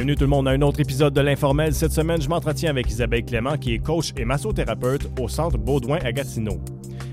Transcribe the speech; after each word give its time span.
Bienvenue 0.00 0.16
tout 0.16 0.24
le 0.24 0.30
monde 0.30 0.48
à 0.48 0.52
un 0.52 0.62
autre 0.62 0.80
épisode 0.80 1.12
de 1.12 1.20
l'Informel. 1.20 1.74
Cette 1.74 1.92
semaine, 1.92 2.22
je 2.22 2.28
m'entretiens 2.30 2.70
avec 2.70 2.88
Isabelle 2.88 3.22
Clément, 3.22 3.58
qui 3.58 3.74
est 3.74 3.80
coach 3.80 4.14
et 4.16 4.24
massothérapeute 4.24 5.06
au 5.20 5.28
Centre 5.28 5.58
Baudouin 5.58 5.98
à 6.02 6.10
Gatineau. 6.10 6.58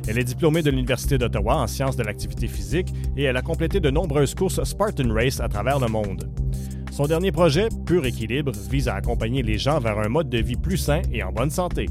Elle 0.08 0.18
est 0.18 0.24
diplômée 0.24 0.62
de 0.62 0.70
l'Université 0.70 1.18
d'Ottawa 1.18 1.58
en 1.58 1.68
sciences 1.68 1.98
de 1.98 2.04
l'activité 2.04 2.48
physique 2.48 2.88
et 3.18 3.24
elle 3.24 3.36
a 3.36 3.42
complété 3.42 3.82
de 3.82 3.90
nombreuses 3.90 4.34
courses 4.34 4.64
Spartan 4.64 5.14
Race 5.14 5.42
à 5.42 5.50
travers 5.50 5.80
le 5.80 5.90
monde. 5.90 6.30
Son 6.90 7.08
dernier 7.08 7.34
projet, 7.34 7.68
Pur 7.86 8.06
Équilibre, 8.06 8.54
vise 8.72 8.88
à 8.88 8.96
accompagner 8.96 9.44
les 9.44 9.58
gens 9.58 9.82
vers 9.82 10.00
un 10.00 10.08
mode 10.08 10.30
de 10.30 10.38
vie 10.38 10.56
plus 10.56 10.78
sain 10.78 11.02
et 11.12 11.22
en 11.24 11.34
bonne 11.34 11.52
santé. 11.52 11.88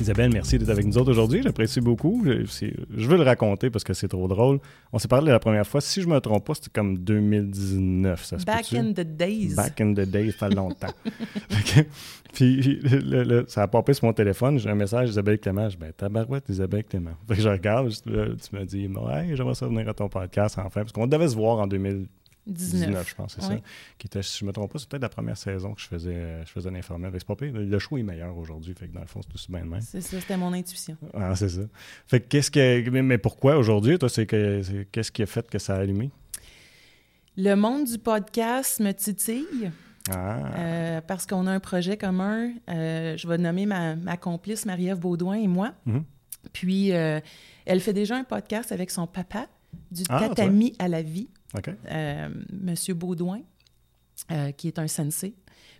Isabelle, 0.00 0.30
merci 0.32 0.58
d'être 0.58 0.70
avec 0.70 0.86
nous 0.86 0.96
autres 0.98 1.10
aujourd'hui. 1.10 1.42
J'apprécie 1.42 1.80
beaucoup. 1.80 2.22
Je, 2.24 2.44
je 2.44 3.08
veux 3.08 3.16
le 3.16 3.22
raconter 3.22 3.70
parce 3.70 3.84
que 3.84 3.92
c'est 3.94 4.08
trop 4.08 4.28
drôle. 4.28 4.60
On 4.92 4.98
s'est 4.98 5.08
parlé 5.08 5.30
la 5.30 5.38
première 5.38 5.66
fois. 5.66 5.80
Si 5.80 6.00
je 6.00 6.08
me 6.08 6.18
trompe 6.20 6.46
pas, 6.46 6.54
c'était 6.54 6.70
comme 6.72 6.98
2019. 6.98 8.24
Ça 8.24 8.38
se 8.38 8.44
Back 8.44 8.72
in 8.72 8.92
the 8.92 9.00
days. 9.00 9.54
Back 9.54 9.80
in 9.80 9.94
the 9.94 10.00
days, 10.08 10.32
ça 10.32 10.48
fait 10.48 10.54
longtemps. 10.54 10.92
Puis 12.32 12.80
le, 12.82 13.24
le, 13.24 13.44
ça 13.48 13.62
a 13.62 13.68
popé 13.68 13.94
sur 13.94 14.04
mon 14.06 14.12
téléphone. 14.12 14.58
J'ai 14.58 14.70
un 14.70 14.74
message 14.74 15.08
d'Isabelle 15.08 15.38
Clément. 15.38 15.68
Je 15.68 15.76
dis, 15.76 15.80
ben, 15.80 15.92
tabarouette, 15.96 16.48
Isabelle 16.48 16.84
Clément. 16.84 17.12
Fait 17.26 17.36
que 17.36 17.42
je 17.42 17.48
regarde. 17.48 17.90
tu 17.90 18.56
me 18.56 18.64
dis, 18.64 18.84
hey, 18.84 19.36
j'aimerais 19.36 19.54
ça 19.54 19.66
venir 19.66 19.88
à 19.88 19.94
ton 19.94 20.08
podcast 20.08 20.58
enfin. 20.58 20.82
Parce 20.82 20.92
qu'on 20.92 21.06
devait 21.06 21.28
se 21.28 21.36
voir 21.36 21.58
en 21.58 21.66
2019. 21.66 22.08
19, 22.48 23.08
je 23.08 23.14
pense, 23.14 23.34
c'est 23.34 23.42
ça. 23.42 23.56
Qui 23.98 24.06
était, 24.06 24.22
si 24.22 24.38
je 24.38 24.44
me 24.44 24.52
trompe 24.52 24.72
pas, 24.72 24.78
c'est 24.78 24.88
peut-être 24.88 25.02
la 25.02 25.08
première 25.08 25.36
saison 25.36 25.74
que 25.74 25.80
je 25.80 25.86
faisais, 25.86 26.44
je 26.44 26.50
faisais 26.50 26.70
l'informel. 26.70 27.12
C'est 27.14 27.26
pas 27.26 27.36
pire. 27.36 27.52
Le 27.52 27.78
choix 27.78 27.98
est 27.98 28.02
meilleur 28.02 28.36
aujourd'hui. 28.36 28.74
Fait 28.74 28.88
que 28.88 28.94
dans 28.94 29.00
le 29.00 29.06
fond, 29.06 29.20
c'est 29.22 29.32
tout 29.32 29.52
bien 29.52 29.64
de 29.64 29.70
même. 29.70 29.80
C'est 29.80 30.00
ça, 30.00 30.20
c'était 30.20 30.36
mon 30.36 30.52
intuition. 30.52 30.96
Ah, 31.14 31.36
c'est 31.36 31.48
ça. 31.48 31.62
Fait 32.06 32.20
que 32.20 32.28
qu'est-ce 32.28 32.50
que. 32.50 32.88
Mais 32.90 33.18
pourquoi 33.18 33.56
aujourd'hui, 33.56 33.98
toi, 33.98 34.08
c'est 34.08 34.26
que 34.26 34.62
qu'est-ce 34.90 35.12
qui 35.12 35.22
a 35.22 35.26
fait 35.26 35.48
que 35.48 35.58
ça 35.58 35.76
a 35.76 35.80
allumé? 35.80 36.10
Le 37.36 37.54
monde 37.54 37.84
du 37.84 37.98
podcast 37.98 38.80
me 38.80 38.92
titille. 38.92 39.70
Ah. 40.10 40.54
Euh, 40.56 41.00
parce 41.06 41.26
qu'on 41.26 41.46
a 41.46 41.52
un 41.52 41.60
projet 41.60 41.96
commun. 41.96 42.50
Euh, 42.68 43.16
je 43.16 43.28
vais 43.28 43.38
nommer 43.38 43.66
ma, 43.66 43.94
ma 43.94 44.16
complice 44.16 44.66
Marie-Ève 44.66 44.98
Baudouin 44.98 45.34
et 45.34 45.46
moi. 45.46 45.72
Mm-hmm. 45.86 46.02
Puis, 46.52 46.92
euh, 46.92 47.20
elle 47.66 47.80
fait 47.80 47.92
déjà 47.92 48.16
un 48.16 48.24
podcast 48.24 48.72
avec 48.72 48.90
son 48.90 49.06
papa, 49.06 49.46
du 49.90 50.02
ah, 50.08 50.20
tatami 50.20 50.74
à 50.78 50.88
la 50.88 51.02
vie. 51.02 51.28
Euh, 51.90 52.28
Monsieur 52.52 52.94
Baudouin, 52.94 53.40
euh, 54.30 54.52
qui 54.52 54.68
est 54.68 54.78
un 54.78 54.88
sensei. 54.88 55.34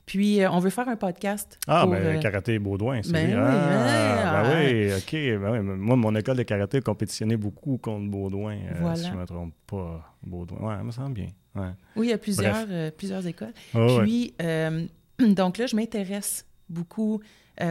Puis, 0.06 0.40
euh, 0.40 0.50
on 0.50 0.58
veut 0.58 0.70
faire 0.70 0.88
un 0.88 0.96
podcast. 0.96 1.58
Ah, 1.66 1.82
pour, 1.82 1.92
ben, 1.92 2.18
karaté 2.18 2.58
Baudouin, 2.58 3.02
c'est 3.02 3.12
ben, 3.12 3.36
ah, 3.36 4.42
oui, 4.44 4.50
ben 4.50 4.86
oui, 4.86 4.94
OK. 4.96 5.40
Ben 5.42 5.50
oui. 5.52 5.60
Moi, 5.60 5.96
mon 5.96 6.14
école 6.14 6.38
de 6.38 6.42
karaté 6.44 6.80
compétitionnait 6.80 7.36
beaucoup 7.36 7.76
contre 7.76 8.10
Baudouin, 8.10 8.56
voilà. 8.80 8.96
si 8.96 9.06
je 9.06 9.12
ne 9.12 9.18
me 9.18 9.26
trompe 9.26 9.54
pas. 9.66 10.14
Baudouin, 10.22 10.60
ouais, 10.60 10.76
ça 10.76 10.82
me 10.82 10.90
semble 10.90 11.12
bien. 11.12 11.28
Ouais. 11.54 11.72
Oui, 11.96 12.06
il 12.06 12.10
y 12.10 12.14
a 12.14 12.18
plusieurs, 12.18 12.66
plusieurs 12.92 13.26
écoles. 13.26 13.52
Oh, 13.74 13.98
Puis, 14.02 14.34
donc 15.18 15.58
là, 15.58 15.66
je 15.66 15.76
m'intéresse 15.76 16.46
beaucoup 16.70 17.20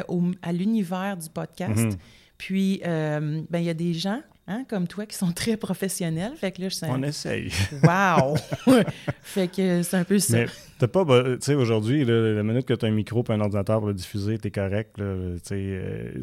au, 0.08 0.24
à 0.44 0.54
l'univers 0.54 1.18
du 1.18 1.30
podcast. 1.30 1.74
Mm-hmm. 1.74 1.98
Puis, 2.38 2.82
ben, 2.84 3.60
il 3.60 3.64
y 3.64 3.70
a 3.70 3.74
des 3.74 3.96
gens 3.96 4.22
Hein, 4.50 4.64
comme 4.70 4.88
toi, 4.88 5.06
qui 5.06 5.18
sont 5.18 5.34
très 5.34 5.58
professionnels. 5.58 6.32
Fait 6.38 6.54
que 6.54 6.62
là, 6.62 6.70
je 6.70 6.78
On 6.86 7.04
essaye. 7.04 7.52
Wow! 7.84 8.38
fait 9.22 9.50
que 9.50 9.84
c'est 9.84 9.98
un 9.98 10.06
peu 10.06 10.20
ça. 10.20 10.38
Mais 10.38 10.46
t'as 10.80 10.88
pas... 10.88 11.04
Tu 11.04 11.38
sais, 11.42 11.54
aujourd'hui, 11.54 12.06
la 12.06 12.44
minute 12.44 12.66
que 12.66 12.74
tu 12.74 12.86
as 12.86 12.88
un 12.88 12.92
micro 12.92 13.26
et 13.28 13.32
un 13.34 13.42
ordinateur 13.42 13.80
pour 13.80 13.90
le 13.90 13.94
diffuser, 13.94 14.38
t'es 14.38 14.50
correct. 14.50 14.96
Tu 14.96 15.04
sais, 15.44 15.56
euh, 15.56 16.14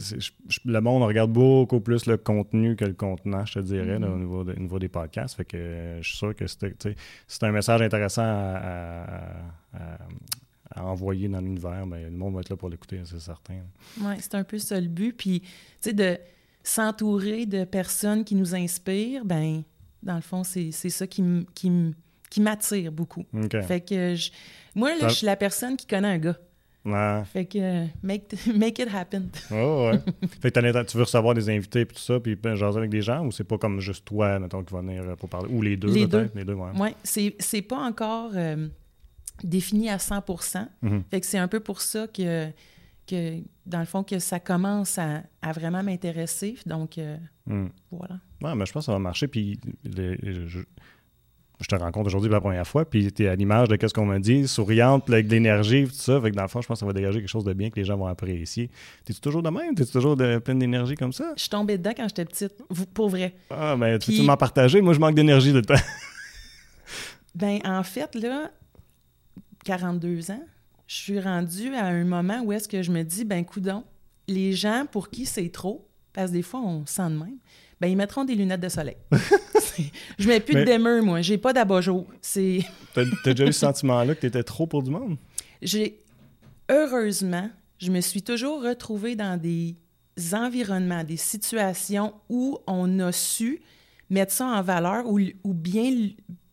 le 0.65 0.81
monde 0.81 1.03
regarde 1.03 1.33
beaucoup 1.33 1.81
plus 1.81 2.07
le 2.07 2.17
contenu 2.17 2.77
que 2.77 2.87
le 2.87 2.95
contenant, 2.95 3.45
je 3.45 3.59
te 3.59 3.59
dirais, 3.59 3.97
au, 3.97 4.45
mm-hmm. 4.45 4.59
niveau 4.59 4.79
des 4.79 4.89
podcasts. 4.89 5.37
Fait 5.37 5.45
que 5.45 5.59
euh, 5.59 6.01
je 6.01 6.09
suis 6.09 6.17
sûr 6.17 6.35
que 6.35 6.47
c'est 6.47 7.43
un 7.43 7.53
message 7.53 7.83
intéressant 7.83 8.23
à, 8.25 9.37
envoyer 10.77 11.29
dans 11.29 11.41
l'univers, 11.41 11.87
ben, 11.87 12.03
le 12.03 12.11
monde 12.11 12.35
va 12.35 12.41
être 12.41 12.49
là 12.49 12.57
pour 12.57 12.69
l'écouter, 12.69 13.01
c'est 13.05 13.21
certain. 13.21 13.55
Oui, 14.01 14.15
c'est 14.19 14.35
un 14.35 14.43
peu 14.45 14.59
ça 14.59 14.81
le 14.81 14.89
but. 14.89 15.13
Puis, 15.13 15.41
tu 15.41 15.49
sais, 15.81 15.93
de 15.93 16.19
s'entourer 16.65 17.47
de 17.47 17.65
personnes 17.65 18.25
qui 18.25 18.35
nous 18.35 18.55
inspirent, 18.55 19.25
ben 19.25 19.63
dans 20.03 20.17
le 20.17 20.23
fond, 20.23 20.43
c'est 20.45 20.73
ça 20.73 21.07
qui, 21.07 21.23
qui, 21.55 21.71
qui 22.31 22.41
m'attire 22.41 22.91
beaucoup. 22.91 23.25
Fait 23.67 23.81
que 23.81 24.15
je, 24.17 24.31
moi, 24.75 24.95
là, 24.97 25.09
je 25.09 25.15
suis 25.15 25.27
la 25.27 25.37
personne 25.37 25.77
qui 25.77 25.87
connaît 25.87 26.09
un 26.09 26.19
gars. 26.19 26.37
Fait 27.25 27.47
que 27.47 27.87
make, 28.03 28.35
make 28.55 28.79
it 28.79 28.89
happen. 28.93 29.29
Oh, 29.51 29.91
ouais. 29.91 30.01
fait 30.41 30.51
que 30.51 30.83
tu 30.83 30.97
veux 30.97 31.05
recevoir 31.05 31.35
des 31.35 31.49
invités 31.49 31.83
et 31.83 31.87
tout 31.87 31.97
ça, 31.97 32.21
puis 32.21 32.37
ben, 32.37 32.55
jaser 32.55 32.79
avec 32.79 32.91
des 32.91 33.01
gens, 33.01 33.25
ou 33.25 33.33
c'est 33.33 33.45
pas 33.45 33.57
comme 33.57 33.81
juste 33.81 34.05
toi, 34.05 34.39
mettons, 34.39 34.63
qui 34.63 34.75
va 34.75 34.81
venir 34.81 35.03
euh, 35.03 35.17
pour 35.17 35.29
parler, 35.29 35.49
ou 35.51 35.63
les 35.63 35.77
deux, 35.77 35.93
les 35.93 36.07
deux. 36.07 36.31
Les 36.35 36.45
deux, 36.45 36.55
ouais. 36.55 36.71
ouais 36.79 36.95
c'est 37.03 37.63
pas 37.63 37.79
encore 37.79 38.33
euh, 38.35 38.69
défini 39.43 39.89
à 39.89 39.99
100 39.99 40.19
mm-hmm. 40.19 41.03
Fait 41.11 41.21
que 41.21 41.27
c'est 41.27 41.39
un 41.39 41.49
peu 41.49 41.61
pour 41.61 41.81
ça 41.81 42.07
que 42.07 42.49
que, 43.07 43.41
dans 43.67 43.81
le 43.81 43.85
fond, 43.85 44.03
que 44.03 44.19
ça 44.19 44.41
commence 44.41 44.99
à, 44.99 45.23
vraiment 45.53 45.83
m'intéresser. 45.83 46.57
Donc, 46.67 46.99
euh, 46.99 47.17
hmm. 47.47 47.69
voilà. 47.91 48.19
Oui, 48.43 48.51
mais 48.57 48.67
je 48.67 48.73
pense 48.73 48.83
que 48.83 48.87
ça 48.87 48.93
va 48.93 48.99
marcher. 48.99 49.29
Puis, 49.29 49.61
je, 49.85 50.61
te 51.69 51.75
rencontre 51.77 52.07
aujourd'hui 52.09 52.29
pour 52.29 52.37
la 52.37 52.41
première 52.41 52.67
fois, 52.67 52.85
puis 52.85 53.11
tu 53.13 53.25
es 53.25 53.29
à 53.29 53.35
l'image 53.35 53.69
de 53.69 53.79
ce 53.81 53.93
qu'on 53.93 54.07
m'a 54.07 54.19
dit, 54.19 54.47
souriante, 54.49 55.09
avec 55.09 55.29
de 55.29 55.33
l'énergie, 55.33 55.85
tout 55.85 55.95
ça. 55.95 56.21
Fait 56.21 56.31
que 56.31 56.37
dans 56.37 56.43
le 56.43 56.49
fond, 56.49 56.61
je 56.61 56.67
pense 56.67 56.77
que 56.77 56.81
ça 56.81 56.87
va 56.87 56.93
dégager 56.93 57.21
quelque 57.21 57.29
chose 57.29 57.45
de 57.45 57.53
bien 57.53 57.71
que 57.71 57.77
les 57.77 57.85
gens 57.85 57.97
vont 57.97 58.07
apprécier. 58.07 58.71
T'es-tu 59.05 59.21
toujours 59.21 59.43
de 59.43 59.51
même? 59.51 59.75
T'es-tu 59.75 59.93
toujours 59.93 60.17
de, 60.17 60.39
pleine 60.39 60.59
d'énergie 60.59 60.95
comme 60.95 61.13
ça? 61.13 61.33
Je 61.37 61.43
suis 61.43 61.51
tombée 61.51 61.79
dedans 61.79 61.93
quand 61.97 62.09
j'étais 62.09 62.25
petite, 62.25 62.55
pour 62.93 63.09
vrai. 63.09 63.35
Ah, 63.51 63.77
ben, 63.77 63.99
tu 63.99 64.13
peux 64.13 64.23
m'en 64.23 64.37
partager? 64.37 64.81
Moi, 64.81 64.95
je 64.95 65.01
manque 65.01 65.15
d'énergie 65.15 65.53
de 65.53 65.61
temps. 65.61 65.75
ben, 67.35 67.61
en 67.65 67.83
fait, 67.83 68.15
là, 68.15 68.51
42 69.65 70.31
ans, 70.31 70.43
je 70.87 70.95
suis 70.95 71.21
rendue 71.21 71.75
à 71.75 71.87
un 71.87 72.05
moment 72.05 72.43
où 72.43 72.53
est-ce 72.53 72.69
que 72.69 72.83
je 72.83 72.91
me 72.91 73.03
dis, 73.03 73.25
ben 73.25 73.45
coudon, 73.45 73.85
les 74.29 74.53
gens 74.53 74.87
pour 74.91 75.11
qui 75.11 75.27
c'est 75.27 75.51
trop, 75.51 75.89
parce 76.13 76.31
que 76.31 76.37
des 76.37 76.43
fois 76.43 76.61
on 76.61 76.87
sent 76.87 77.11
de 77.11 77.17
même, 77.19 77.39
ben 77.81 77.89
ils 77.89 77.97
mettront 77.97 78.25
des 78.25 78.35
lunettes 78.35 78.61
de 78.61 78.69
soleil. 78.69 78.97
je 80.19 80.29
mets 80.29 80.41
plus 80.41 80.55
de 80.55 80.65
dimmer, 80.65 81.01
moi. 81.01 81.21
J'ai 81.23 81.39
pas 81.39 81.53
d'abat-jour. 81.53 82.07
C'est... 82.21 82.61
T'as, 82.95 83.05
déjà 83.25 83.45
eu 83.45 83.53
ce 83.53 83.61
sentiment-là 83.61 84.15
que 84.15 84.21
tu 84.21 84.27
étais 84.27 84.43
trop 84.43 84.67
pour 84.67 84.83
du 84.83 84.91
monde? 84.91 85.17
J'ai... 85.61 85.99
Heureusement, 86.71 87.51
je 87.79 87.91
me 87.91 88.01
suis 88.01 88.23
toujours 88.23 88.63
retrouvée 88.63 89.17
dans 89.17 89.39
des 89.39 89.77
environnements, 90.33 91.05
des 91.05 91.17
situations 91.17 92.15
où 92.29 92.59
on 92.67 93.01
a 93.01 93.13
su 93.13 93.61
mettre 94.09 94.33
ça 94.33 94.47
en 94.47 94.63
valeur 94.63 95.07
ou, 95.07 95.19
ou 95.43 95.53
bien, 95.53 95.91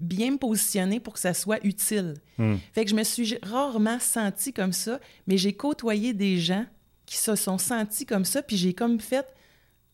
bien 0.01 0.31
me 0.31 0.38
positionner 0.38 1.00
pour 1.00 1.13
que 1.13 1.19
ça 1.19 1.34
soit 1.34 1.63
utile. 1.66 2.16
Hmm. 2.38 2.56
Fait 2.73 2.84
que 2.84 2.91
je 2.91 2.95
me 2.95 3.03
suis 3.03 3.38
rarement 3.44 4.00
sentie 4.00 4.53
comme 4.53 4.73
ça, 4.73 5.00
mais 5.28 5.38
j'ai 5.38 5.53
côtoyé 5.53 6.13
des 6.13 6.38
gens 6.38 6.66
qui 7.06 7.17
se 7.17 7.35
sont 7.35 7.57
sentis 7.57 8.06
comme 8.06 8.25
ça, 8.25 8.41
puis 8.41 8.57
j'ai 8.57 8.73
comme 8.73 9.00
fait 9.00 9.25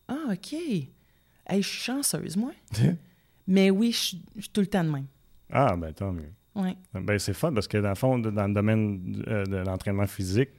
Ah, 0.08 0.32
OK. 0.32 0.52
Hey, 0.52 1.62
je 1.62 1.68
suis 1.68 1.78
chanceuse, 1.78 2.36
moi. 2.36 2.52
mais 3.46 3.70
oui, 3.70 3.92
je 3.92 3.98
suis 3.98 4.22
tout 4.52 4.60
le 4.60 4.66
temps 4.66 4.84
de 4.84 4.90
même. 4.90 5.06
Ah, 5.50 5.76
ben 5.76 5.92
tant 5.92 6.12
mieux. 6.12 6.30
Ouais. 6.54 6.76
Ben, 6.92 7.18
c'est 7.18 7.34
fun 7.34 7.52
parce 7.52 7.68
que 7.68 7.78
dans 7.78 7.90
le 7.90 7.94
fond, 7.94 8.18
dans 8.18 8.46
le 8.46 8.54
domaine 8.54 9.22
euh, 9.28 9.44
de 9.44 9.56
l'entraînement 9.56 10.06
physique, 10.06 10.50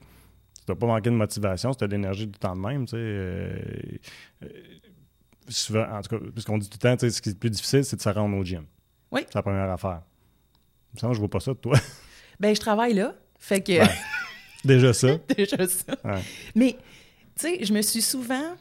tu 0.58 0.66
dois 0.66 0.78
pas 0.78 0.86
manquer 0.86 1.10
de 1.10 1.14
motivation, 1.14 1.74
tu 1.74 1.84
as 1.84 1.86
de 1.86 1.92
l'énergie 1.92 2.26
du 2.26 2.38
temps 2.38 2.56
de 2.56 2.60
même. 2.60 2.86
Tu 2.86 2.90
sais, 2.90 2.96
euh, 2.96 3.58
euh, 4.42 4.48
souvent, 5.48 5.84
en 5.90 6.00
tout 6.00 6.16
cas, 6.16 6.24
puisqu'on 6.32 6.58
dit 6.58 6.68
tout 6.68 6.78
le 6.82 6.96
temps, 6.96 7.08
ce 7.08 7.20
qui 7.20 7.28
est 7.28 7.32
le 7.32 7.38
plus 7.38 7.50
difficile, 7.50 7.84
c'est 7.84 7.96
de 7.96 8.02
se 8.02 8.08
rendre 8.08 8.36
au 8.36 8.44
gym. 8.44 8.64
Oui. 9.12 9.22
C'est 9.26 9.34
la 9.34 9.42
première 9.42 9.70
affaire. 9.70 10.02
Ça, 10.96 11.12
je 11.12 11.18
vois 11.18 11.28
pas 11.28 11.40
ça 11.40 11.52
de 11.52 11.58
toi. 11.58 11.78
ben, 12.40 12.54
je 12.54 12.60
travaille 12.60 12.94
là. 12.94 13.14
Fait 13.38 13.60
que. 13.60 13.80
Déjà 14.64 14.92
ça. 14.92 15.08
Déjà 15.36 15.66
ça. 15.66 15.94
Mais, 16.54 16.76
tu 17.34 17.46
sais, 17.46 17.64
je 17.64 17.72
me 17.72 17.82
suis 17.82 18.02
souvent 18.02 18.56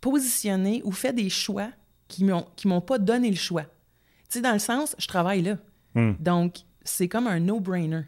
positionnée 0.00 0.82
ou 0.84 0.92
fait 0.92 1.12
des 1.12 1.30
choix 1.30 1.68
qui 2.08 2.24
m'ont, 2.24 2.46
qui 2.56 2.68
m'ont 2.68 2.80
pas 2.80 2.98
donné 2.98 3.30
le 3.30 3.36
choix. 3.36 3.62
Tu 3.62 4.38
sais, 4.38 4.40
dans 4.40 4.52
le 4.52 4.58
sens, 4.58 4.94
je 4.98 5.06
travaille 5.06 5.42
là. 5.42 5.58
Hmm. 5.94 6.12
Donc, 6.18 6.58
c'est 6.84 7.08
comme 7.08 7.26
un 7.26 7.40
no-brainer. 7.40 8.02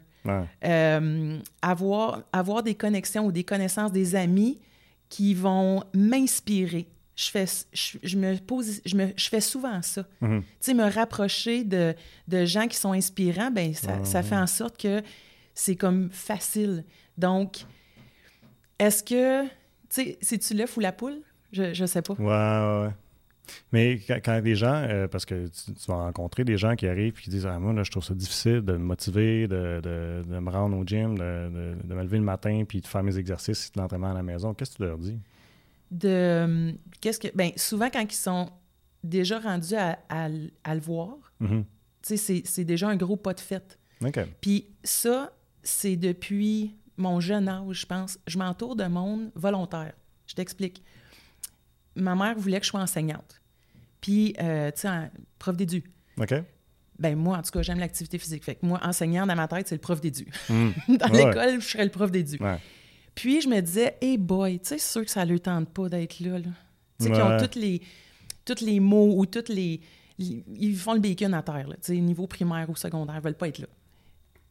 Euh, 0.63 1.39
avoir, 1.61 2.21
avoir 2.31 2.61
des 2.61 2.75
connexions 2.75 3.25
ou 3.25 3.31
des 3.31 3.43
connaissances, 3.43 3.91
des 3.91 4.15
amis 4.15 4.59
qui 5.07 5.33
vont 5.33 5.83
m'inspirer, 5.93 6.87
je 7.19 7.29
fais, 7.31 7.45
je, 7.73 8.17
me 8.17 8.37
pose, 8.37 8.79
je, 8.85 8.95
me, 8.95 9.11
je 9.17 9.27
fais 9.27 9.41
souvent 9.41 9.81
ça. 9.81 10.05
Mhm. 10.21 10.41
Tu 10.41 10.47
sais, 10.61 10.73
me 10.73 10.89
rapprocher 10.89 11.65
de, 11.65 11.93
de, 12.29 12.45
gens 12.45 12.67
qui 12.67 12.77
sont 12.77 12.93
inspirants, 12.93 13.51
ben 13.51 13.73
ça, 13.73 14.05
ça, 14.05 14.23
fait 14.23 14.37
en 14.37 14.47
sorte 14.47 14.79
que 14.81 15.01
c'est 15.53 15.75
comme 15.75 16.09
facile. 16.11 16.85
Donc, 17.17 17.65
est-ce 18.77 19.03
que, 19.03 19.43
tu 19.43 19.49
sais, 19.89 20.17
c'est-tu 20.21 20.53
l'œuf 20.53 20.77
ou 20.77 20.79
la 20.79 20.93
poule? 20.93 21.17
Je, 21.51 21.73
je 21.73 21.85
sais 21.85 22.01
pas. 22.01 22.13
Ouais, 22.13 22.85
ouais, 22.85 22.93
Mais 23.73 23.99
quand, 24.07 24.19
quand 24.23 24.39
les 24.41 24.55
gens, 24.55 24.75
euh, 24.75 25.09
parce 25.09 25.25
que 25.25 25.47
tu, 25.47 25.73
vas 25.89 25.95
rencontrer 25.95 26.45
des 26.45 26.57
gens 26.57 26.77
qui 26.77 26.87
arrivent 26.87 27.17
et 27.19 27.21
qui 27.21 27.29
disent 27.29 27.47
Ah, 27.47 27.59
moi, 27.59 27.73
là, 27.73 27.83
je 27.83 27.91
trouve 27.91 28.05
ça 28.05 28.13
difficile 28.13 28.61
de 28.61 28.73
me 28.73 28.77
motiver, 28.77 29.49
de, 29.49 29.81
de, 29.83 30.23
de 30.25 30.39
me 30.39 30.49
rendre 30.49 30.77
au 30.77 30.85
gym, 30.85 31.17
de, 31.17 31.75
de, 31.83 31.93
me 31.93 32.01
lever 32.01 32.17
le 32.17 32.23
matin 32.23 32.63
puis 32.65 32.79
de 32.79 32.87
faire 32.87 33.03
mes 33.03 33.17
exercices 33.17 33.73
de 33.73 33.81
l'entraînement 33.81 34.11
à 34.11 34.13
la 34.13 34.23
maison, 34.23 34.53
qu'est-ce 34.53 34.71
que 34.71 34.77
tu 34.77 34.83
leur 34.83 34.97
dis? 34.97 35.19
De 35.91 36.75
qu'est-ce 37.01 37.19
que 37.19 37.27
ben 37.35 37.51
souvent 37.55 37.89
quand 37.89 38.01
ils 38.01 38.15
sont 38.15 38.51
déjà 39.03 39.39
rendus 39.39 39.75
à, 39.75 39.99
à, 40.09 40.27
le 40.29 40.81
voir, 40.81 41.15
mm-hmm. 41.41 42.43
c'est 42.43 42.65
déjà 42.65 42.89
un 42.89 42.95
gros 42.95 43.17
pas 43.17 43.33
de 43.33 43.39
fête. 43.39 43.79
Puis 44.41 44.67
ça, 44.83 45.33
c'est 45.63 45.95
depuis 45.95 46.75
mon 46.97 47.19
jeune 47.19 47.47
âge, 47.47 47.81
je 47.81 47.85
pense. 47.85 48.19
Je 48.27 48.37
m'entoure 48.37 48.75
de 48.75 48.85
monde 48.85 49.31
volontaire. 49.35 49.93
Je 50.27 50.35
t'explique. 50.35 50.83
Ma 51.95 52.15
mère 52.15 52.37
voulait 52.37 52.59
que 52.59 52.65
je 52.65 52.69
sois 52.69 52.81
enseignante. 52.81 53.41
Puis, 54.01 54.35
euh, 54.39 54.71
tu 54.71 54.81
sais, 54.81 55.11
prof 55.39 55.55
d'édu. 55.57 55.83
OK. 56.17 56.33
Ben 56.99 57.15
moi, 57.15 57.37
en 57.37 57.41
tout 57.41 57.51
cas, 57.51 57.61
j'aime 57.61 57.79
l'activité 57.79 58.17
physique. 58.17 58.43
Fait 58.43 58.55
que 58.55 58.65
moi, 58.65 58.79
enseignant 58.83 59.25
dans 59.25 59.35
ma 59.35 59.47
tête, 59.47 59.67
c'est 59.67 59.75
le 59.75 59.81
prof 59.81 60.01
d'édu. 60.01 60.27
Hmm. 60.49 60.71
dans 60.97 61.07
l'école, 61.07 61.61
je 61.61 61.67
serais 61.67 61.85
le 61.85 61.91
prof 61.91 62.11
d'édu. 62.11 62.37
Puis, 63.15 63.41
je 63.41 63.49
me 63.49 63.59
disais, 63.61 63.97
hey 64.01 64.17
boy, 64.17 64.59
tu 64.59 64.69
sais, 64.69 64.77
c'est 64.77 64.91
sûr 64.91 65.05
que 65.05 65.11
ça 65.11 65.25
ne 65.25 65.31
leur 65.31 65.41
tente 65.41 65.69
pas 65.69 65.89
d'être 65.89 66.19
là. 66.19 66.39
Tu 66.39 67.05
sais, 67.05 67.11
qu'ils 67.11 67.21
ont 67.21 67.37
tous 67.37 67.59
les, 67.59 67.81
toutes 68.45 68.61
les 68.61 68.79
mots 68.79 69.13
ou 69.17 69.25
toutes 69.25 69.49
les, 69.49 69.81
Ils 70.17 70.75
font 70.75 70.93
le 70.93 70.99
bacon 70.99 71.33
à 71.33 71.41
terre, 71.41 71.67
Tu 71.81 71.93
sais, 71.93 71.97
niveau 71.97 72.27
primaire 72.27 72.69
ou 72.69 72.75
secondaire, 72.75 73.15
ils 73.17 73.23
veulent 73.23 73.37
pas 73.37 73.47
être 73.47 73.59
là 73.59 73.67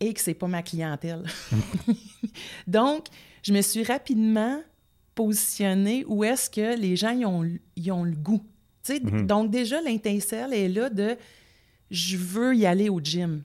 et 0.01 0.15
que 0.15 0.21
c'est 0.21 0.35
pas 0.35 0.47
ma 0.47 0.63
clientèle. 0.63 1.25
Donc, 2.67 3.07
je 3.43 3.53
me 3.53 3.63
suis 3.63 3.83
rapidement 3.83 4.61
positionnée 5.15 6.05
où 6.07 6.23
est-ce 6.25 6.49
que 6.49 6.79
les 6.79 6.97
gens 6.97 7.11
y 7.11 7.25
ont, 7.25 7.43
ont 7.91 8.05
le 8.05 8.17
goût. 8.17 8.45
Mhm. 8.89 9.27
Donc, 9.27 9.51
déjà, 9.51 9.81
l'intincelle 9.83 10.55
est 10.55 10.69
là 10.69 10.89
de 10.89 11.17
je 11.91 12.17
veux 12.17 12.55
y 12.55 12.65
aller 12.65 12.89
au 12.89 13.01
gym. 13.01 13.43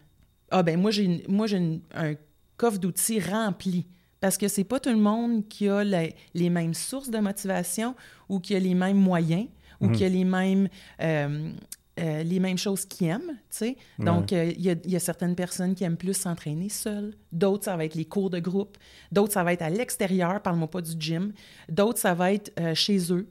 Ah, 0.51 0.63
ben 0.63 0.79
moi, 0.79 0.91
j'ai, 0.91 1.23
moi, 1.27 1.47
j'ai 1.47 1.81
un 1.93 2.13
coffre 2.55 2.77
d'outils 2.77 3.19
rempli. 3.19 3.85
Parce 4.23 4.37
que 4.37 4.47
c'est 4.47 4.63
pas 4.63 4.79
tout 4.79 4.89
le 4.89 4.95
monde 4.95 5.49
qui 5.49 5.67
a 5.67 5.83
les 5.83 6.49
mêmes 6.49 6.73
sources 6.73 7.09
de 7.09 7.17
motivation 7.17 7.93
ou 8.29 8.39
qui 8.39 8.55
a 8.55 8.59
les 8.59 8.73
mêmes 8.73 8.95
moyens 8.95 9.47
ou 9.81 9.87
mhm. 9.87 9.91
qui 9.97 10.05
a 10.05 10.07
les 10.07 10.23
mêmes 10.23 10.69
euh, 11.01 11.51
euh, 11.99 12.23
les 12.23 12.39
mêmes 12.39 12.57
choses 12.57 12.85
qu'ils 12.85 13.07
aiment, 13.07 13.33
tu 13.33 13.35
sais. 13.49 13.77
Donc, 13.99 14.31
euh, 14.31 14.53
il 14.57 14.63
y, 14.63 14.95
a 14.95 14.99
certaines 14.99 15.35
personnes 15.35 15.75
qui 15.75 15.83
aiment 15.83 15.97
plus 15.97 16.13
s'entraîner 16.13 16.69
seules. 16.69 17.15
D'autres, 17.33 17.65
ça 17.65 17.75
va 17.75 17.83
être 17.83 17.95
les 17.95 18.05
cours 18.05 18.29
de 18.29 18.39
groupe. 18.39 18.77
D'autres, 19.11 19.33
ça 19.33 19.43
va 19.43 19.51
être 19.51 19.61
à 19.61 19.69
l'extérieur, 19.69 20.41
parle-moi 20.41 20.69
pas 20.69 20.81
du 20.81 20.93
gym. 20.97 21.33
D'autres, 21.67 21.99
ça 21.99 22.13
va 22.13 22.31
être 22.31 22.53
chez 22.75 23.11
eux, 23.11 23.27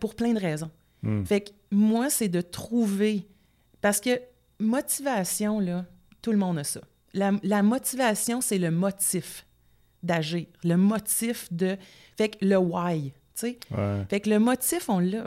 pour 0.00 0.16
plein 0.16 0.32
de 0.32 0.40
raisons. 0.40 0.70
Hmm. 1.04 1.24
Fait 1.24 1.42
que 1.42 1.50
moi, 1.70 2.10
c'est 2.10 2.28
de 2.28 2.40
trouver... 2.40 3.28
Parce 3.80 4.00
que 4.00 4.20
motivation, 4.58 5.60
là, 5.60 5.86
tout 6.22 6.32
le 6.32 6.38
monde 6.38 6.58
a 6.58 6.64
ça. 6.64 6.80
La, 7.14 7.62
motivation, 7.62 8.40
c'est 8.40 8.58
le 8.58 8.72
motif 8.72 9.46
d'agir, 10.04 10.46
le 10.62 10.76
motif 10.76 11.52
de... 11.52 11.76
Fait 12.16 12.30
que 12.30 12.44
le 12.44 12.56
why, 12.56 13.12
tu 13.12 13.12
sais. 13.34 13.58
Fait 14.08 14.20
que 14.20 14.30
le 14.30 14.38
motif, 14.38 14.88
on 14.88 15.00
l'a. 15.00 15.24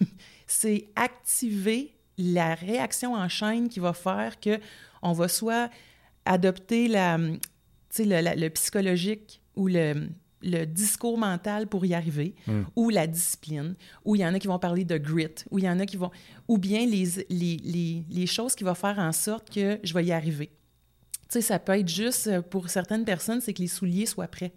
c'est 0.46 0.88
activer 0.96 1.94
la 2.18 2.54
réaction 2.54 3.14
en 3.14 3.28
chaîne 3.28 3.68
qui 3.68 3.80
va 3.80 3.92
faire 3.92 4.40
que 4.40 4.58
on 5.02 5.12
va 5.12 5.28
soit 5.28 5.70
adopter 6.24 6.88
la, 6.88 7.18
le, 7.18 8.48
psychologique 8.48 9.40
ou 9.56 9.68
le, 9.68 10.10
discours 10.66 11.18
mental 11.18 11.66
pour 11.66 11.84
y 11.86 11.94
arriver, 11.94 12.34
hmm. 12.46 12.62
ou 12.76 12.90
la 12.90 13.06
discipline, 13.06 13.74
ou 14.04 14.16
il 14.16 14.20
y 14.20 14.26
en 14.26 14.34
a 14.34 14.38
qui 14.38 14.46
vont 14.46 14.58
parler 14.58 14.84
de 14.84 14.98
grit, 14.98 15.44
ou 15.50 15.58
il 15.58 15.64
y 15.64 15.68
en 15.68 15.78
a 15.78 15.86
qui 15.86 15.96
vont... 15.96 16.10
ou 16.48 16.58
bien 16.58 16.86
les, 16.86 17.26
les, 17.28 18.04
les, 18.08 18.26
choses 18.26 18.54
qui 18.54 18.64
vont 18.64 18.74
faire 18.74 18.98
en 18.98 19.12
sorte 19.12 19.50
que 19.50 19.78
je 19.82 19.94
vais 19.94 20.04
y 20.04 20.12
arriver. 20.12 20.50
Tu 21.30 21.34
sais, 21.34 21.42
ça 21.42 21.60
peut 21.60 21.78
être 21.78 21.88
juste, 21.88 22.26
euh, 22.26 22.42
pour 22.42 22.68
certaines 22.70 23.04
personnes, 23.04 23.40
c'est 23.40 23.52
que 23.52 23.62
les 23.62 23.68
souliers 23.68 24.06
soient 24.06 24.26
prêts. 24.26 24.52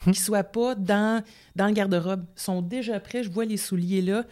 Hmm. 0.00 0.12
Qu'ils 0.12 0.20
ne 0.22 0.24
soient 0.24 0.44
pas 0.44 0.74
dans, 0.74 1.22
dans 1.54 1.66
le 1.66 1.72
garde-robe. 1.72 2.24
Ils 2.36 2.40
sont 2.40 2.62
déjà 2.62 2.98
prêts, 3.00 3.22
je 3.22 3.30
vois 3.30 3.44
les 3.44 3.58
souliers 3.58 4.00
là. 4.00 4.24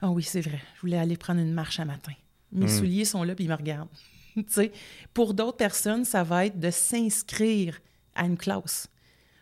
Ah 0.00 0.10
oui, 0.10 0.22
c'est 0.22 0.40
vrai, 0.40 0.60
je 0.76 0.80
voulais 0.82 0.98
aller 0.98 1.16
prendre 1.16 1.40
une 1.40 1.52
marche 1.52 1.80
à 1.80 1.84
matin. 1.84 2.12
Mes 2.52 2.66
hmm. 2.66 2.68
souliers 2.68 3.04
sont 3.04 3.24
là, 3.24 3.34
puis 3.34 3.46
ils 3.46 3.50
me 3.50 3.56
regardent. 3.56 3.88
pour 5.14 5.34
d'autres 5.34 5.56
personnes, 5.56 6.04
ça 6.04 6.22
va 6.22 6.46
être 6.46 6.60
de 6.60 6.70
s'inscrire 6.70 7.80
à 8.14 8.26
une 8.26 8.36
classe 8.36 8.88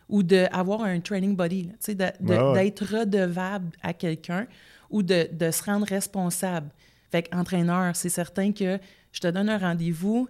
ou 0.09 0.23
d'avoir 0.23 0.81
un 0.81 0.99
training 0.99 1.35
body, 1.35 1.69
d'être 2.19 2.85
redevable 2.85 3.69
à 3.81 3.93
quelqu'un 3.93 4.47
ou 4.89 5.03
de, 5.03 5.29
de, 5.31 5.51
se 5.51 5.63
rendre 5.63 5.87
responsable. 5.87 6.69
Fait 7.11 7.23
qu'entraîneur, 7.23 7.95
c'est 7.95 8.09
certain 8.09 8.51
que 8.51 8.79
je 9.11 9.19
te 9.19 9.27
donne 9.27 9.49
un 9.49 9.57
rendez-vous, 9.57 10.27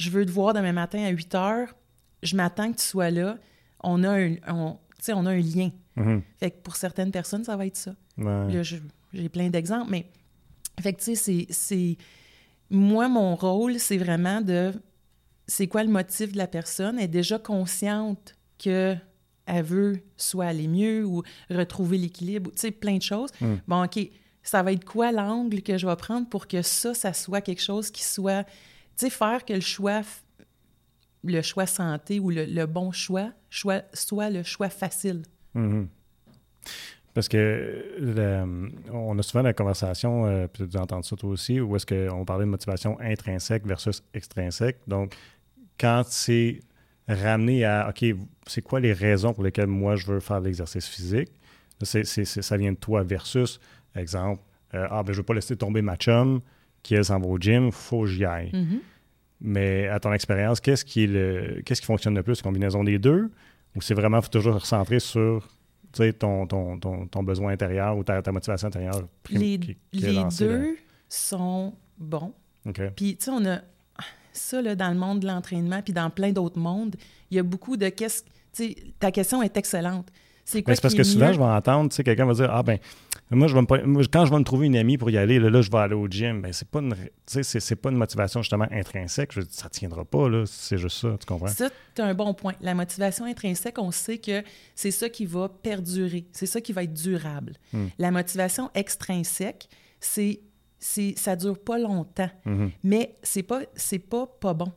je 0.00 0.10
veux 0.10 0.24
te 0.24 0.30
voir 0.30 0.54
demain 0.54 0.72
matin 0.72 1.04
à 1.04 1.10
8 1.10 1.34
heures, 1.34 1.74
je 2.22 2.36
m'attends 2.36 2.72
que 2.72 2.78
tu 2.78 2.86
sois 2.86 3.10
là, 3.10 3.38
on 3.82 4.02
a 4.04 4.10
un, 4.10 4.34
on, 4.48 4.78
on 5.08 5.26
a 5.26 5.30
un 5.30 5.40
lien. 5.40 5.70
Mm-hmm. 5.96 6.22
Fait 6.38 6.50
que 6.50 6.62
pour 6.62 6.76
certaines 6.76 7.10
personnes, 7.10 7.44
ça 7.44 7.56
va 7.56 7.66
être 7.66 7.76
ça. 7.76 7.94
j'ai 9.12 9.28
plein 9.28 9.50
d'exemples, 9.50 9.90
mais 9.90 10.06
fait 10.80 10.92
que, 10.92 11.02
tu 11.02 11.16
sais, 11.16 11.46
c'est. 11.50 11.96
Moi, 12.70 13.08
mon 13.08 13.34
rôle, 13.34 13.78
c'est 13.78 13.98
vraiment 13.98 14.40
de. 14.40 14.72
C'est 15.46 15.66
quoi 15.66 15.82
le 15.82 15.90
motif 15.90 16.32
de 16.32 16.38
la 16.38 16.46
personne? 16.46 16.98
Elle 16.98 17.04
est 17.04 17.08
déjà 17.08 17.38
consciente 17.38 18.36
qu'elle 18.56 19.00
veut 19.48 20.00
soit 20.16 20.46
aller 20.46 20.68
mieux 20.68 21.04
ou 21.04 21.22
retrouver 21.50 21.98
l'équilibre, 21.98 22.50
tu 22.52 22.60
sais, 22.60 22.70
plein 22.70 22.96
de 22.96 23.02
choses. 23.02 23.30
Hmm. 23.40 23.56
Bon, 23.66 23.84
OK, 23.84 23.98
ça 24.42 24.62
va 24.62 24.72
être 24.72 24.84
quoi 24.84 25.10
l'angle 25.10 25.62
que 25.62 25.76
je 25.76 25.86
vais 25.86 25.96
prendre 25.96 26.28
pour 26.28 26.46
que 26.46 26.62
ça, 26.62 26.94
ça 26.94 27.12
soit 27.12 27.40
quelque 27.40 27.62
chose 27.62 27.90
qui 27.90 28.04
soit. 28.04 28.46
Tu 29.00 29.10
faire 29.10 29.44
que 29.44 29.54
le 29.54 29.60
choix 29.60 30.02
le 31.24 31.42
choix 31.42 31.66
santé 31.66 32.18
ou 32.18 32.30
le, 32.30 32.66
bon 32.66 32.92
choix, 32.92 33.30
choix 33.50 33.82
soit 33.92 34.30
le 34.30 34.42
choix 34.42 34.70
facile. 34.70 35.22
Mm-hmm. 35.54 35.86
Parce 37.12 37.28
que 37.28 38.70
on 38.92 39.18
a 39.18 39.22
souvent 39.22 39.42
la 39.42 39.52
conversation, 39.52 40.26
euh, 40.26 40.46
peut-être 40.46 40.70
tu 40.70 41.08
ça 41.08 41.16
toi 41.16 41.30
aussi, 41.30 41.60
où 41.60 41.74
est-ce 41.74 41.86
qu'on 41.86 42.24
parlait 42.24 42.44
de 42.44 42.50
motivation 42.50 42.98
intrinsèque 43.00 43.66
versus 43.66 44.02
extrinsèque. 44.14 44.78
Donc, 44.86 45.14
quand 45.78 46.04
c'est 46.06 46.60
ramené 47.08 47.64
à, 47.64 47.88
OK, 47.88 48.04
c'est 48.46 48.62
quoi 48.62 48.78
les 48.78 48.92
raisons 48.92 49.32
pour 49.32 49.42
lesquelles 49.42 49.66
moi 49.66 49.96
je 49.96 50.06
veux 50.06 50.20
faire 50.20 50.40
l'exercice 50.40 50.86
physique? 50.86 51.30
Ça 51.82 52.56
vient 52.56 52.72
de 52.72 52.76
toi 52.76 53.02
versus, 53.02 53.58
exemple, 53.96 54.42
euh, 54.74 54.86
ah, 54.90 55.02
ben 55.02 55.12
je 55.12 55.18
veux 55.18 55.24
pas 55.24 55.34
laisser 55.34 55.56
tomber 55.56 55.82
ma 55.82 55.96
chum 55.96 56.40
qui, 56.82 56.94
elle, 56.94 57.04
s'en 57.04 57.18
va 57.18 57.26
au 57.26 57.38
gym, 57.38 57.70
faut 57.72 58.02
que 58.02 58.06
j'y 58.06 58.24
aille. 58.24 58.50
Mm-hmm. 58.52 58.80
Mais 59.42 59.88
à 59.88 60.00
ton 60.00 60.12
expérience, 60.12 60.60
qu'est-ce 60.60 60.84
qui, 60.84 61.04
est 61.04 61.06
le, 61.06 61.62
qu'est-ce 61.64 61.80
qui 61.80 61.86
fonctionne 61.86 62.14
le 62.14 62.22
plus? 62.22 62.42
Combinaison 62.42 62.84
des 62.84 62.98
deux? 62.98 63.30
Ou 63.74 63.80
c'est 63.80 63.94
vraiment 63.94 64.20
toujours 64.20 64.54
recentrer 64.54 65.00
sur 65.00 65.48
ton, 66.18 66.46
ton, 66.46 66.78
ton, 66.78 67.06
ton, 67.06 67.22
besoin 67.22 67.52
intérieur 67.52 67.96
ou 67.96 68.04
ta, 68.04 68.20
ta 68.22 68.32
motivation 68.32 68.68
intérieure. 68.68 69.08
les, 69.30 69.58
les 69.92 70.24
deux 70.38 70.76
sont 71.08 71.74
bons. 71.98 72.34
Puis, 72.96 73.16
tu 73.16 73.24
sais, 73.24 73.30
on 73.30 73.44
a 73.46 73.60
ça 74.32 74.62
là, 74.62 74.74
dans 74.74 74.90
le 74.90 74.96
monde 74.96 75.20
de 75.20 75.26
l'entraînement, 75.26 75.82
puis 75.82 75.92
dans 75.92 76.10
plein 76.10 76.32
d'autres 76.32 76.58
mondes, 76.58 76.96
il 77.30 77.36
y 77.36 77.40
a 77.40 77.42
beaucoup 77.42 77.76
de 77.76 77.88
qu'est-ce. 77.88 78.22
Ta 78.98 79.10
question 79.10 79.42
est 79.42 79.56
excellente. 79.56 80.08
C'est 80.44 80.62
quoi 80.62 80.74
parce 80.80 80.94
que 80.94 81.04
souvent, 81.04 81.32
je 81.32 81.38
vais 81.38 81.44
entendre, 81.44 81.94
quelqu'un 81.94 82.26
va 82.26 82.34
dire 82.34 82.50
Ah, 82.52 82.62
ben, 82.62 82.78
moi, 83.30 83.46
je 83.46 83.56
vais 83.56 84.06
quand 84.08 84.26
je 84.26 84.30
vais 84.30 84.38
me 84.38 84.44
trouver 84.44 84.66
une 84.66 84.76
amie 84.76 84.98
pour 84.98 85.10
y 85.10 85.16
aller, 85.16 85.38
là, 85.38 85.62
je 85.62 85.70
vais 85.70 85.78
aller 85.78 85.94
au 85.94 86.08
gym. 86.08 86.42
Ben, 86.42 86.52
c'est 86.52 86.68
pas 86.68 86.80
une, 86.80 86.94
c'est, 87.26 87.76
pas 87.76 87.90
une 87.90 87.96
motivation 87.96 88.42
justement 88.42 88.66
intrinsèque. 88.70 89.32
Je, 89.32 89.42
ça 89.48 89.68
tiendra 89.68 90.04
pas, 90.04 90.28
là, 90.28 90.44
c'est 90.46 90.78
juste 90.78 90.98
ça, 90.98 91.16
tu 91.18 91.26
comprends? 91.26 91.48
Ça, 91.48 91.68
c'est 91.94 92.02
un 92.02 92.14
bon 92.14 92.34
point. 92.34 92.54
La 92.60 92.74
motivation 92.74 93.24
intrinsèque, 93.24 93.78
on 93.78 93.90
sait 93.90 94.18
que 94.18 94.42
c'est 94.74 94.90
ça 94.90 95.08
qui 95.08 95.26
va 95.26 95.48
perdurer. 95.48 96.26
C'est 96.32 96.46
ça 96.46 96.60
qui 96.60 96.72
va 96.72 96.82
être 96.82 96.94
durable. 96.94 97.54
Hmm. 97.72 97.86
La 97.98 98.10
motivation 98.10 98.70
extrinsèque, 98.74 99.68
c'est, 100.00 100.40
c'est, 100.80 101.14
ça 101.16 101.36
dure 101.36 101.58
pas 101.58 101.78
longtemps. 101.78 102.30
Mm-hmm. 102.46 102.70
Mais 102.82 103.14
c'est 103.22 103.42
pas, 103.42 103.60
c'est 103.76 103.98
pas 103.98 104.26
pas 104.26 104.54
bon. 104.54 104.72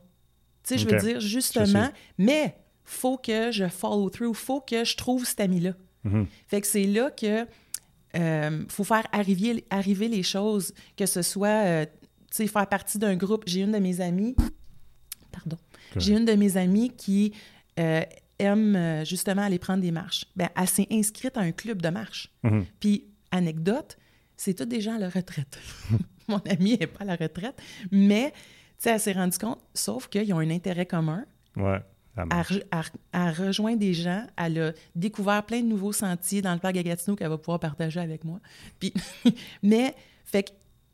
Tu 0.62 0.74
sais, 0.74 0.78
je 0.78 0.88
veux 0.88 0.98
dire, 0.98 1.20
justement, 1.20 1.90
mais 2.18 2.56
faut 2.84 3.16
que 3.16 3.50
je 3.50 3.68
follow 3.68 4.10
through, 4.10 4.34
faut 4.34 4.60
que 4.60 4.84
je 4.84 4.96
trouve 4.96 5.24
cet 5.24 5.40
ami-là. 5.40 5.72
Mm-hmm. 6.06 6.26
Fait 6.46 6.60
que 6.60 6.66
c'est 6.66 6.84
là 6.84 7.10
que 7.10 7.46
euh, 8.16 8.64
faut 8.68 8.84
faire 8.84 9.06
arriver, 9.12 9.64
arriver 9.70 10.08
les 10.08 10.22
choses, 10.22 10.72
que 10.96 11.06
ce 11.06 11.22
soit, 11.22 11.48
euh, 11.48 11.86
tu 12.30 12.36
sais, 12.36 12.46
faire 12.46 12.68
partie 12.68 12.98
d'un 12.98 13.16
groupe. 13.16 13.44
J'ai 13.46 13.62
une 13.62 13.72
de 13.72 13.78
mes 13.78 14.00
amies, 14.00 14.36
pardon, 15.32 15.56
j'ai 15.96 16.14
une 16.14 16.24
de 16.24 16.34
mes 16.34 16.56
amies 16.56 16.90
qui 16.90 17.32
euh, 17.78 18.02
aime 18.38 19.04
justement 19.04 19.42
aller 19.42 19.58
prendre 19.58 19.82
des 19.82 19.90
marches. 19.90 20.26
Ben, 20.36 20.48
elle 20.56 20.68
s'est 20.68 20.86
inscrite 20.90 21.36
à 21.36 21.40
un 21.40 21.52
club 21.52 21.82
de 21.82 21.88
marche. 21.88 22.32
Mm-hmm. 22.44 22.64
Puis, 22.80 23.04
anecdote, 23.30 23.96
c'est 24.36 24.54
tous 24.54 24.64
des 24.64 24.80
gens 24.80 24.96
à 24.96 24.98
la 24.98 25.08
retraite. 25.08 25.58
Mon 26.28 26.38
amie 26.48 26.78
n'est 26.78 26.86
pas 26.86 27.02
à 27.02 27.04
la 27.04 27.16
retraite, 27.16 27.60
mais, 27.90 28.30
tu 28.30 28.36
sais, 28.78 28.90
elle 28.90 29.00
s'est 29.00 29.12
rendue 29.12 29.38
compte, 29.38 29.60
sauf 29.74 30.08
qu'ils 30.08 30.32
ont 30.32 30.38
un 30.38 30.50
intérêt 30.50 30.86
commun. 30.86 31.24
Ouais. 31.56 31.80
À 32.16 33.32
rejoindre 33.32 33.78
des 33.78 33.94
gens. 33.94 34.24
Elle 34.36 34.60
a 34.60 34.72
découvert 34.94 35.44
plein 35.44 35.60
de 35.60 35.66
nouveaux 35.66 35.92
sentiers 35.92 36.42
dans 36.42 36.52
le 36.52 36.60
parc 36.60 36.76
à 36.76 36.82
Gatineau 36.82 37.16
qu'elle 37.16 37.28
va 37.28 37.38
pouvoir 37.38 37.60
partager 37.60 38.00
avec 38.00 38.24
moi. 38.24 38.40
Puis, 38.78 38.92
mais, 39.62 39.94
fait 40.24 40.44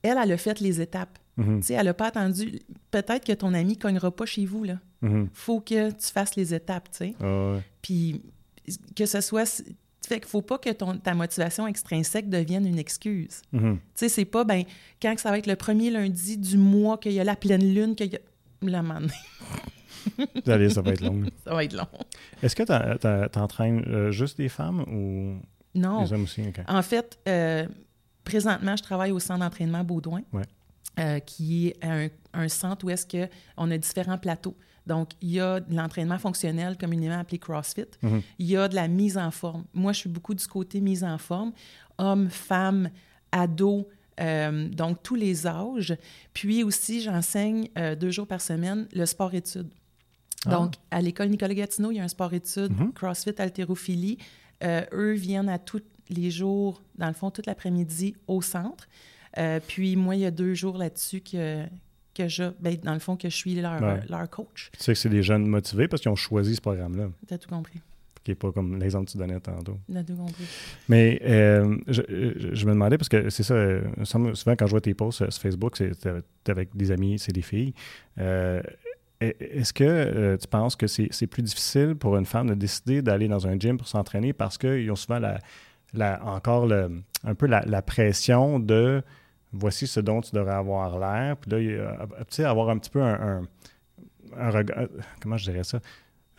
qu'elle, 0.03 0.19
elle 0.19 0.33
a 0.33 0.37
fait 0.37 0.61
les 0.61 0.81
étapes. 0.81 1.19
Mm-hmm. 1.39 1.61
Tu 1.61 1.67
sais, 1.67 1.75
elle 1.75 1.87
n'a 1.87 1.95
pas 1.95 2.07
attendu. 2.07 2.61
Peut-être 2.91 3.25
que 3.25 3.33
ton 3.33 3.55
ami 3.55 3.75
ne 3.75 3.79
cognera 3.79 4.11
pas 4.11 4.27
chez 4.27 4.47
vous, 4.47 4.65
là. 4.65 4.79
Mm-hmm. 5.03 5.29
faut 5.33 5.61
que 5.61 5.91
tu 5.91 6.07
fasses 6.13 6.37
les 6.37 6.53
étapes, 6.53 6.91
tu 6.91 6.99
sais. 6.99 7.15
Ah 7.21 7.59
Puis, 7.83 8.23
que 8.95 9.07
ce 9.07 9.21
soit... 9.21 9.63
Fait 10.07 10.19
qu'il 10.19 10.29
faut 10.29 10.43
pas 10.43 10.59
que 10.59 10.71
ton, 10.71 10.97
ta 10.97 11.15
motivation 11.15 11.67
extrinsèque 11.67 12.29
devienne 12.29 12.67
une 12.67 12.79
excuse. 12.79 13.43
Mm-hmm. 13.55 13.75
Tu 13.75 13.81
sais, 13.95 14.09
c'est 14.09 14.25
pas, 14.25 14.45
ben, 14.45 14.65
quand 15.01 15.17
ça 15.19 15.31
va 15.31 15.39
être 15.39 15.47
le 15.47 15.57
premier 15.57 15.91
lundi 15.91 16.37
du 16.37 16.57
mois, 16.57 16.99
qu'il 16.99 17.13
y 17.13 17.21
a 17.21 17.25
la 17.25 17.37
pleine 17.37 17.75
lune, 17.75 17.95
qu'il 17.95 18.13
y 18.13 18.17
a... 18.17 18.21
La 18.63 18.83
Allez, 20.47 20.71
ça 20.71 20.83
va 20.83 20.93
être 20.93 21.01
long. 21.01 21.23
ça 21.45 21.55
va 21.55 21.65
être 21.65 21.75
long. 21.75 21.87
Est-ce 22.43 22.57
que 22.57 22.63
tu 22.63 23.39
entraînes 23.39 23.85
euh, 23.89 24.11
juste 24.11 24.39
des 24.39 24.49
femmes 24.49 24.81
ou 24.83 25.41
non. 25.75 26.03
des 26.03 26.13
hommes 26.13 26.25
aussi? 26.25 26.43
En 26.69 26.83
fait, 26.83 27.19
euh, 27.29 27.67
présentement, 28.25 28.77
je 28.77 28.83
travaille 28.83 29.13
au 29.13 29.19
centre 29.19 29.41
d'entraînement 29.41 29.85
Baudouin, 29.85 30.23
euh, 30.99 31.19
qui 31.21 31.69
est 31.69 31.85
un, 31.85 32.09
un 32.33 32.49
centre 32.49 32.85
où 32.85 32.91
est-ce 32.91 33.07
qu'on 33.07 33.71
a 33.71 33.79
différents 33.79 34.19
plateaux. 34.19 34.57
Donc, 34.87 35.11
il 35.21 35.31
y 35.33 35.41
a 35.41 35.61
de 35.61 35.75
l'entraînement 35.75 36.19
fonctionnel, 36.19 36.77
communément 36.77 37.19
appelé 37.19 37.39
CrossFit. 37.39 37.85
Mhm. 38.03 38.23
Il 38.39 38.47
y 38.47 38.57
a 38.57 38.67
de 38.67 38.75
la 38.75 38.89
mise 38.89 39.19
en 39.19 39.31
forme. 39.31 39.65
Moi, 39.73 39.93
je 39.93 40.01
suis 40.01 40.09
beaucoup 40.09 40.35
du 40.35 40.47
côté 40.47 40.81
mise 40.81 41.05
en 41.05 41.19
forme. 41.19 41.53
Hommes, 41.99 42.29
femmes, 42.31 42.91
ados, 43.31 43.85
euh, 44.21 44.69
donc 44.69 45.03
tous 45.03 45.15
les 45.15 45.47
âges. 45.47 45.97
Puis 46.35 46.63
aussi, 46.65 47.01
j'enseigne 47.01 47.69
euh, 47.79 47.95
deux 47.95 48.11
jours 48.11 48.27
par 48.27 48.41
semaine 48.41 48.87
le 48.93 49.07
sport-études. 49.07 49.71
Ah. 50.47 50.51
Donc, 50.51 50.75
à 50.91 51.01
l'école 51.01 51.29
Nicolas 51.29 51.55
Gatineau, 51.55 51.91
il 51.91 51.97
y 51.97 52.01
a 52.01 52.05
un 52.05 52.09
sport-études, 52.09 52.73
mhm. 52.73 52.93
CrossFit, 52.93 53.35
haltérophilie. 53.39 54.19
Euh, 54.63 54.83
eux 54.93 55.13
viennent 55.13 55.49
à 55.49 55.59
tous 55.59 55.83
les 56.09 56.31
jours, 56.31 56.83
dans 56.97 57.09
le 57.09 57.15
fond, 57.15 57.31
toute 57.31 57.47
l'après-midi 57.47 58.17
au 58.27 58.43
centre. 58.43 58.89
puis 59.69 59.97
moi, 59.97 60.17
il 60.17 60.23
y 60.23 60.27
a 60.27 60.31
deux 60.31 60.55
jours 60.55 60.77
là-dessus 60.77 61.21
que, 61.21 61.65
que 62.15 62.27
je, 62.29 62.45
ben, 62.61 62.77
dans 62.83 62.95
le 62.95 62.99
fond, 62.99 63.17
que 63.17 63.29
je 63.29 63.37
suis 63.37 63.55
leur, 63.55 63.81
leur 64.09 64.29
coach. 64.29 64.71
Tu 64.73 64.83
sais 64.83 64.93
que 64.93 64.99
c'est 64.99 65.09
des 65.09 65.23
jeunes 65.23 65.47
motivés 65.47 65.89
parce 65.89 66.03
qu'ils 66.03 66.11
ont 66.11 66.17
choisi 66.17 66.57
ce 66.57 66.61
programme-là. 66.61 67.11
Tu 67.29 67.35
as 67.35 67.39
tout 67.39 67.49
compris 67.49 67.81
qui 68.25 68.31
n'est 68.33 68.35
pas 68.35 68.53
comme 68.53 68.79
l'exemple 68.79 69.07
que 69.07 69.13
tu 69.13 69.19
donnais 69.19 69.41
tantôt. 69.41 69.79
tout 70.07 70.17
compris. 70.17 70.45
Mais 70.89 71.21
euh, 71.25 71.77
je, 71.87 72.03
je, 72.53 72.67
me 72.67 72.73
demandais, 72.73 72.99
parce 72.99 73.09
que 73.09 73.31
c'est 73.31 73.43
ça, 73.43 73.55
euh, 73.55 73.83
souvent 74.05 74.57
quand 74.57 74.67
je 74.67 74.71
vois 74.71 74.81
tes 74.81 74.95
posts 74.95 75.31
sur 75.31 75.43
Facebook, 75.43 75.77
c'est 75.77 76.07
avec 76.49 76.77
des 76.77 76.91
amis, 76.91 77.19
c'est 77.19 77.33
des 77.33 77.43
filles. 77.43 77.73
Euh, 79.23 79.33
est-ce 79.41 79.73
que 79.73 80.37
tu 80.37 80.49
penses 80.49 80.77
que 80.77 80.87
c'est 80.87 81.27
plus 81.27 81.43
difficile 81.43 81.95
pour 81.95 82.17
une 82.17 82.27
femme 82.27 82.49
de 82.49 82.55
décider 82.55 83.03
d'aller 83.03 83.29
dans 83.29 83.47
un 83.47 83.59
gym 83.59 83.77
pour 83.77 83.89
s'entraîner 83.89 84.33
parce 84.33 84.57
qu'ils 84.59 84.91
ont 84.91 84.97
souvent 84.97 85.19
la, 85.19 85.39
la 85.93 86.25
encore 86.25 86.67
le, 86.67 87.03
un 87.25 87.35
peu 87.35 87.47
la, 87.47 87.83
pression 87.83 88.59
de 88.59 89.03
voici 89.53 89.87
ce 89.87 90.01
dont 90.01 90.21
tu 90.21 90.35
devrais 90.35 90.55
avoir 90.55 90.99
l'air, 90.99 91.37
puis 91.37 91.51
là, 91.51 92.07
tu 92.31 92.45
avoir 92.45 92.71
un 92.71 92.79
petit 92.79 92.91
peu 92.91 93.03
un, 93.03 93.43
un 94.37 94.51
regard, 94.51 94.87
comment 95.21 95.37
je 95.37 95.51
dirais 95.51 95.65
ça? 95.65 95.81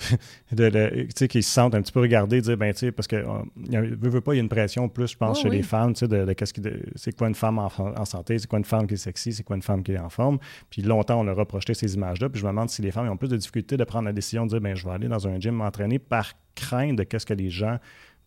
de, 0.52 1.08
sais 1.16 1.28
qu'ils 1.28 1.44
se 1.44 1.52
sentent 1.52 1.76
un 1.76 1.82
petit 1.82 1.92
peu 1.92 2.02
regardés, 2.02 2.42
dire, 2.42 2.58
ben, 2.58 2.74
tu 2.74 2.80
sais, 2.80 2.92
parce 2.92 3.08
que 3.08 3.16
ne 3.56 4.10
veut, 4.10 4.22
pas, 4.22 4.34
il 4.34 4.38
y 4.38 4.40
a 4.40 4.44
une 4.44 4.50
pression 4.50 4.90
plus, 4.90 5.08
je 5.08 5.18
pense, 5.18 5.42
chez 5.42 5.50
les 5.50 5.64
femmes, 5.64 5.94
tu 5.94 6.00
sais, 6.00 6.08
de, 6.08 6.34
qu'est-ce 6.34 6.54
c'est 6.96 7.16
quoi 7.16 7.28
une 7.28 7.36
femme 7.36 7.60
en, 7.60 8.06
santé, 8.06 8.40
c'est 8.40 8.48
quoi 8.48 8.60
une 8.60 8.66
femme 8.66 8.88
qui 8.88 8.96
est 8.96 8.98
sexy, 8.98 9.34
c'est 9.34 9.44
quoi 9.44 9.56
une 9.56 9.62
femme 9.62 9.84
qui 9.84 9.94
est 9.94 10.00
en 10.00 10.10
forme. 10.10 10.40
Puis 10.70 10.82
longtemps, 10.82 11.20
on 11.20 11.24
leur 11.24 11.40
a 11.40 11.46
projeté 11.46 11.74
ces 11.74 11.94
images-là. 11.96 12.30
Puis 12.30 12.40
je 12.40 12.46
me 12.46 12.52
demande 12.52 12.70
si 12.70 12.82
les 12.82 12.92
femmes 12.92 13.10
ont 13.10 13.18
plus 13.18 13.30
de 13.30 13.38
difficultés 13.38 13.78
de 13.78 13.84
prendre 13.84 14.06
la 14.06 14.14
décision 14.14 14.46
de 14.46 14.50
dire, 14.50 14.62
ben, 14.62 14.76
je 14.76 14.86
vais 14.86 14.94
aller 14.94 15.08
dans 15.08 15.28
un 15.28 15.40
gym 15.40 15.56
m'entraîner 15.56 16.00
par 16.00 16.34
crainte 16.56 16.98
de 16.98 17.04
qu'est-ce 17.04 17.26
que 17.26 17.34
les 17.34 17.50
gens 17.50 17.78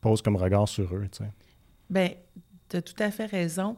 posent 0.01 0.23
comme 0.23 0.37
regard 0.37 0.69
sur 0.69 0.95
eux, 0.95 1.07
tu 1.11 1.25
sais. 1.25 1.31
Bien, 1.91 2.11
tu 2.69 2.77
as 2.77 2.83
tout 2.83 3.01
à 3.03 3.11
fait 3.11 3.27
raison. 3.27 3.77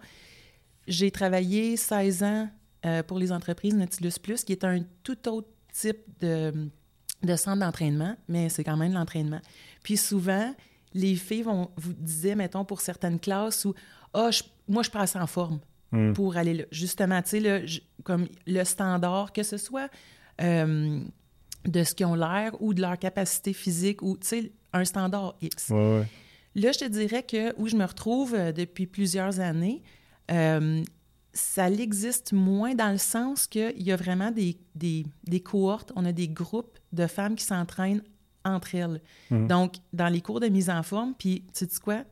J'ai 0.87 1.11
travaillé 1.11 1.77
16 1.77 2.23
ans 2.23 2.49
euh, 2.85 3.03
pour 3.03 3.19
les 3.19 3.33
entreprises 3.33 3.75
Nautilus 3.75 4.19
Plus, 4.23 4.45
qui 4.45 4.53
est 4.53 4.65
un 4.65 4.81
tout 5.03 5.29
autre 5.29 5.49
type 5.73 5.99
de 6.21 6.69
de 7.23 7.37
centre 7.37 7.61
d'entraînement, 7.61 8.17
mais 8.29 8.49
c'est 8.49 8.65
quand 8.65 8.77
même 8.77 8.93
l'entraînement. 8.93 9.41
Puis 9.83 9.97
souvent, 9.97 10.55
les 10.95 11.17
filles 11.17 11.43
vont 11.43 11.71
vous 11.77 11.93
disaient, 11.93 12.35
mettons, 12.35 12.65
pour 12.65 12.81
certaines 12.81 13.21
classes 13.21 13.65
où 13.65 13.75
Ah, 14.15 14.31
moi, 14.69 14.83
je 14.83 14.91
passe 14.91 15.17
en 15.17 15.27
forme 15.27 15.61
hmm. 15.93 16.13
pour 16.13 16.37
aller 16.37 16.55
là. 16.55 16.65
Justement, 16.71 17.23
tu 17.23 17.41
sais, 17.41 17.65
comme 18.05 18.27
le 18.47 18.65
standard, 18.65 19.33
que 19.33 19.43
ce 19.43 19.57
soit 19.57 19.91
euh, 20.41 21.01
de 21.65 21.85
ce 21.85 21.95
qu'ils 21.95 22.07
ont 22.07 22.15
l'air 22.15 22.53
ou 22.61 22.75
de 22.75 22.81
leur 22.81 22.99
capacité 22.99 23.53
physique 23.53 24.03
ou, 24.03 24.17
tu 24.17 24.27
sais, 24.27 24.53
un 24.73 24.85
standard 24.85 25.37
X. 25.41 25.71
Là, 25.71 26.73
je 26.73 26.79
te 26.79 26.89
dirais 26.89 27.23
que 27.23 27.55
où 27.61 27.69
je 27.69 27.77
me 27.77 27.85
retrouve 27.85 28.35
euh, 28.35 28.51
depuis 28.51 28.87
plusieurs 28.87 29.41
années, 29.41 29.83
euh, 30.31 30.83
ça 31.37 31.71
existe 31.71 32.33
moins 32.33 32.75
dans 32.75 32.91
le 32.91 32.99
sens 32.99 33.47
qu'il 33.47 33.83
y 33.83 33.93
a 33.93 33.97
vraiment 33.97 34.31
des, 34.31 34.57
des, 34.75 35.41
cohortes, 35.41 35.93
on 35.95 36.05
a 36.07 36.13
des 36.13 36.29
groupes 36.29 36.79
de 36.93 37.07
femmes 37.07 37.37
qui 37.37 37.45
s'entraînent 37.45 38.03
entre 38.45 38.75
elles. 38.75 39.03
Mhm. 39.31 39.47
Donc, 39.47 39.75
dans 39.93 40.09
les 40.09 40.23
cours 40.23 40.41
de 40.41 40.49
mise 40.49 40.71
en 40.71 40.83
forme, 40.83 41.15
puis 41.19 41.45
tu 41.53 41.67
sais 41.67 41.81
quoi? 41.81 42.05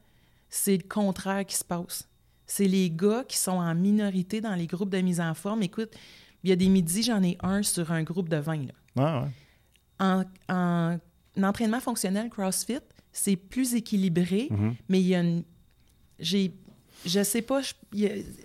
C'est 0.50 0.76
le 0.76 0.87
contraire 0.87 1.47
qui 1.47 1.57
se 1.57 1.64
passe. 1.64 2.07
C'est 2.47 2.69
les 2.69 2.90
gars 2.90 3.25
qui 3.26 3.38
sont 3.38 3.52
en 3.52 3.75
minorité 3.75 4.43
dans 4.43 4.54
les 4.54 4.66
groupes 4.66 4.90
de 4.90 5.00
mise 5.00 5.21
en 5.21 5.33
forme. 5.33 5.62
Écoute, 5.62 5.95
il 6.43 6.50
y 6.50 6.52
a 6.52 6.57
des 6.57 6.69
midis, 6.69 7.02
j'en 7.02 7.23
ai 7.23 7.38
un 7.40 7.62
sur 7.62 7.93
un 7.93 8.02
groupe 8.02 8.28
de 8.28 8.37
20. 8.37 8.66
Là. 8.66 8.73
Ah, 8.97 9.28
en, 9.99 10.25
en, 10.54 10.99
entraînement 11.43 11.81
fonctionnel 11.81 12.28
CrossFit, 12.28 12.81
c'est 13.11 13.37
plus 13.37 13.75
équilibré, 13.75 14.49
mhm. 14.50 14.75
mais 14.88 15.00
il 15.00 15.07
y 15.07 15.14
a 15.14 15.21
une... 15.21 15.45
J'ai 16.19 16.54
je 17.06 17.23
sais 17.23 17.42
pas, 17.42 17.61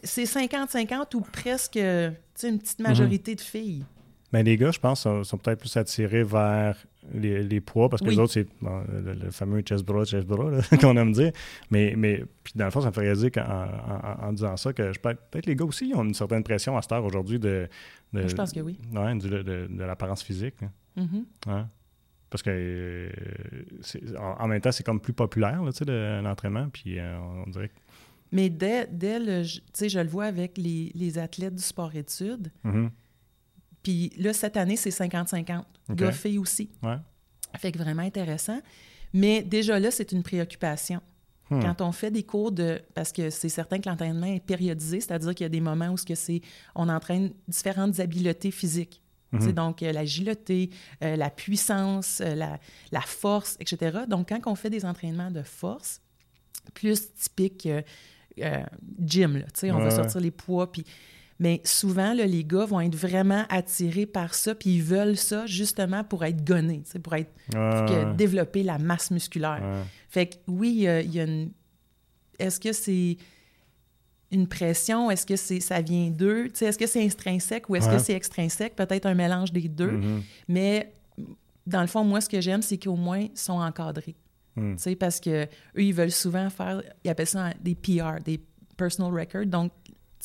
c'est 0.04 0.24
50-50 0.24 1.16
ou 1.16 1.22
presque 1.22 1.78
une 1.78 2.60
petite 2.60 2.80
majorité 2.80 3.36
de 3.36 3.42
filles. 3.42 3.86
Mais 4.32 4.44
ben, 4.44 4.46
les 4.46 4.58
gars, 4.58 4.72
je 4.72 4.80
pense, 4.80 5.02
sont, 5.02 5.38
peut-être 5.38 5.60
plus 5.60 5.76
attirés 5.76 6.24
vers 6.24 6.78
les, 7.14 7.62
poids 7.62 7.90
parce 7.90 8.02
que 8.02 8.10
les 8.10 8.20
autres, 8.20 8.34
c'est 8.34 8.48
le, 8.62 9.32
fameux 9.32 9.62
chest 9.62 9.84
bra, 9.84 10.06
chest 10.06 10.28
bra 10.28 10.52
qu'on 10.82 10.96
aime 10.98 11.14
dire. 11.14 11.32
Mais, 11.72 11.96
mais 11.98 12.24
puis 12.44 12.54
dans 12.56 12.66
le 12.66 12.72
fond, 12.72 12.82
ça 12.82 12.88
me 12.88 12.94
fait 12.94 13.02
réaliser 13.02 13.32
en, 13.40 14.32
disant 14.34 14.56
ça 14.56 14.72
que 14.72 14.92
peut-être 15.00 15.48
les 15.48 15.56
gars 15.56 15.66
aussi 15.66 15.92
ont 15.96 16.04
une 16.04 16.14
certaine 16.14 16.44
pression 16.44 16.78
à 16.78 16.84
cette 16.84 16.92
heure 16.92 17.06
aujourd'hui 17.06 17.40
de, 17.40 17.68
Je 18.14 18.36
pense 18.36 18.52
que 18.52 18.60
oui. 18.60 18.78
Ouais, 18.94 19.16
de, 19.16 19.68
l'apparence 19.84 20.22
physique. 20.22 20.58
Mm-hmm. 20.96 21.66
Parce 22.30 22.44
que 22.44 22.52
euh, 22.52 23.10
en, 24.18 24.48
même 24.48 24.62
temps, 24.62 24.72
c'est 24.72 24.86
comme 24.86 25.00
plus 25.00 25.14
populaire 25.14 25.62
l'entraînement. 25.64 26.70
Puis 26.70 27.00
euh, 27.00 27.18
on 27.46 27.50
dirait 27.50 27.70
que 27.70 27.74
mais 28.32 28.50
dès, 28.50 28.88
dès 28.88 29.20
le. 29.20 29.44
Tu 29.44 29.62
sais, 29.74 29.90
je 29.90 30.00
le 30.00 30.08
vois 30.08 30.26
avec 30.26 30.58
les, 30.58 30.92
les 30.96 31.18
athlètes 31.18 31.56
du 31.56 31.64
sport-études. 31.64 32.52
Mm-hmm. 32.66 32.90
Puis 33.84 34.12
là, 34.18 34.34
cette 34.34 34.58
année, 34.58 34.76
c'est 34.76 34.90
50-50. 34.90 35.64
Okay. 35.92 36.38
aussi. 36.38 36.70
Ouais. 36.84 36.98
Fait 37.58 37.72
que 37.72 37.80
vraiment 37.80 38.04
intéressant. 38.04 38.60
Mais 39.14 39.42
déjà 39.42 39.80
là, 39.80 39.90
c'est 39.90 40.12
une 40.12 40.22
préoccupation. 40.22 41.02
Hmm. 41.50 41.62
Quand 41.62 41.82
on 41.82 41.92
fait 41.92 42.12
des 42.12 42.24
cours 42.24 42.52
de. 42.52 42.82
Parce 42.94 43.12
que 43.12 43.30
c'est 43.30 43.50
certain 43.50 43.80
que 43.80 43.90
l'entraînement 43.90 44.28
est 44.28 44.40
périodisé, 44.40 45.02
c'est-à-dire 45.02 45.34
qu'il 45.34 45.46
y 45.46 45.48
a 45.48 45.50
des 45.50 45.62
moments 45.62 45.90
où 45.90 45.98
ce 45.98 46.06
que 46.06 46.16
c'est, 46.16 46.42
on 46.76 46.90
entraîne 46.90 47.32
différentes 47.48 48.00
habiletés 48.00 48.52
physiques. 48.52 49.02
Mm-hmm. 49.34 49.54
Donc, 49.54 49.84
euh, 49.84 49.92
l'agilité, 49.92 50.70
euh, 51.04 51.16
la 51.16 51.30
puissance, 51.30 52.22
euh, 52.22 52.36
la, 52.36 52.60
la, 52.92 53.02
force, 53.02 53.58
etc. 53.60 54.00
Donc, 54.08 54.30
quand 54.30 54.40
on 54.46 54.56
fait 54.56 54.70
des 54.70 54.86
entraînements 54.86 55.32
de 55.32 55.44
force, 55.44 56.02
plus 56.74 57.14
typiques 57.14 57.68
euh, 58.42 58.64
gym. 59.00 59.38
Là, 59.38 59.76
on 59.76 59.80
va 59.80 59.92
sortir 59.92 60.22
les 60.22 60.32
poids. 60.32 60.72
Puis... 60.72 60.86
Mais 61.40 61.62
souvent, 61.64 62.14
là, 62.14 62.26
les 62.26 62.44
gars 62.44 62.66
vont 62.66 62.82
être 62.82 62.96
vraiment 62.96 63.46
attirés 63.50 64.06
par 64.06 64.34
ça, 64.34 64.54
puis 64.56 64.76
ils 64.76 64.84
veulent 64.84 65.16
ça 65.16 65.46
justement 65.46 66.04
pour 66.04 66.26
être 66.26 66.44
gonnés, 66.44 66.84
pour, 67.02 67.16
être, 67.16 67.32
pour 67.50 68.14
développer 68.16 68.62
la 68.62 68.78
masse 68.78 69.10
musculaire. 69.10 69.64
Fait 70.10 70.28
que 70.28 70.36
oui, 70.48 70.86
il 71.04 71.14
y 71.14 71.20
a, 71.20 71.24
une. 71.24 71.52
Est-ce 72.40 72.60
que 72.60 72.74
c'est 72.74 73.16
une 74.32 74.48
pression? 74.48 75.10
Est-ce 75.10 75.26
que 75.26 75.38
c'est 75.38 75.62
ça 75.62 75.82
vient 75.82 76.10
d'eux? 76.10 76.48
Est-ce 76.60 76.78
que 76.78 76.88
c'est 76.88 77.06
intrinsèque 77.06 77.70
ou 77.70 77.76
est-ce 77.78 77.90
que 77.90 78.00
c'est 78.00 78.14
extrinsèque? 78.14 78.76
Peut-être 78.76 79.06
un 79.06 79.16
mélange 79.16 79.54
des 79.54 79.70
deux. 79.70 79.92
Mm-hmm. 79.92 80.22
Mais 80.50 80.94
dans 81.66 81.82
le 81.82 81.88
fond, 81.88 82.04
moi, 82.04 82.20
ce 82.20 82.28
que 82.28 82.42
j'aime, 82.42 82.62
c'est 82.62 82.78
qu'au 82.78 82.96
moins, 82.96 83.20
ils 83.20 83.38
sont 83.38 83.62
encadrés. 83.62 84.16
Hmm. 84.60 84.96
Parce 85.00 85.20
que 85.20 85.46
eux, 85.46 85.84
ils 85.84 85.94
veulent 85.94 86.12
souvent 86.12 86.50
faire, 86.50 86.82
ils 87.04 87.10
appellent 87.10 87.28
ça 87.28 87.52
des 87.62 87.76
PR, 87.76 88.22
des 88.24 88.40
personal 88.78 89.14
records, 89.14 89.46
donc 89.46 89.72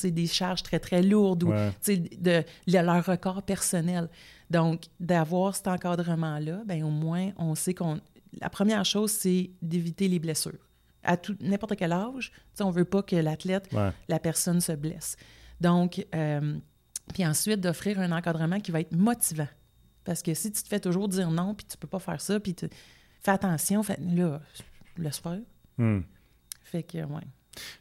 des 0.02 0.26
charges 0.26 0.62
très, 0.62 0.80
très 0.80 1.02
lourdes 1.02 1.44
ou 1.44 1.52
de, 1.52 2.44
leur 2.66 3.06
record 3.06 3.42
personnel. 3.42 4.08
Donc, 4.50 4.84
d'avoir 5.00 5.54
cet 5.54 5.68
encadrement-là, 5.68 6.62
ben 6.66 6.82
au 6.84 6.90
moins, 6.90 7.30
on 7.38 7.54
sait 7.54 7.74
qu'on. 7.74 8.00
La 8.40 8.50
première 8.50 8.84
chose, 8.84 9.12
c'est 9.12 9.50
d'éviter 9.62 10.08
les 10.08 10.18
blessures. 10.18 10.68
À 11.04 11.16
n'importe 11.40 11.76
quel 11.76 11.92
âge, 11.92 12.32
on 12.60 12.68
ne 12.68 12.72
veut 12.72 12.84
pas 12.84 13.02
que 13.02 13.16
l'athlète, 13.16 13.68
la 14.08 14.18
personne 14.18 14.60
se 14.60 14.72
blesse. 14.72 15.16
Donc, 15.60 16.04
euh, 16.14 16.58
puis 17.12 17.24
ensuite, 17.26 17.60
d'offrir 17.60 18.00
un 18.00 18.10
encadrement 18.10 18.58
qui 18.58 18.70
va 18.70 18.80
être 18.80 18.94
motivant. 18.94 19.48
Parce 20.04 20.22
que 20.22 20.34
si 20.34 20.50
tu 20.50 20.62
te 20.62 20.68
fais 20.68 20.80
toujours 20.80 21.08
dire 21.08 21.30
non, 21.30 21.54
puis 21.54 21.66
tu 21.66 21.76
peux 21.76 21.86
pas 21.86 21.98
faire 21.98 22.20
ça, 22.20 22.40
puis 22.40 22.54
fais 23.24 23.30
attention, 23.32 23.82
fait, 23.82 23.98
là, 24.00 24.40
laisse 24.98 25.18
faire. 25.18 25.40
Hmm. 25.78 26.00
Fait 26.62 26.82
que, 26.82 26.98
ouais. 26.98 27.22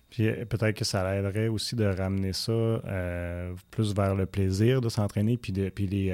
Puis 0.09 0.27
euh, 0.27 0.45
peut-être 0.45 0.77
que 0.77 0.85
ça 0.85 1.15
aiderait 1.15 1.47
aussi 1.47 1.75
de 1.75 1.85
ramener 1.85 2.33
ça 2.33 2.51
euh, 2.51 3.53
plus 3.71 3.93
vers 3.93 4.15
le 4.15 4.25
plaisir 4.25 4.81
de 4.81 4.89
s'entraîner, 4.89 5.37
puis, 5.37 5.51
de, 5.51 5.69
puis 5.69 5.87
les, 5.87 6.11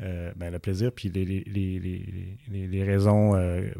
euh, 0.00 0.32
ben, 0.36 0.50
le 0.50 0.58
plaisir, 0.58 0.90
puis 0.92 1.08
les, 1.08 1.24
les, 1.24 2.66
les 2.66 2.84
raisons 2.84 3.32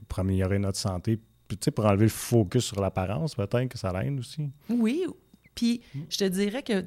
pour 0.08 0.18
améliorer 0.18 0.58
notre 0.58 0.78
santé, 0.78 1.18
puis, 1.46 1.58
pour 1.70 1.86
enlever 1.86 2.04
le 2.04 2.10
focus 2.10 2.66
sur 2.66 2.80
l'apparence, 2.80 3.34
peut-être 3.34 3.68
que 3.68 3.78
ça 3.78 3.92
l'aide 3.92 4.18
aussi. 4.18 4.50
Oui, 4.68 5.06
puis 5.54 5.80
je 6.10 6.18
te 6.18 6.24
dirais 6.24 6.62
que 6.62 6.84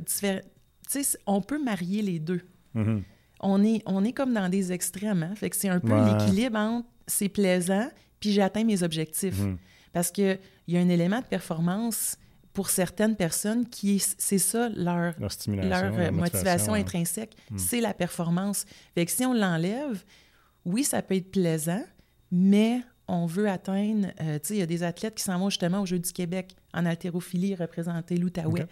on 1.25 1.41
peut 1.41 1.63
marier 1.63 2.01
les 2.01 2.19
deux. 2.19 2.41
Mm-hmm 2.75 3.01
on 3.41 3.63
est, 3.63 3.81
on 3.85 4.03
est 4.03 4.13
comme 4.13 4.33
dans 4.33 4.49
des 4.49 4.71
extrêmes. 4.71 5.23
Hein? 5.23 5.35
Fait 5.35 5.49
que 5.49 5.55
c'est 5.55 5.69
un 5.69 5.79
peu 5.79 5.93
l'équilibre 6.05 6.57
entre 6.57 6.87
c'est 7.07 7.29
plaisant, 7.29 7.89
puis 8.19 8.31
j'atteins 8.31 8.63
mes 8.63 8.83
objectifs. 8.83 9.39
Mhm. 9.39 9.57
Parce 9.93 10.11
qu'il 10.11 10.39
y 10.67 10.77
a 10.77 10.79
un 10.79 10.89
élément 10.89 11.19
de 11.19 11.25
performance 11.25 12.17
pour 12.53 12.69
certaines 12.69 13.15
personnes 13.15 13.67
qui 13.67 13.99
c'est 13.99 14.37
ça 14.37 14.69
leur, 14.69 15.13
leur, 15.19 15.99
euh, 15.99 16.11
motivation, 16.11 16.73
intrinsèque, 16.73 17.35
mhm. 17.49 17.57
c'est 17.57 17.81
la 17.81 17.93
performance. 17.93 18.65
Fait 18.95 19.05
que 19.05 19.11
si 19.11 19.25
on 19.25 19.33
l'enlève, 19.33 20.03
oui, 20.65 20.83
ça 20.83 21.01
peut 21.01 21.15
être 21.15 21.31
plaisant, 21.31 21.83
mais 22.31 22.81
on 23.07 23.25
veut 23.25 23.49
atteindre, 23.49 24.07
euh, 24.21 24.39
tu 24.39 24.47
sais, 24.47 24.53
il 24.55 24.59
y 24.59 24.63
a 24.63 24.67
des 24.67 24.83
athlètes 24.83 25.15
qui 25.15 25.23
s'en 25.23 25.37
vont 25.37 25.49
justement 25.49 25.81
au 25.81 25.85
Jeux 25.85 25.99
du 25.99 26.11
Québec 26.11 26.55
en 26.73 26.85
haltérophilie 26.85 27.55
représenter 27.55 28.17
l'Outaouais. 28.17 28.65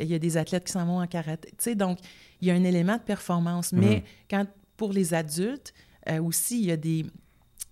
Il 0.00 0.06
y 0.06 0.14
a 0.14 0.18
des 0.18 0.36
athlètes 0.36 0.64
qui 0.64 0.72
s'en 0.72 0.86
vont 0.86 1.00
en 1.00 1.06
karaté. 1.06 1.48
Tu 1.50 1.56
sais, 1.58 1.74
donc, 1.74 1.98
il 2.40 2.48
y 2.48 2.50
a 2.50 2.54
un 2.54 2.64
élément 2.64 2.96
de 2.96 3.02
performance. 3.02 3.72
Mais 3.72 3.96
mhm. 3.96 4.02
quand, 4.30 4.46
pour 4.76 4.92
les 4.92 5.14
adultes, 5.14 5.72
euh, 6.08 6.22
aussi, 6.22 6.60
il 6.60 6.66
y 6.66 6.70
a 6.70 6.76
des... 6.76 7.06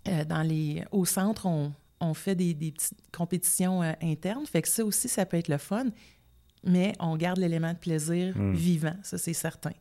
Euh, 0.09 0.25
dans 0.25 0.43
les, 0.43 0.85
au 0.91 1.05
centre, 1.05 1.47
on, 1.47 1.73
on 2.01 2.15
fait 2.15 2.35
des, 2.35 2.55
des, 2.55 2.73
petites 2.73 2.99
compétitions 3.13 3.83
internes. 4.03 4.47
Fait 4.47 4.63
que 4.63 4.69
ça 4.69 4.85
aussi, 4.85 5.09
ça 5.09 5.27
peut 5.27 5.37
être 5.37 5.49
le 5.49 5.59
fun. 5.59 5.87
Mais 6.65 6.93
on 6.99 7.17
garde 7.17 7.39
l'élément 7.39 7.73
de 7.73 7.79
plaisir 7.79 8.37
mhm. 8.37 8.55
vivant, 8.55 8.97
ça, 9.03 9.19
c'est 9.19 9.33
certain. 9.33 9.73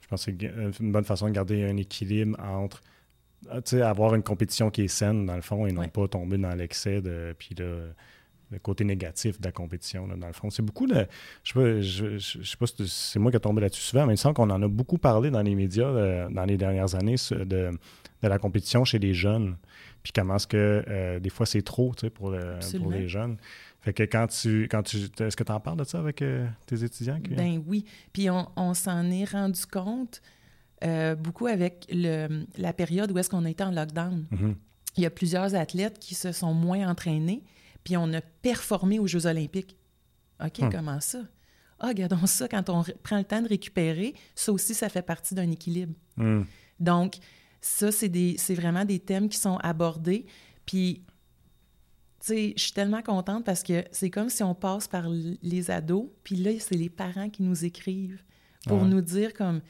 Je 0.00 0.06
pense 0.08 0.24
que 0.24 0.32
c'est 0.38 0.80
une 0.80 0.92
bonne 0.92 1.04
façon 1.04 1.26
de 1.26 1.32
garder 1.32 1.64
un 1.64 1.76
équilibre 1.76 2.38
entre 2.40 2.82
euh, 3.50 3.82
avoir 3.82 4.14
une 4.14 4.22
compétition 4.22 4.70
qui 4.70 4.82
est 4.82 4.88
saine, 4.88 5.26
dans 5.26 5.36
le 5.36 5.42
fond, 5.42 5.66
et 5.66 5.72
non 5.72 5.88
pas 5.88 6.08
tomber 6.08 6.38
dans 6.38 6.54
l'excès 6.54 7.00
de. 7.00 7.34
Puis 7.38 7.54
le 7.54 8.58
côté 8.58 8.84
négatif 8.84 9.40
de 9.40 9.46
la 9.46 9.52
compétition, 9.52 10.08
dans 10.08 10.26
le 10.26 10.32
fond. 10.32 10.50
C'est 10.50 10.62
beaucoup 10.62 10.86
de. 10.86 11.06
Je 11.44 11.52
sais, 11.52 12.18
je, 12.18 12.42
sais 12.42 12.56
pas 12.56 12.66
si 12.66 12.88
c'est 12.88 13.18
moi 13.18 13.30
qui 13.30 13.36
ai 13.36 13.40
tombé 13.40 13.60
là-dessus 13.60 13.82
souvent, 13.82 14.06
mais 14.06 14.12
il 14.12 14.14
me 14.14 14.16
semble 14.16 14.34
qu'on 14.34 14.50
en 14.50 14.62
a 14.62 14.68
beaucoup 14.68 14.98
parlé 14.98 15.30
dans 15.30 15.42
les 15.42 15.54
médias 15.54 15.86
euh, 15.86 16.28
dans 16.28 16.44
les 16.44 16.56
dernières 16.56 16.94
années 16.94 17.16
de, 17.30 17.70
de, 18.22 18.28
la 18.28 18.38
compétition 18.38 18.84
chez 18.84 18.98
les 18.98 19.14
jeunes. 19.14 19.56
Puis 20.02 20.12
comment 20.12 20.36
est-ce 20.36 20.46
que 20.46 20.84
euh, 20.88 21.20
des 21.20 21.30
fois 21.30 21.46
c'est 21.46 21.62
trop 21.62 21.92
pour, 22.14 22.34
pour 22.78 22.90
les 22.90 23.08
jeunes. 23.08 23.36
Fait 23.80 23.92
que 23.92 24.02
quand 24.02 24.26
tu. 24.26 24.68
Quand 24.70 24.82
tu 24.82 24.98
est-ce 25.20 25.36
que 25.36 25.44
tu 25.44 25.52
en 25.52 25.60
parles 25.60 25.78
de 25.78 25.84
ça 25.84 25.98
avec 25.98 26.22
tes 26.66 26.84
étudiants? 26.84 27.18
Ben 27.30 27.62
oui. 27.66 27.84
Puis 28.12 28.30
on, 28.30 28.48
on 28.56 28.74
s'en 28.74 29.10
est 29.10 29.30
rendu 29.30 29.66
compte. 29.66 30.20
Euh, 30.82 31.14
beaucoup 31.14 31.46
avec 31.46 31.86
le, 31.90 32.46
la 32.56 32.72
période 32.72 33.12
où 33.12 33.18
est-ce 33.18 33.28
qu'on 33.28 33.44
a 33.44 33.50
été 33.50 33.62
en 33.62 33.70
lockdown. 33.70 34.26
Mhm. 34.30 34.56
Il 34.96 35.02
y 35.02 35.06
a 35.06 35.10
plusieurs 35.10 35.54
athlètes 35.54 35.98
qui 35.98 36.14
se 36.14 36.32
sont 36.32 36.54
moins 36.54 36.88
entraînés, 36.88 37.44
puis 37.84 37.96
on 37.96 38.12
a 38.14 38.20
performé 38.20 38.98
aux 38.98 39.06
Jeux 39.06 39.26
olympiques. 39.26 39.76
OK, 40.44 40.58
hmm. 40.58 40.70
comment 40.70 41.00
ça? 41.00 41.20
Ah, 41.78 41.88
regardons 41.88 42.26
ça, 42.26 42.48
quand 42.48 42.68
on 42.70 42.82
prend 43.02 43.18
le 43.18 43.24
temps 43.24 43.42
de 43.42 43.48
récupérer, 43.48 44.14
ça 44.34 44.52
aussi, 44.52 44.74
ça 44.74 44.88
fait 44.88 45.02
partie 45.02 45.34
d'un 45.34 45.50
équilibre. 45.50 45.94
Hmm. 46.16 46.42
Donc, 46.80 47.18
ça, 47.60 47.92
c'est 47.92 48.54
vraiment 48.54 48.84
des 48.84 48.98
thèmes 48.98 49.28
qui 49.28 49.38
sont 49.38 49.56
abordés. 49.58 50.26
Puis, 50.66 51.02
tu 52.20 52.26
sais, 52.26 52.54
je 52.56 52.62
suis 52.62 52.72
tellement 52.72 53.02
contente 53.02 53.44
parce 53.44 53.62
que 53.62 53.84
c'est 53.92 54.10
comme 54.10 54.28
si 54.28 54.42
on 54.42 54.54
passe 54.54 54.88
par 54.88 55.08
les 55.08 55.70
ados, 55.70 56.08
puis 56.22 56.36
là, 56.36 56.50
c'est 56.58 56.76
les 56.76 56.90
parents 56.90 57.30
qui 57.30 57.42
nous 57.42 57.64
écrivent 57.64 58.22
pour 58.66 58.84
nous 58.84 59.00
dire 59.00 59.32
comme 59.32 59.60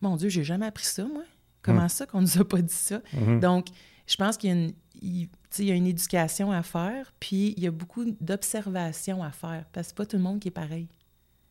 mon 0.00 0.16
Dieu, 0.16 0.28
j'ai 0.28 0.44
jamais 0.44 0.66
appris 0.66 0.84
ça, 0.84 1.04
moi. 1.04 1.24
Comment 1.62 1.82
hum. 1.82 1.88
ça 1.88 2.06
qu'on 2.06 2.20
nous 2.20 2.38
a 2.38 2.44
pas 2.44 2.62
dit 2.62 2.72
ça? 2.72 3.02
Donc, 3.40 3.68
je 4.06 4.16
pense 4.16 4.36
qu'il 4.36 4.50
y 4.50 4.52
a 4.52 4.56
une, 4.56 5.28
y 5.58 5.70
a 5.70 5.74
une 5.74 5.86
éducation 5.86 6.52
à 6.52 6.62
faire, 6.62 7.12
puis 7.18 7.54
il 7.56 7.62
y 7.62 7.66
a 7.66 7.72
beaucoup 7.72 8.04
d'observation 8.20 9.22
à 9.22 9.32
faire, 9.32 9.64
parce 9.72 9.86
que 9.86 9.88
c'est 9.88 9.96
pas 9.96 10.06
tout 10.06 10.16
le 10.16 10.22
monde 10.22 10.38
qui 10.38 10.48
est 10.48 10.52
pareil. 10.52 10.88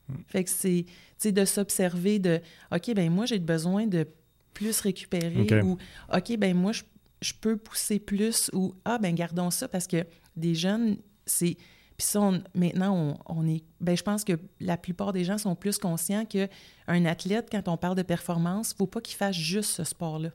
Hum. 0.09 0.23
Fait 0.27 0.43
que 0.43 0.49
c'est, 0.49 1.31
de 1.31 1.45
s'observer 1.45 2.19
de, 2.19 2.39
OK, 2.71 2.93
ben 2.93 3.11
moi, 3.11 3.25
j'ai 3.25 3.39
besoin 3.39 3.87
de 3.87 4.07
plus 4.55 4.79
récupérer, 4.79 5.61
ou 5.61 5.77
OK, 6.11 6.37
ben 6.37 6.57
moi, 6.57 6.71
je, 6.71 6.81
je 7.21 7.33
peux 7.39 7.57
pousser 7.57 7.99
plus, 7.99 8.49
ou 8.53 8.73
Ah, 8.83 8.97
ben 8.97 9.13
gardons 9.13 9.51
ça, 9.51 9.67
parce 9.67 9.85
que 9.85 10.03
des 10.35 10.55
jeunes, 10.55 10.97
c'est 11.27 11.57
puis 11.97 12.05
ça, 12.07 12.29
maintenant, 12.53 13.17
on, 13.25 13.47
est. 13.47 13.63
Ben, 13.79 13.95
je 13.95 14.03
pense 14.03 14.25
que 14.25 14.33
la 14.59 14.75
plupart 14.75 15.13
des 15.13 15.23
gens 15.23 15.37
sont 15.37 15.55
plus 15.55 15.77
conscients 15.77 16.25
qu'un 16.25 17.05
athlète, 17.05 17.47
quand 17.49 17.69
on 17.69 17.77
parle 17.77 17.95
de 17.95 18.01
performance, 18.01 18.71
il 18.71 18.73
ne 18.73 18.77
faut 18.79 18.87
pas 18.87 18.99
qu'il 18.99 19.15
fasse 19.15 19.35
juste 19.35 19.71
ce 19.71 19.85
sport-là. 19.85 20.29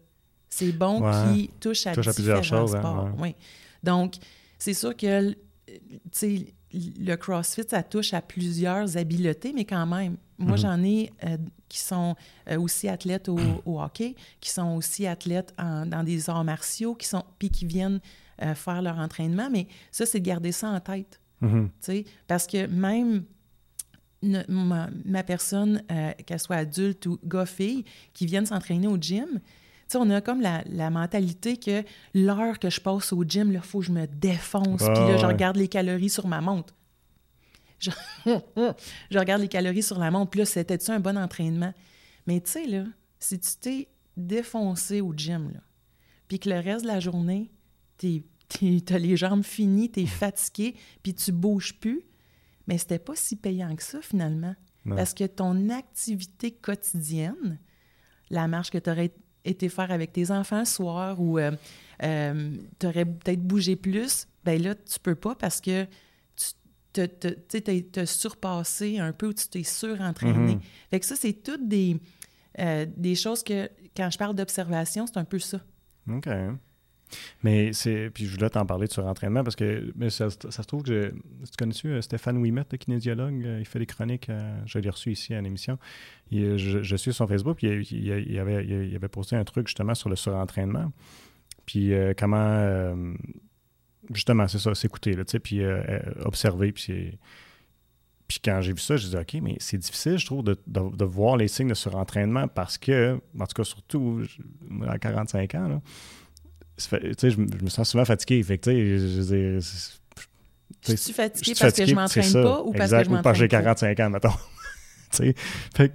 C'est 0.48 0.72
bon 0.72 1.00
qu'il 1.00 1.48
touche 1.60 1.86
à, 1.86 1.92
plusieurs 1.92 2.42
choses, 2.42 2.74
hein, 2.74 3.14
oui. 3.18 3.34
Donc, 3.82 4.14
c'est 4.58 4.74
sûr 4.74 4.96
que 4.96 5.36
le 6.72 7.16
CrossFit, 7.16 7.64
ça 7.68 7.82
touche 7.82 8.14
à 8.14 8.22
plusieurs 8.22 8.96
habiletés, 8.96 9.52
mais 9.54 9.64
quand 9.64 9.86
même, 9.86 10.16
moi, 10.38 10.56
mm-hmm. 10.56 10.60
j'en 10.60 10.82
ai 10.82 11.12
euh, 11.24 11.36
qui 11.68 11.78
sont 11.78 12.16
euh, 12.48 12.58
aussi 12.58 12.88
athlètes 12.88 13.28
au, 13.28 13.38
hockey, 13.66 14.14
qui 14.40 14.50
sont 14.50 14.76
aussi 14.76 15.06
athlètes 15.06 15.54
dans 15.58 16.04
des 16.04 16.30
arts 16.30 16.44
martiaux, 16.44 16.94
qui 16.94 17.06
sont 17.06 17.24
puis 17.38 17.50
qui 17.50 17.66
viennent 17.66 18.00
euh, 18.42 18.54
faire 18.54 18.82
leur 18.82 18.98
entraînement. 18.98 19.50
Mais 19.50 19.66
ça, 19.90 20.06
c'est 20.06 20.20
de 20.20 20.24
garder 20.24 20.52
ça 20.52 20.70
en 20.70 20.80
tête. 20.80 21.20
Mm-hmm. 21.42 22.06
Parce 22.26 22.46
que 22.46 22.66
même 22.66 23.24
ma, 24.22 25.22
personne, 25.24 25.82
euh, 25.90 26.12
qu'elle 26.26 26.38
soit 26.38 26.56
adulte 26.56 27.06
ou 27.06 27.18
gars-fille, 27.24 27.84
qui 28.12 28.26
viennent 28.26 28.46
s'entraîner 28.46 28.86
au 28.86 28.96
gym, 28.96 29.40
on 29.96 30.10
a 30.10 30.20
comme 30.20 30.40
la, 30.40 30.90
mentalité 30.90 31.56
que 31.56 31.84
l'heure 32.14 32.58
que 32.58 32.70
je 32.70 32.80
passe 32.80 33.12
au 33.12 33.24
gym, 33.24 33.52
il 33.52 33.60
faut 33.60 33.80
que 33.80 33.86
je 33.86 33.92
me 33.92 34.06
défonce. 34.06 34.82
puis 34.82 34.94
là, 34.94 35.16
je 35.16 35.26
regarde 35.26 35.56
les 35.56 35.68
calories 35.68 36.10
sur 36.10 36.26
ma 36.26 36.40
montre. 36.40 36.74
Je, 39.10 39.18
regarde 39.18 39.40
les 39.40 39.48
calories 39.48 39.82
sur 39.82 39.98
la 39.98 40.10
montre. 40.10 40.32
Puis 40.32 40.40
là, 40.40 40.44
c'était-tu 40.44 40.90
un 40.90 41.00
bon 41.00 41.16
entraînement? 41.16 41.72
Mais 42.26 42.38
tu 42.42 42.50
sais, 42.50 42.66
là, 42.66 42.84
si 43.18 43.40
tu 43.40 43.50
t'es 43.58 43.88
défoncé 44.18 45.00
au 45.00 45.14
gym, 45.14 45.50
là, 45.54 45.60
puis 46.28 46.38
que 46.38 46.50
le 46.50 46.58
reste 46.58 46.82
de 46.82 46.88
la 46.88 47.00
journée, 47.00 47.50
t'es 47.96 48.22
tu 48.50 48.82
as 48.90 48.98
les 48.98 49.16
jambes 49.16 49.44
finies, 49.44 49.90
tu 49.90 50.00
es 50.00 50.06
fatigué, 50.06 50.74
puis 51.02 51.14
tu 51.14 51.32
bouges 51.32 51.78
plus. 51.78 52.02
Mais 52.66 52.78
c'était 52.78 52.98
pas 52.98 53.16
si 53.16 53.36
payant 53.36 53.74
que 53.74 53.82
ça, 53.82 54.00
finalement. 54.02 54.54
Parce 54.84 55.12
que 55.12 55.24
ton 55.24 55.68
activité 55.68 56.50
quotidienne, 56.52 57.58
la 58.30 58.48
marche 58.48 58.70
que 58.70 58.78
tu 58.78 58.90
aurais 58.90 59.12
été 59.44 59.68
faire 59.68 59.90
avec 59.90 60.12
tes 60.12 60.30
enfants 60.30 60.60
le 60.60 60.64
soir 60.64 61.20
ou 61.20 61.38
euh, 61.38 61.52
euh, 62.02 62.56
tu 62.78 62.86
aurais 62.86 63.04
peut-être 63.04 63.42
bougé 63.42 63.76
plus, 63.76 64.26
ben 64.44 64.60
là, 64.62 64.74
tu 64.74 64.98
peux 65.00 65.14
pas 65.14 65.34
parce 65.34 65.60
que 65.60 65.86
tu 66.92 67.60
t'es 67.60 68.06
surpassé 68.06 68.98
un 68.98 69.12
peu 69.12 69.28
ou 69.28 69.32
tu 69.32 69.48
t'es 69.48 69.62
surentraîné. 69.62 70.56
Mm 70.56 70.60
Fait 70.90 71.00
que 71.00 71.06
ça, 71.06 71.14
c'est 71.16 71.32
toutes 71.32 71.68
des, 71.68 71.96
euh, 72.58 72.86
des 72.96 73.14
choses 73.14 73.42
que, 73.42 73.70
quand 73.96 74.10
je 74.10 74.18
parle 74.18 74.34
d'observation, 74.34 75.06
c'est 75.06 75.18
un 75.18 75.24
peu 75.24 75.38
ça. 75.38 75.60
OK. 76.08 76.28
Mais 77.42 77.72
c'est. 77.72 78.10
Puis 78.10 78.26
je 78.26 78.34
voulais 78.34 78.50
t'en 78.50 78.66
parler 78.66 78.86
de 78.86 78.92
surentraînement 78.92 79.42
parce 79.42 79.56
que 79.56 79.92
mais 79.96 80.10
ça, 80.10 80.30
se 80.30 80.62
trouve 80.62 80.82
que. 80.82 81.10
tu 81.10 81.56
connais 81.58 81.74
euh, 81.84 82.00
Stéphane 82.00 82.38
Ouimet, 82.38 82.64
le 82.70 82.78
kinésiologue 82.78 83.44
euh, 83.44 83.58
Il 83.60 83.66
fait 83.66 83.78
des 83.78 83.86
chroniques. 83.86 84.28
Euh, 84.28 84.58
je 84.66 84.78
l'ai 84.78 84.90
reçu 84.90 85.12
ici 85.12 85.34
à 85.34 85.40
l'émission. 85.40 85.78
Je, 86.30 86.56
je, 86.82 86.96
suis 86.96 87.12
sur 87.12 87.28
Facebook. 87.28 87.58
Puis 87.58 87.88
il, 87.90 88.38
avait, 88.38 88.64
il, 88.64 88.94
avait, 88.94 89.08
posté 89.08 89.36
un 89.36 89.44
truc 89.44 89.66
justement 89.66 89.94
sur 89.94 90.08
le 90.08 90.16
surentraînement. 90.16 90.92
Puis 91.66 91.92
comment. 92.16 92.94
justement, 94.12 94.48
c'est 94.48 94.58
ça, 94.58 94.74
s'écouter, 94.74 95.16
puis 95.42 95.62
observer. 96.24 96.72
Puis 96.72 97.18
puis 98.30 98.38
quand 98.44 98.60
j'ai 98.60 98.72
vu 98.72 98.78
ça, 98.78 98.96
je 98.96 99.08
dit 99.08 99.16
OK, 99.16 99.42
mais 99.42 99.56
c'est 99.58 99.76
difficile, 99.76 100.16
je 100.16 100.24
trouve, 100.24 100.44
de, 100.44 100.56
de, 100.68 101.04
voir 101.04 101.36
les 101.36 101.48
signes 101.48 101.70
de 101.70 101.74
surentraînement 101.74 102.46
parce 102.46 102.78
que, 102.78 103.20
en 103.36 103.44
tout 103.44 103.54
cas, 103.54 103.64
surtout 103.64 104.22
à 104.86 105.00
45 105.00 105.52
ans, 105.56 105.66
là, 105.66 105.82
je, 106.88 107.64
me 107.64 107.68
sens 107.68 107.90
souvent 107.90 108.04
fatigué. 108.04 108.42
Fait 108.42 108.58
que, 108.58 108.70
je, 108.70 109.60
je, 110.86 110.96
suis 110.96 111.12
fatigué 111.12 111.54
parce 111.58 111.74
que 111.74 111.86
je 111.86 111.94
m'entraîne 111.94 112.32
pas 112.32 112.62
ou 112.62 112.72
parce 112.72 112.90
que 112.90 113.04
je 113.04 113.10
m'entraîne 113.10 113.22
pas? 113.22 113.34
j'ai 113.34 113.48
45 113.48 114.00
ans, 114.00 114.10
mettons. 114.10 114.28
fait, 115.74 115.92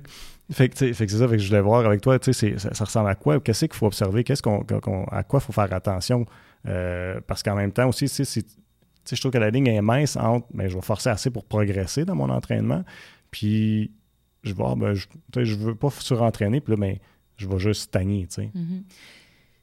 fait, 0.52 0.70
que 0.70 0.78
c'est 0.78 0.94
ça, 0.94 1.28
fait 1.28 1.38
que 1.38 1.42
je 1.42 1.48
voulais 1.48 1.62
voir 1.62 1.86
avec 1.86 2.02
toi, 2.02 2.20
ça, 2.22 2.34
ça, 2.34 2.86
ressemble 2.86 3.10
à 3.10 3.16
quoi? 3.16 3.40
Qu'est-ce 3.40 3.66
qu'il 3.66 3.74
faut 3.74 3.88
observer? 3.88 4.24
Qu'est-ce 4.24 4.44
qu'on, 4.44 4.64
à 5.12 5.24
quoi 5.24 5.40
il 5.40 5.46
faut 5.46 5.54
faire 5.54 5.72
attention? 5.74 6.26
Euh, 6.68 7.20
parce 7.26 7.42
qu'en 7.42 7.56
même 7.56 7.72
temps 7.72 7.88
aussi, 7.88 8.08
je 8.08 9.20
trouve 9.20 9.32
que 9.32 9.38
la 9.38 9.50
ligne 9.50 9.68
est 9.68 9.82
mince 9.82 10.16
entre 10.16 10.48
ben, 10.54 10.68
je 10.68 10.76
vais 10.76 10.82
forcer 10.82 11.10
assez 11.10 11.30
pour 11.30 11.46
progresser 11.46 12.06
dans 12.06 12.16
mon 12.16 12.30
entraînement, 12.30 12.84
puis 13.32 13.92
je 14.44 14.50
vais 14.50 14.56
voir, 14.56 14.76
ben, 14.76 14.94
je, 14.94 15.08
je 15.36 15.56
veux 15.56 15.76
pas 15.76 15.90
surentraîner, 15.90 16.62
puis 16.62 16.74
là, 16.74 16.78
ben, 16.78 16.98
je 17.38 17.48
vais 17.48 17.60
juste 17.60 17.82
stagner. 17.82 18.26
Mm-hmm. 18.26 18.84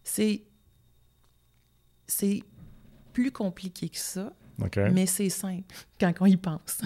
C'est 0.04 0.42
c'est 2.12 2.42
plus 3.12 3.31
compliqué 3.31 3.88
que 3.88 3.98
ça, 3.98 4.33
mais 4.92 5.07
c'est 5.07 5.31
simple 5.31 5.75
quand 5.98 6.12
on 6.20 6.27
y 6.27 6.37
pense. 6.37 6.81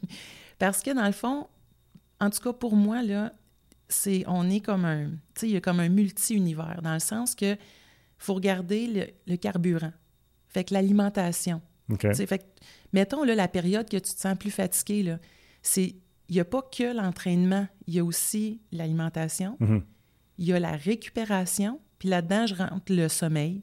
Parce 0.58 0.82
que 0.82 0.94
dans 0.94 1.06
le 1.06 1.12
fond, 1.12 1.48
en 2.20 2.30
tout 2.30 2.40
cas 2.40 2.52
pour 2.52 2.76
moi, 2.76 3.02
là, 3.02 3.32
c'est, 3.88 4.24
on 4.26 4.48
est 4.48 4.60
comme 4.60 4.84
un, 4.84 5.10
tu 5.10 5.40
sais, 5.40 5.48
il 5.48 5.52
y 5.52 5.56
a 5.56 5.60
comme 5.60 5.80
un 5.80 5.88
multi-univers, 5.88 6.80
dans 6.82 6.94
le 6.94 7.00
sens 7.00 7.34
que 7.34 7.56
faut 8.18 8.34
regarder 8.34 9.14
le, 9.26 9.36
carburant, 9.36 9.92
fait 10.48 10.64
que 10.64 10.74
l'alimentation. 10.74 11.60
Fait 12.00 12.38
que, 12.38 12.44
mettons 12.92 13.22
là, 13.22 13.34
la 13.34 13.48
période 13.48 13.88
que 13.88 13.96
tu 13.96 14.14
te 14.14 14.20
sens 14.20 14.36
plus 14.36 14.50
fatigué, 14.50 15.02
là, 15.02 15.18
c'est, 15.62 15.94
il 16.28 16.34
n'y 16.34 16.40
a 16.40 16.44
pas 16.44 16.62
que 16.62 16.96
l'entraînement, 16.96 17.68
il 17.86 17.94
y 17.94 17.98
a 17.98 18.04
aussi 18.04 18.60
l'alimentation. 18.72 19.56
Mm-hmm. 19.60 19.82
il 20.38 20.46
y 20.46 20.52
a 20.52 20.58
la 20.58 20.72
récupération, 20.72 21.80
puis 21.98 22.08
là-dedans, 22.08 22.46
je 22.46 22.54
rentre 22.54 22.92
le 22.92 23.08
sommeil, 23.08 23.62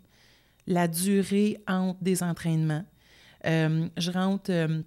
la 0.68 0.88
durée 0.88 1.62
entre 1.68 2.02
des 2.02 2.24
entraînements. 2.24 2.86
Euh, 3.46 3.88
je 3.98 4.12
rentre, 4.12 4.52
euh, 4.52 4.82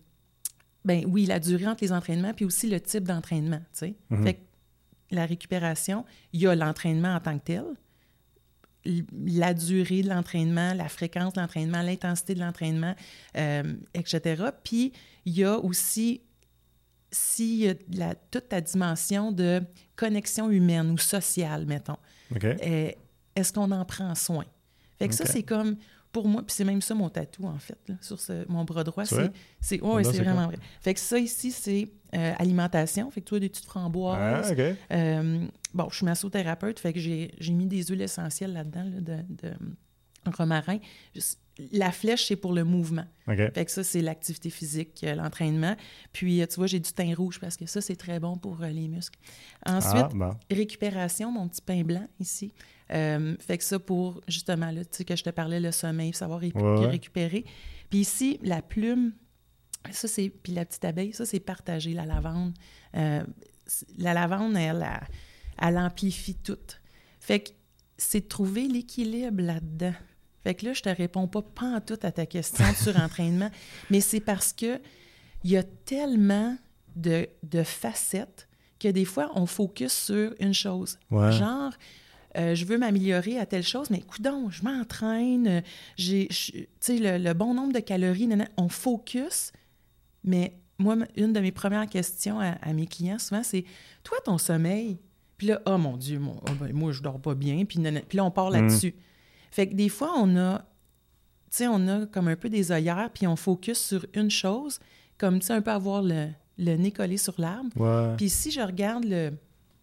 ben 0.84 1.04
oui, 1.06 1.26
la 1.26 1.40
durée 1.40 1.66
entre 1.66 1.84
les 1.84 1.92
entraînements, 1.92 2.32
puis 2.32 2.44
aussi 2.44 2.68
le 2.68 2.80
type 2.80 3.04
d'entraînement, 3.04 3.60
tu 3.72 3.78
sais. 3.78 3.94
Mhm. 4.10 4.24
Fait 4.24 4.34
que 4.34 4.40
la 5.10 5.26
récupération, 5.26 6.04
il 6.32 6.40
y 6.40 6.46
a 6.46 6.54
l'entraînement 6.54 7.14
en 7.14 7.20
tant 7.20 7.38
que 7.38 7.44
tel, 7.44 7.64
la 9.12 9.52
durée 9.52 10.02
de 10.02 10.08
l'entraînement, 10.08 10.74
la 10.74 10.88
fréquence 10.88 11.32
de 11.32 11.40
l'entraînement, 11.40 11.82
l'intensité 11.82 12.34
de 12.34 12.40
l'entraînement, 12.40 12.94
euh, 13.36 13.74
etc. 13.94 14.44
Puis, 14.62 14.92
il 15.24 15.36
y 15.36 15.44
a 15.44 15.58
aussi 15.58 16.22
si 17.10 17.68
la, 17.92 18.14
toute 18.14 18.48
ta 18.48 18.60
dimension 18.60 19.32
de 19.32 19.62
connexion 19.96 20.50
humaine 20.50 20.90
ou 20.90 20.98
sociale, 20.98 21.66
mettons. 21.66 21.96
Euh, 22.44 22.90
est-ce 23.34 23.52
qu'on 23.52 23.70
en 23.70 23.84
prend 23.84 24.14
soin? 24.14 24.44
Fait 24.98 25.08
que 25.08 25.14
ça, 25.14 25.26
c'est 25.26 25.42
comme, 25.42 25.76
pour 26.16 26.28
moi, 26.28 26.42
puis 26.42 26.54
c'est 26.54 26.64
même 26.64 26.80
ça 26.80 26.94
mon 26.94 27.10
tatou, 27.10 27.44
en 27.44 27.58
fait, 27.58 27.78
sur 28.00 28.18
mon 28.48 28.64
bras 28.64 28.84
droit. 28.84 29.04
C'est, 29.04 29.30
c'est, 29.60 29.82
ouais, 29.82 30.02
c'est 30.02 30.22
vraiment 30.22 30.46
vrai. 30.46 30.56
Fait 30.80 30.94
que 30.94 31.00
ça, 31.00 31.18
ici, 31.18 31.50
c'est 31.50 31.88
euh, 32.14 32.32
alimentation. 32.38 33.10
Fait 33.10 33.20
que 33.20 33.28
tu 33.28 33.34
as 33.34 33.40
des 33.40 33.48
petites 33.50 33.66
framboises. 33.66 34.54
Ah, 34.56 34.94
euh, 34.94 35.46
bon, 35.74 35.88
je 35.90 35.96
suis 35.96 36.06
massothérapeute, 36.06 36.80
fait 36.80 36.94
que 36.94 37.00
j'ai, 37.00 37.30
mis 37.50 37.66
des 37.66 37.82
huiles 37.84 38.00
essentielles 38.00 38.54
là-dedans, 38.54 38.84
de, 38.86 39.16
de, 39.28 39.52
romarin. 40.34 40.78
La 41.72 41.92
flèche, 41.92 42.28
c'est 42.28 42.36
pour 42.36 42.54
le 42.54 42.64
mouvement. 42.64 43.04
Fait 43.26 43.64
que 43.64 43.70
ça, 43.70 43.84
c'est 43.84 44.00
l'activité 44.00 44.48
physique, 44.48 45.04
euh, 45.04 45.14
l'entraînement. 45.14 45.76
Puis, 46.12 46.42
tu 46.48 46.54
vois, 46.56 46.66
j'ai 46.66 46.80
du 46.80 46.92
teint 46.92 47.14
rouge 47.14 47.38
parce 47.40 47.58
que 47.58 47.66
ça, 47.66 47.82
c'est 47.82 47.96
très 47.96 48.20
bon 48.20 48.38
pour 48.38 48.58
les 48.60 48.88
muscles. 48.88 49.18
Ensuite, 49.66 50.06
ah, 50.18 50.38
récupération, 50.50 51.30
mon 51.30 51.46
petit 51.48 51.62
pain 51.62 51.82
blanc 51.82 52.06
ici. 52.20 52.54
Fait 52.88 53.58
que 53.58 53.64
ça, 53.64 53.78
pour 53.78 54.20
justement, 54.28 54.70
là, 54.70 54.84
tu 54.84 54.98
sais, 54.98 55.04
que 55.04 55.16
je 55.16 55.24
te 55.24 55.30
parlais, 55.30 55.60
le 55.60 55.72
sommeil, 55.72 56.12
savoir 56.14 56.40
récupérer. 56.40 57.44
Puis 57.90 58.00
ici, 58.00 58.38
la 58.42 58.62
plume, 58.62 59.12
ça, 59.90 60.08
c'est. 60.08 60.28
Puis 60.28 60.52
la 60.52 60.64
petite 60.64 60.84
abeille, 60.84 61.12
ça, 61.12 61.26
c'est 61.26 61.40
partager 61.40 61.92
la 61.92 62.06
lavande. 62.06 62.54
Euh, 62.96 63.24
la 63.98 64.14
lavande, 64.14 64.56
elle, 64.56 64.86
elle, 65.60 65.78
amplifie 65.78 66.36
tout. 66.36 66.58
Fait 67.20 67.40
que 67.40 67.50
c'est 67.98 68.20
de 68.20 68.28
trouver 68.28 68.68
l'équilibre 68.68 69.42
là-dedans. 69.42 69.94
Fait 70.44 70.54
que 70.54 70.66
là, 70.66 70.72
je 70.72 70.82
te 70.82 70.88
réponds 70.88 71.26
pas 71.26 71.42
pas 71.42 71.76
en 71.76 71.80
tout 71.80 71.98
à 72.02 72.12
ta 72.12 72.26
question 72.26 72.64
sur 72.80 72.96
entraînement, 73.00 73.50
mais 73.90 74.00
c'est 74.00 74.20
parce 74.20 74.52
que 74.52 74.80
il 75.42 75.50
y 75.50 75.56
a 75.56 75.62
tellement 75.62 76.56
de, 76.94 77.28
facettes 77.64 78.48
que 78.80 78.88
des 78.88 79.04
fois, 79.04 79.30
on 79.34 79.46
focus 79.46 79.92
sur 79.92 80.34
une 80.40 80.54
chose. 80.54 80.98
Genre, 81.10 81.72
euh, 82.36 82.54
je 82.54 82.64
veux 82.64 82.78
m'améliorer 82.78 83.38
à 83.38 83.46
telle 83.46 83.62
chose, 83.62 83.90
mais 83.90 84.00
coudon, 84.00 84.50
je 84.50 84.62
m'entraîne, 84.62 85.62
j'ai, 85.96 86.28
tu 86.28 86.66
sais, 86.80 86.98
le, 86.98 87.18
le, 87.22 87.34
bon 87.34 87.54
nombre 87.54 87.72
de 87.72 87.80
calories, 87.80 88.28
on 88.56 88.68
focus 88.68 89.52
mais 90.26 90.58
moi, 90.78 90.96
une 91.16 91.32
de 91.32 91.40
mes 91.40 91.52
premières 91.52 91.86
questions 91.86 92.38
à, 92.38 92.72
mes 92.74 92.86
clients, 92.86 93.18
souvent, 93.18 93.42
c'est 93.42 93.64
Toi, 94.02 94.18
ton 94.24 94.36
sommeil? 94.36 94.98
Puis 95.38 95.46
là, 95.46 95.62
oh 95.66 95.78
mon 95.78 95.96
Dieu, 95.96 96.20
oh, 96.22 96.50
ben, 96.60 96.72
moi, 96.72 96.92
je 96.92 97.02
dors 97.02 97.20
pas 97.20 97.34
bien. 97.34 97.64
Puis, 97.64 97.78
puis 98.08 98.16
là, 98.16 98.24
on 98.24 98.30
part 98.30 98.50
mm. 98.50 98.54
là-dessus. 98.54 98.94
Fait 99.50 99.68
que 99.68 99.74
des 99.74 99.88
fois, 99.88 100.12
on 100.16 100.36
a, 100.36 100.58
tu 100.58 101.58
sais, 101.58 101.68
on 101.68 101.88
a 101.88 102.06
comme 102.06 102.28
un 102.28 102.36
peu 102.36 102.50
des 102.50 102.72
œillères, 102.72 103.10
puis 103.14 103.26
on 103.26 103.36
focus 103.36 103.78
sur 103.78 104.04
une 104.12 104.30
chose, 104.30 104.80
comme, 105.16 105.38
tu 105.38 105.46
sais, 105.46 105.54
un 105.54 105.62
peu 105.62 105.70
avoir 105.70 106.02
le, 106.02 106.28
nez 106.58 106.90
collé 106.90 107.16
sur 107.16 107.34
l'arbre. 107.38 108.14
Puis 108.16 108.28
si 108.28 108.50
je 108.50 108.60
regarde 108.60 109.04
le 109.04 109.32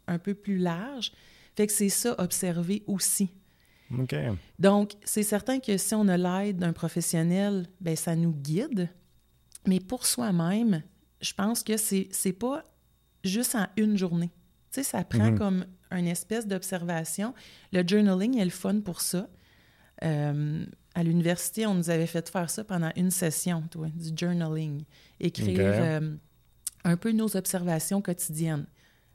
un 0.05 0.19
peu 0.19 0.33
plus 0.33 0.57
large, 0.57 1.13
fait 1.55 1.67
que 1.67 1.73
c'est 1.73 1.89
ça, 1.89 2.15
observer 2.17 2.83
aussi. 2.87 3.31
Donc, 4.59 4.93
c'est 5.03 5.23
certain 5.23 5.59
que 5.59 5.77
si 5.77 5.93
on 5.93 6.07
a 6.07 6.17
l'aide 6.17 6.57
d'un 6.57 6.73
professionnel, 6.73 7.67
ben 7.79 7.95
ça 7.95 8.15
nous 8.15 8.33
guide, 8.33 8.89
mais 9.67 9.79
pour 9.79 10.05
soi-même, 10.05 10.81
je 11.21 11.33
pense 11.33 11.63
que 11.63 11.77
c'est 11.77 12.09
n'est 12.25 12.33
pas 12.33 12.63
juste 13.23 13.55
en 13.55 13.67
une 13.77 13.97
journée. 13.97 14.31
Tu 14.71 14.81
sais, 14.81 14.83
ça 14.83 15.03
prend 15.03 15.31
mhm. 15.31 15.37
comme 15.37 15.65
une 15.91 16.07
espèce 16.07 16.47
d'observation. 16.47 17.33
Le 17.71 17.83
journaling 17.87 18.39
est 18.39 18.45
le 18.45 18.51
fun 18.51 18.81
pour 18.81 19.01
ça. 19.01 19.29
Euh, 20.03 20.65
à 20.95 21.03
l'université, 21.03 21.65
on 21.65 21.75
nous 21.75 21.89
avait 21.89 22.07
fait 22.07 22.27
faire 22.29 22.49
ça 22.49 22.63
pendant 22.63 22.91
une 22.95 23.11
session, 23.11 23.63
toi, 23.69 23.87
du 23.93 24.09
journaling. 24.15 24.83
Écrire 25.19 25.59
euh, 25.61 26.15
un 26.83 26.97
peu 26.97 27.11
nos 27.11 27.37
observations 27.37 28.01
quotidiennes. 28.01 28.65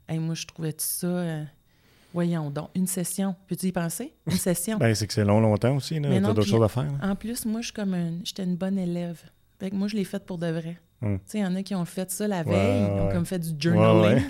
Et 0.07 0.17
moi, 0.19 0.35
je 0.35 0.47
trouvais 0.47 0.73
tout 0.73 0.85
ça. 0.85 1.07
Euh, 1.07 1.43
voyons 2.13 2.49
donc, 2.49 2.69
une 2.75 2.87
session. 2.87 3.35
Peux-tu 3.47 3.67
y 3.67 3.71
penser? 3.71 4.13
Une 4.25 4.37
session. 4.37 4.77
ben, 4.79 4.93
c'est 4.95 5.07
que 5.07 5.13
c'est 5.13 5.25
long, 5.25 5.39
longtemps 5.39 5.75
aussi. 5.75 6.01
Tu 6.01 6.07
as 6.07 6.19
d'autres 6.19 6.43
choses 6.43 6.63
à 6.63 6.67
faire. 6.67 6.91
En 7.01 7.15
plus, 7.15 7.45
moi, 7.45 7.61
je 7.61 7.67
suis 7.67 7.73
comme 7.73 7.95
j'étais 8.23 8.43
une 8.43 8.55
bonne 8.55 8.77
élève. 8.77 9.21
Fait 9.59 9.69
que 9.69 9.75
moi, 9.75 9.87
je 9.87 9.95
l'ai 9.95 10.05
fait 10.05 10.23
pour 10.25 10.37
de 10.37 10.47
vrai. 10.47 10.77
Hmm. 11.01 11.15
Tu 11.15 11.21
sais, 11.25 11.37
il 11.39 11.41
y 11.41 11.45
en 11.45 11.55
a 11.55 11.63
qui 11.63 11.75
ont 11.75 11.85
fait 11.85 12.09
ça 12.11 12.27
la 12.27 12.43
veille, 12.43 12.83
ils 12.83 13.01
ont 13.01 13.09
comme 13.09 13.25
fait 13.25 13.39
du 13.39 13.55
journaling. 13.57 14.23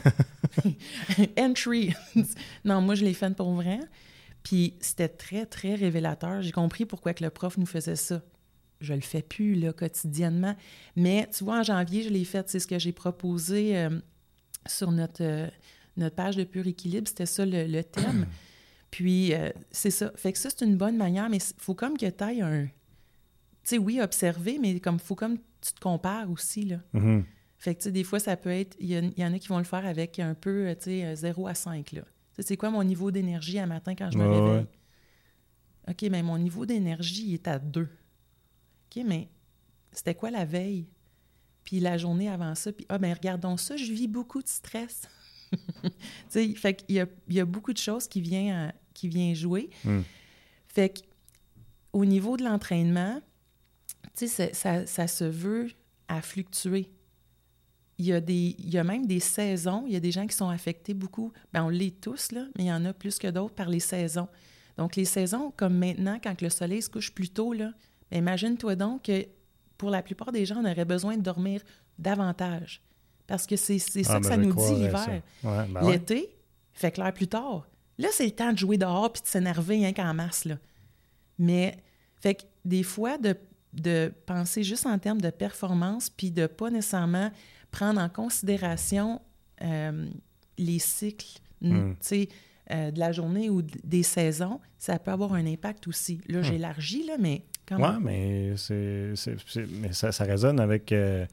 Entry. 1.40 1.94
non, 2.66 2.82
moi, 2.82 2.96
je 2.96 3.06
l'ai 3.06 3.14
fait 3.14 3.34
pour 3.36 3.52
vrai. 3.54 3.80
Puis 4.44 4.76
c'était 4.80 5.10
très, 5.10 5.46
très 5.46 5.76
révélateur. 5.76 6.42
J'ai 6.42 6.52
compris 6.52 6.86
pourquoi 6.86 7.14
que 7.14 7.24
le 7.24 7.30
prof 7.30 7.58
nous 7.58 7.66
faisait 7.66 7.96
ça. 7.96 8.22
Je 8.82 8.94
le 8.94 9.02
fais 9.02 9.22
plus, 9.22 9.56
là, 9.56 9.74
quotidiennement. 9.74 10.56
Mais 10.96 11.28
tu 11.36 11.44
vois, 11.44 11.60
en 11.60 11.64
janvier, 11.64 12.04
je 12.04 12.10
l'ai 12.10 12.24
fait. 12.24 12.48
C'est 12.50 12.60
ce 12.60 12.68
que 12.68 12.80
j'ai 12.80 12.94
proposé 12.94 13.78
euh, 13.78 13.90
sur 14.66 14.92
notre, 14.92 15.24
euh, 15.24 15.48
notre 16.00 16.16
page 16.16 16.36
de 16.36 16.44
Pur 16.44 16.66
Équilibre. 16.68 17.08
C'était 17.08 17.26
ça 17.26 17.46
le, 17.46 17.82
thème. 17.82 18.26
Puis, 18.92 19.34
euh, 19.34 19.50
c'est 19.72 19.92
ça. 19.92 20.12
Fait 20.16 20.34
que 20.34 20.40
ça, 20.40 20.50
c'est 20.50 20.66
une 20.66 20.78
bonne 20.78 20.98
manière, 20.98 21.30
mais 21.30 21.38
il 21.38 21.62
faut 21.62 21.76
comme 21.76 21.98
que 21.98 22.10
tu 22.10 22.24
ailles 22.24 22.42
un, 22.42 22.68
sais, 23.70 23.78
oui, 23.78 24.02
observer, 24.02 24.58
mais 24.60 24.80
comme 24.80 25.00
faut 25.00 25.16
comme 25.16 25.38
tu 25.62 25.74
te 25.74 25.80
compares 25.80 26.30
aussi, 26.30 26.66
là. 26.66 26.78
Mm-hmm. 26.94 27.24
Fait 27.58 27.76
que, 27.76 27.80
tu 27.80 27.84
sais, 27.86 27.92
des 27.92 28.04
fois, 28.04 28.20
ça 28.20 28.38
peut 28.38 28.52
être... 28.52 28.76
Il 28.80 28.90
y, 28.90 29.26
en 29.26 29.34
a 29.34 29.40
qui 29.40 29.50
vont 29.50 29.58
le 29.58 29.66
faire 29.66 29.86
avec 29.86 30.18
un 30.20 30.34
peu, 30.34 30.68
euh, 30.68 30.76
tu 30.76 31.02
sais, 31.02 31.16
0 31.16 31.48
à 31.48 31.54
5, 31.54 31.92
là. 31.92 32.02
c'est 32.40 32.56
quoi 32.56 32.70
mon 32.70 32.84
niveau 32.84 33.12
d'énergie 33.12 33.60
à 33.60 33.66
matin 33.66 33.96
quand 33.96 34.10
je 34.12 34.18
me 34.18 34.28
réveille? 34.28 34.66
OK, 35.90 36.02
mais 36.10 36.24
mon 36.24 36.38
niveau 36.38 36.66
d'énergie 36.66 37.34
est 37.34 37.48
à 37.48 37.60
2. 37.60 37.82
OK, 37.82 39.04
mais 39.06 39.30
c'était 39.92 40.16
quoi 40.16 40.32
la 40.32 40.46
veille? 40.46 40.88
Puis 41.64 41.80
la 41.80 41.98
journée 41.98 42.30
avant 42.30 42.56
ça, 42.56 42.72
puis 42.72 42.86
ah, 42.90 42.98
ben 42.98 43.14
regardons 43.14 43.58
ça, 43.58 43.76
je 43.76 43.92
vis 43.92 44.08
beaucoup 44.08 44.42
de 44.42 44.48
stress. 44.48 45.02
tu 45.84 45.90
sais, 46.30 46.54
fait 46.56 46.74
qu'il 46.76 46.96
y 46.96 47.00
a, 47.00 47.08
il 47.28 47.36
y 47.36 47.40
a 47.40 47.46
beaucoup 47.46 47.74
de 47.74 47.78
choses 47.78 48.08
qui 48.08 48.22
viennent, 48.22 48.74
qui 48.94 49.08
viennent 49.08 49.36
jouer. 49.36 49.70
Mm. 49.84 50.02
Fait 50.68 50.90
que, 50.90 51.00
au 51.94 52.06
niveau 52.06 52.38
de 52.38 52.44
l'entraînement, 52.44 53.22
tu 54.16 54.28
sais, 54.28 54.54
ça, 54.54 54.86
ça, 54.86 55.08
se 55.08 55.24
veut 55.24 55.72
à 56.08 56.22
fluctuer. 56.22 56.92
Il 57.98 58.06
y, 58.06 58.14
a 58.14 58.22
des, 58.22 58.56
il 58.60 58.70
y 58.70 58.78
a 58.78 58.84
même 58.84 59.06
des 59.06 59.20
saisons. 59.20 59.84
Il 59.88 59.94
y 59.94 59.96
a 59.96 60.00
des 60.00 60.12
gens 60.12 60.26
qui 60.26 60.36
sont 60.36 60.50
affectés 60.50 60.94
beaucoup. 60.94 61.34
Bien, 61.52 61.66
on 61.66 61.70
l'est 61.70 62.00
tous, 62.00 62.32
là, 62.32 62.46
mais 62.56 62.66
il 62.66 62.68
y 62.68 62.72
en 62.72 62.86
a 62.86 62.94
plus 62.94 63.18
que 63.18 63.28
d'autres 63.28 63.56
par 63.56 63.70
les 63.70 63.82
saisons. 63.82 64.30
Donc, 64.78 64.96
les 64.96 65.06
saisons, 65.06 65.52
comme 65.58 65.78
maintenant, 65.78 66.20
quand 66.24 66.42
le 66.42 66.50
soleil 66.50 66.82
se 66.82 66.90
couche 66.90 67.14
plus 67.14 67.30
tôt, 67.30 67.52
là, 67.52 67.74
ben, 68.10 68.20
imagine-toi 68.20 68.76
donc 68.76 69.04
que 69.04 69.26
pour 69.78 69.90
la 69.90 70.02
plupart 70.02 70.32
des 70.32 70.46
gens, 70.46 70.58
on 70.64 70.70
aurait 70.70 70.86
besoin 70.86 71.18
de 71.18 71.22
dormir 71.22 71.62
davantage. 71.98 72.82
Parce 73.30 73.46
que 73.46 73.56
c'est 73.56 73.80
ça 73.80 74.02
ah, 74.10 74.18
que 74.18 74.24
ben, 74.24 74.30
ça 74.30 74.38
nous 74.38 74.54
dit 74.54 74.76
l'hiver. 74.76 75.22
Ben 75.44 75.68
L'été, 75.90 76.36
fait 76.74 76.92
clair 76.92 77.14
plus 77.14 77.28
tard. 77.28 77.68
Là, 77.98 78.08
c'est 78.12 78.26
le 78.26 78.32
temps 78.32 78.52
de 78.52 78.58
jouer 78.58 78.78
dehors 78.78 79.14
puis 79.14 79.22
de 79.22 79.28
s'énerver 79.28 79.86
hein, 79.86 79.94
qu'en 79.94 80.14
masse. 80.14 80.46
Là. 80.46 80.56
Mais, 81.38 81.78
fait 82.20 82.36
que 82.36 82.44
des 82.66 82.84
fois, 82.84 83.18
de 83.18 83.36
de 83.74 84.12
penser 84.26 84.64
juste 84.64 84.86
en 84.86 84.98
termes 84.98 85.22
de 85.22 85.30
performance, 85.30 86.10
puis 86.10 86.32
de 86.32 86.48
pas 86.48 86.70
nécessairement 86.70 87.32
prendre 87.72 88.02
en 88.02 88.10
considération 88.10 89.22
euh, 89.62 90.08
les 90.58 90.80
cycles 90.80 91.40
hmm. 91.62 91.94
euh, 92.72 92.92
de 92.92 93.00
la 93.00 93.12
journée 93.12 93.50
ou 93.50 93.62
des 93.62 94.04
saisons, 94.04 94.60
ça 94.78 94.98
peut 94.98 95.12
avoir 95.12 95.34
un 95.34 95.46
impact 95.46 95.88
aussi. 95.88 96.22
Là, 96.28 96.40
hmm. 96.40 96.44
j'élargis, 96.44 97.04
là, 97.06 97.18
mais 97.20 97.44
quand 97.66 97.78
même. 97.78 97.98
Oui, 97.98 98.04
mais, 98.04 98.54
c'est, 98.58 99.14
mais 99.82 99.94
ça, 99.94 100.12
ça, 100.12 100.24
résonne 100.24 100.60
avec, 100.60 100.92
euh, 100.92 101.26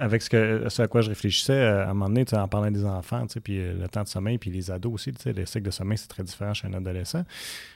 avec 0.00 0.22
ce, 0.22 0.30
que, 0.30 0.68
ce 0.68 0.82
à 0.82 0.88
quoi 0.88 1.02
je 1.02 1.10
réfléchissais 1.10 1.62
à 1.62 1.90
un 1.90 1.94
moment 1.94 2.08
donné, 2.08 2.24
en 2.32 2.48
parlant 2.48 2.70
des 2.70 2.84
enfants, 2.84 3.26
puis 3.42 3.58
le 3.58 3.88
temps 3.88 4.02
de 4.02 4.08
sommeil, 4.08 4.38
puis 4.38 4.50
les 4.50 4.70
ados 4.70 4.94
aussi. 4.94 5.12
Les 5.26 5.46
cycles 5.46 5.66
de 5.66 5.70
sommeil, 5.70 5.98
c'est 5.98 6.08
très 6.08 6.24
différent 6.24 6.54
chez 6.54 6.66
un 6.66 6.74
adolescent. 6.74 7.24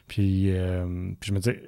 Puis, 0.08 0.52
puis 1.20 1.28
je 1.28 1.32
me 1.32 1.38
disais 1.38 1.62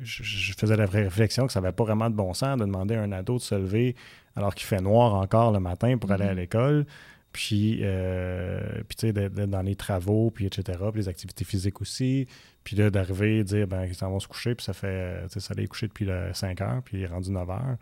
je, 0.00 0.52
faisais 0.54 0.76
la 0.76 0.86
vraie 0.86 1.04
réflexion 1.04 1.46
que 1.46 1.52
ça 1.52 1.60
n'avait 1.60 1.72
pas 1.72 1.84
vraiment 1.84 2.10
de 2.10 2.14
bon 2.14 2.34
sens 2.34 2.58
de 2.58 2.64
demander 2.64 2.94
à 2.94 3.02
un 3.02 3.12
ado 3.12 3.36
de 3.36 3.42
se 3.42 3.54
lever 3.54 3.94
alors 4.36 4.54
qu'il 4.54 4.66
fait 4.66 4.80
noir 4.80 5.14
encore 5.14 5.52
le 5.52 5.60
matin 5.60 5.96
pour 5.98 6.10
aller 6.10 6.24
à 6.24 6.32
mm-hmm. 6.32 6.36
l'école. 6.36 6.86
Puis, 7.32 7.80
euh, 7.82 8.60
puis 8.88 8.96
tu 8.96 9.06
sais, 9.08 9.12
d'être 9.12 9.34
dans 9.34 9.62
les 9.62 9.74
travaux, 9.74 10.30
puis 10.30 10.46
etc., 10.46 10.78
puis 10.92 11.00
les 11.00 11.08
activités 11.08 11.44
physiques 11.44 11.80
aussi. 11.80 12.28
Puis 12.62 12.76
là, 12.76 12.90
d'arriver 12.90 13.38
et 13.38 13.44
dire, 13.44 13.66
ben, 13.66 13.84
ils 13.84 13.94
s'en 13.94 14.08
vont 14.10 14.20
se 14.20 14.28
coucher, 14.28 14.54
puis 14.54 14.64
ça 14.64 14.72
fait, 14.72 15.24
tu 15.24 15.34
sais, 15.34 15.40
ça 15.40 15.52
allait 15.52 15.66
coucher 15.66 15.88
depuis 15.88 16.08
5 16.32 16.60
heures, 16.60 16.82
puis 16.84 16.98
il 16.98 17.02
est 17.02 17.06
rendu 17.06 17.32
9 17.32 17.50
heures. 17.50 17.76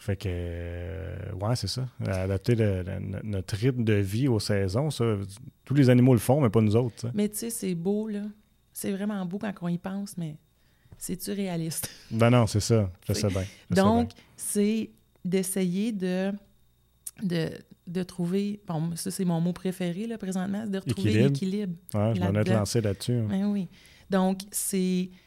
Fait 0.00 0.16
que, 0.16 0.28
euh, 0.30 1.32
ouais, 1.42 1.54
c'est 1.56 1.68
ça. 1.68 1.86
Adapter 2.06 2.56
notre 3.22 3.54
rythme 3.54 3.84
de 3.84 3.92
vie 3.92 4.28
aux 4.28 4.40
saisons, 4.40 4.90
ça, 4.90 5.04
tous 5.66 5.74
les 5.74 5.90
animaux 5.90 6.14
le 6.14 6.18
font, 6.18 6.40
mais 6.40 6.48
pas 6.48 6.62
nous 6.62 6.74
autres. 6.74 7.10
Mais 7.12 7.28
tu 7.28 7.36
sais, 7.36 7.50
c'est 7.50 7.74
beau, 7.74 8.08
là. 8.08 8.22
C'est 8.72 8.92
vraiment 8.92 9.26
beau 9.26 9.38
quand 9.38 9.52
on 9.60 9.68
y 9.68 9.76
pense, 9.76 10.16
mais 10.16 10.38
c'est-tu 10.96 11.32
réaliste? 11.32 11.90
Ben 12.10 12.30
non, 12.30 12.46
c'est 12.46 12.60
ça. 12.60 12.90
Je 13.06 13.12
sais 13.12 13.28
bien. 13.28 13.44
Donc, 13.68 14.12
c'est 14.38 14.88
d'essayer 15.22 15.92
de, 15.92 16.32
de, 17.22 17.50
de, 17.86 18.02
trouver, 18.02 18.58
bon, 18.66 18.96
ça 18.96 19.10
c'est 19.10 19.26
mon 19.26 19.42
mot 19.42 19.52
préféré 19.52 20.06
là, 20.06 20.16
présentement, 20.16 20.62
c'est 20.64 20.70
de 20.70 20.78
retrouver 20.78 21.12
l'équilibre. 21.24 21.74
Ouais, 21.92 22.14
je 22.14 22.20
m'en 22.20 22.40
ai 22.40 22.44
lancé 22.44 22.80
là-dessus. 22.80 23.12
Hein. 23.12 23.26
Ben 23.28 23.44
oui. 23.44 23.68
Donc, 24.08 24.40
c'est, 24.50 25.10
tu 25.10 25.18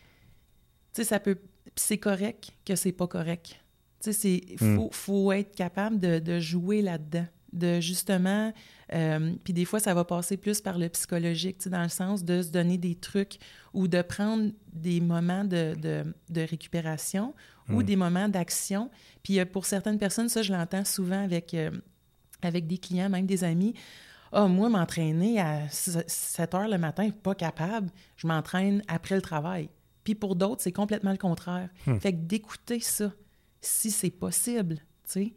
sais, 0.93 1.03
ça 1.03 1.19
peut, 1.19 1.38
c'est 1.75 1.99
correct 1.99 2.53
que 2.65 2.75
c'est 2.75 2.91
pas 2.91 3.05
correct. 3.05 3.59
Il 4.05 4.57
hmm. 4.59 4.75
faut, 4.75 4.89
faut, 4.91 5.31
être 5.31 5.55
capable 5.55 5.99
de, 5.99 6.19
de 6.19 6.39
jouer 6.39 6.81
là-dedans, 6.81 7.25
de 7.51 7.79
justement... 7.79 8.53
Euh, 8.93 9.33
puis 9.43 9.53
des 9.53 9.65
fois, 9.65 9.79
ça 9.79 9.93
va 9.93 10.03
passer 10.03 10.37
plus 10.37 10.61
par 10.61 10.77
le 10.77 10.87
psychologique, 10.89 11.67
dans 11.67 11.81
le 11.81 11.89
sens 11.89 12.23
de 12.23 12.41
se 12.41 12.49
donner 12.49 12.77
des 12.77 12.95
trucs 12.95 13.39
ou 13.73 13.87
de 13.87 14.01
prendre 14.01 14.51
des 14.71 15.01
moments 15.01 15.45
de, 15.45 15.73
de, 15.75 16.13
de 16.29 16.41
récupération 16.41 17.33
ou 17.69 17.81
hmm. 17.81 17.83
des 17.83 17.95
moments 17.95 18.29
d'action. 18.29 18.91
Puis 19.23 19.39
euh, 19.39 19.45
pour 19.45 19.65
certaines 19.65 19.97
personnes, 19.97 20.29
ça, 20.29 20.41
je 20.41 20.51
l'entends 20.51 20.85
souvent 20.85 21.23
avec, 21.23 21.53
euh, 21.53 21.71
avec 22.41 22.67
des 22.67 22.77
clients, 22.77 23.09
même 23.09 23.25
des 23.25 23.43
amis. 23.43 23.73
Ah, 24.31 24.47
moi, 24.47 24.67
m'entraîner 24.67 25.39
à 25.39 25.69
7 25.69 26.55
heures 26.55 26.67
le 26.67 26.77
matin, 26.77 27.09
pas 27.11 27.35
capable. 27.35 27.89
Je 28.17 28.27
m'entraîne 28.27 28.81
après 28.87 29.15
le 29.15 29.21
travail. 29.21 29.69
Puis 30.03 30.15
pour 30.15 30.35
d'autres, 30.35 30.61
c'est 30.61 30.71
complètement 30.71 31.11
le 31.11 31.17
contraire. 31.17 31.69
Hmm. 31.87 31.99
Fait 31.99 32.13
que 32.13 32.17
d'écouter 32.17 32.79
ça, 32.79 33.11
si 33.63 33.91
c'est 33.91 34.12
possible, 34.12 34.76
tu 34.76 34.84
sais. 35.06 35.34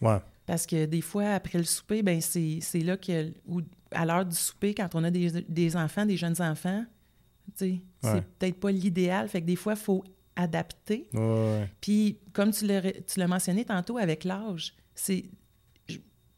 Ouais. 0.00 0.18
Parce 0.46 0.66
que 0.66 0.84
des 0.86 1.00
fois, 1.00 1.30
après 1.30 1.58
le 1.58 1.64
souper, 1.64 2.02
ben 2.02 2.20
c'est 2.20 2.60
là 2.80 2.96
que, 2.96 3.32
ou 3.46 3.62
à 3.90 4.04
l'heure 4.04 4.26
du 4.26 4.36
souper, 4.36 4.74
quand 4.74 4.94
on 4.94 5.04
a 5.04 5.10
des, 5.10 5.42
des 5.42 5.76
enfants, 5.76 6.04
des 6.04 6.16
jeunes 6.16 6.40
enfants, 6.40 6.84
tu 7.56 7.66
sais, 7.66 7.82
c'est 8.02 8.22
peut-être 8.38 8.60
pas 8.60 8.70
l'idéal. 8.70 9.28
Fait 9.28 9.40
que 9.40 9.46
des 9.46 9.56
fois, 9.56 9.74
il 9.74 9.78
faut 9.78 10.04
adapter. 10.36 11.08
Ouais, 11.12 11.68
Puis, 11.80 12.18
comme 12.32 12.50
tu 12.50 12.66
l'as 12.66 13.26
mentionné 13.26 13.64
tantôt 13.64 13.98
avec 13.98 14.24
l'âge, 14.24 14.74
c'est. 14.94 15.24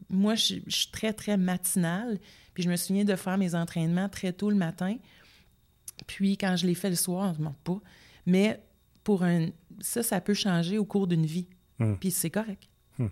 Moi, 0.09 0.35
je, 0.35 0.55
suis 0.67 0.91
très, 0.91 1.11
très 1.11 1.35
matinale. 1.35 2.19
Puis, 2.53 2.63
je 2.63 2.69
me 2.69 2.77
souviens 2.77 3.03
de 3.03 3.15
faire 3.15 3.37
mes 3.37 3.55
entraînements 3.55 4.07
très 4.07 4.31
tôt 4.31 4.49
le 4.49 4.55
matin. 4.55 4.95
Puis, 6.05 6.37
quand 6.37 6.55
je 6.55 6.65
les 6.65 6.75
fais 6.75 6.89
le 6.89 6.95
soir, 6.95 7.33
je 7.33 7.41
ne 7.43 7.49
pas. 7.63 7.81
Mais 8.25 8.61
pour 9.03 9.23
un, 9.23 9.47
ça, 9.79 10.03
ça 10.03 10.21
peut 10.21 10.33
changer 10.33 10.77
au 10.77 10.85
cours 10.85 11.07
d'une 11.07 11.25
vie. 11.25 11.47
Hmm. 11.79 11.95
Puis 11.95 12.11
c'est 12.11 12.29
correct. 12.29 12.69
Hmm. 12.97 13.07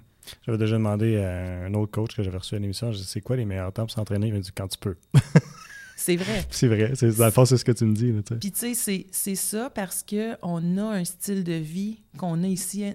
J'avais 0.45 0.57
déjà 0.57 0.77
demandé 0.77 1.17
à 1.17 1.65
un 1.65 1.73
autre 1.73 1.91
coach 1.91 2.15
que 2.15 2.23
j'avais 2.23 2.37
reçu 2.37 2.55
à 2.55 2.59
l'émission, 2.59 2.91
je 2.91 2.97
c'est 2.97 3.21
quoi 3.21 3.35
les 3.35 3.45
meilleurs 3.45 3.71
temps 3.71 3.83
pour 3.83 3.91
s'entraîner? 3.91 4.27
Il 4.27 4.33
m'a 4.33 4.39
dit 4.39 4.51
quand 4.51 4.67
tu 4.67 4.77
peux. 4.77 4.95
c'est 5.95 6.15
vrai. 6.15 6.45
c'est 6.51 6.67
vrai. 6.67 6.93
Dans 7.17 7.25
le 7.25 7.31
fond, 7.31 7.45
c'est 7.45 7.57
ce 7.57 7.65
que 7.65 7.71
tu 7.71 7.85
me 7.85 7.93
dis. 7.93 8.11
Puis 8.39 8.51
tu 8.51 8.73
sais, 8.75 9.07
c'est 9.11 9.35
ça 9.35 9.69
parce 9.69 10.03
qu'on 10.03 10.77
a 10.77 10.83
un 10.83 11.05
style 11.05 11.43
de 11.43 11.53
vie 11.53 12.03
qu'on 12.17 12.43
a 12.43 12.47
ici, 12.47 12.85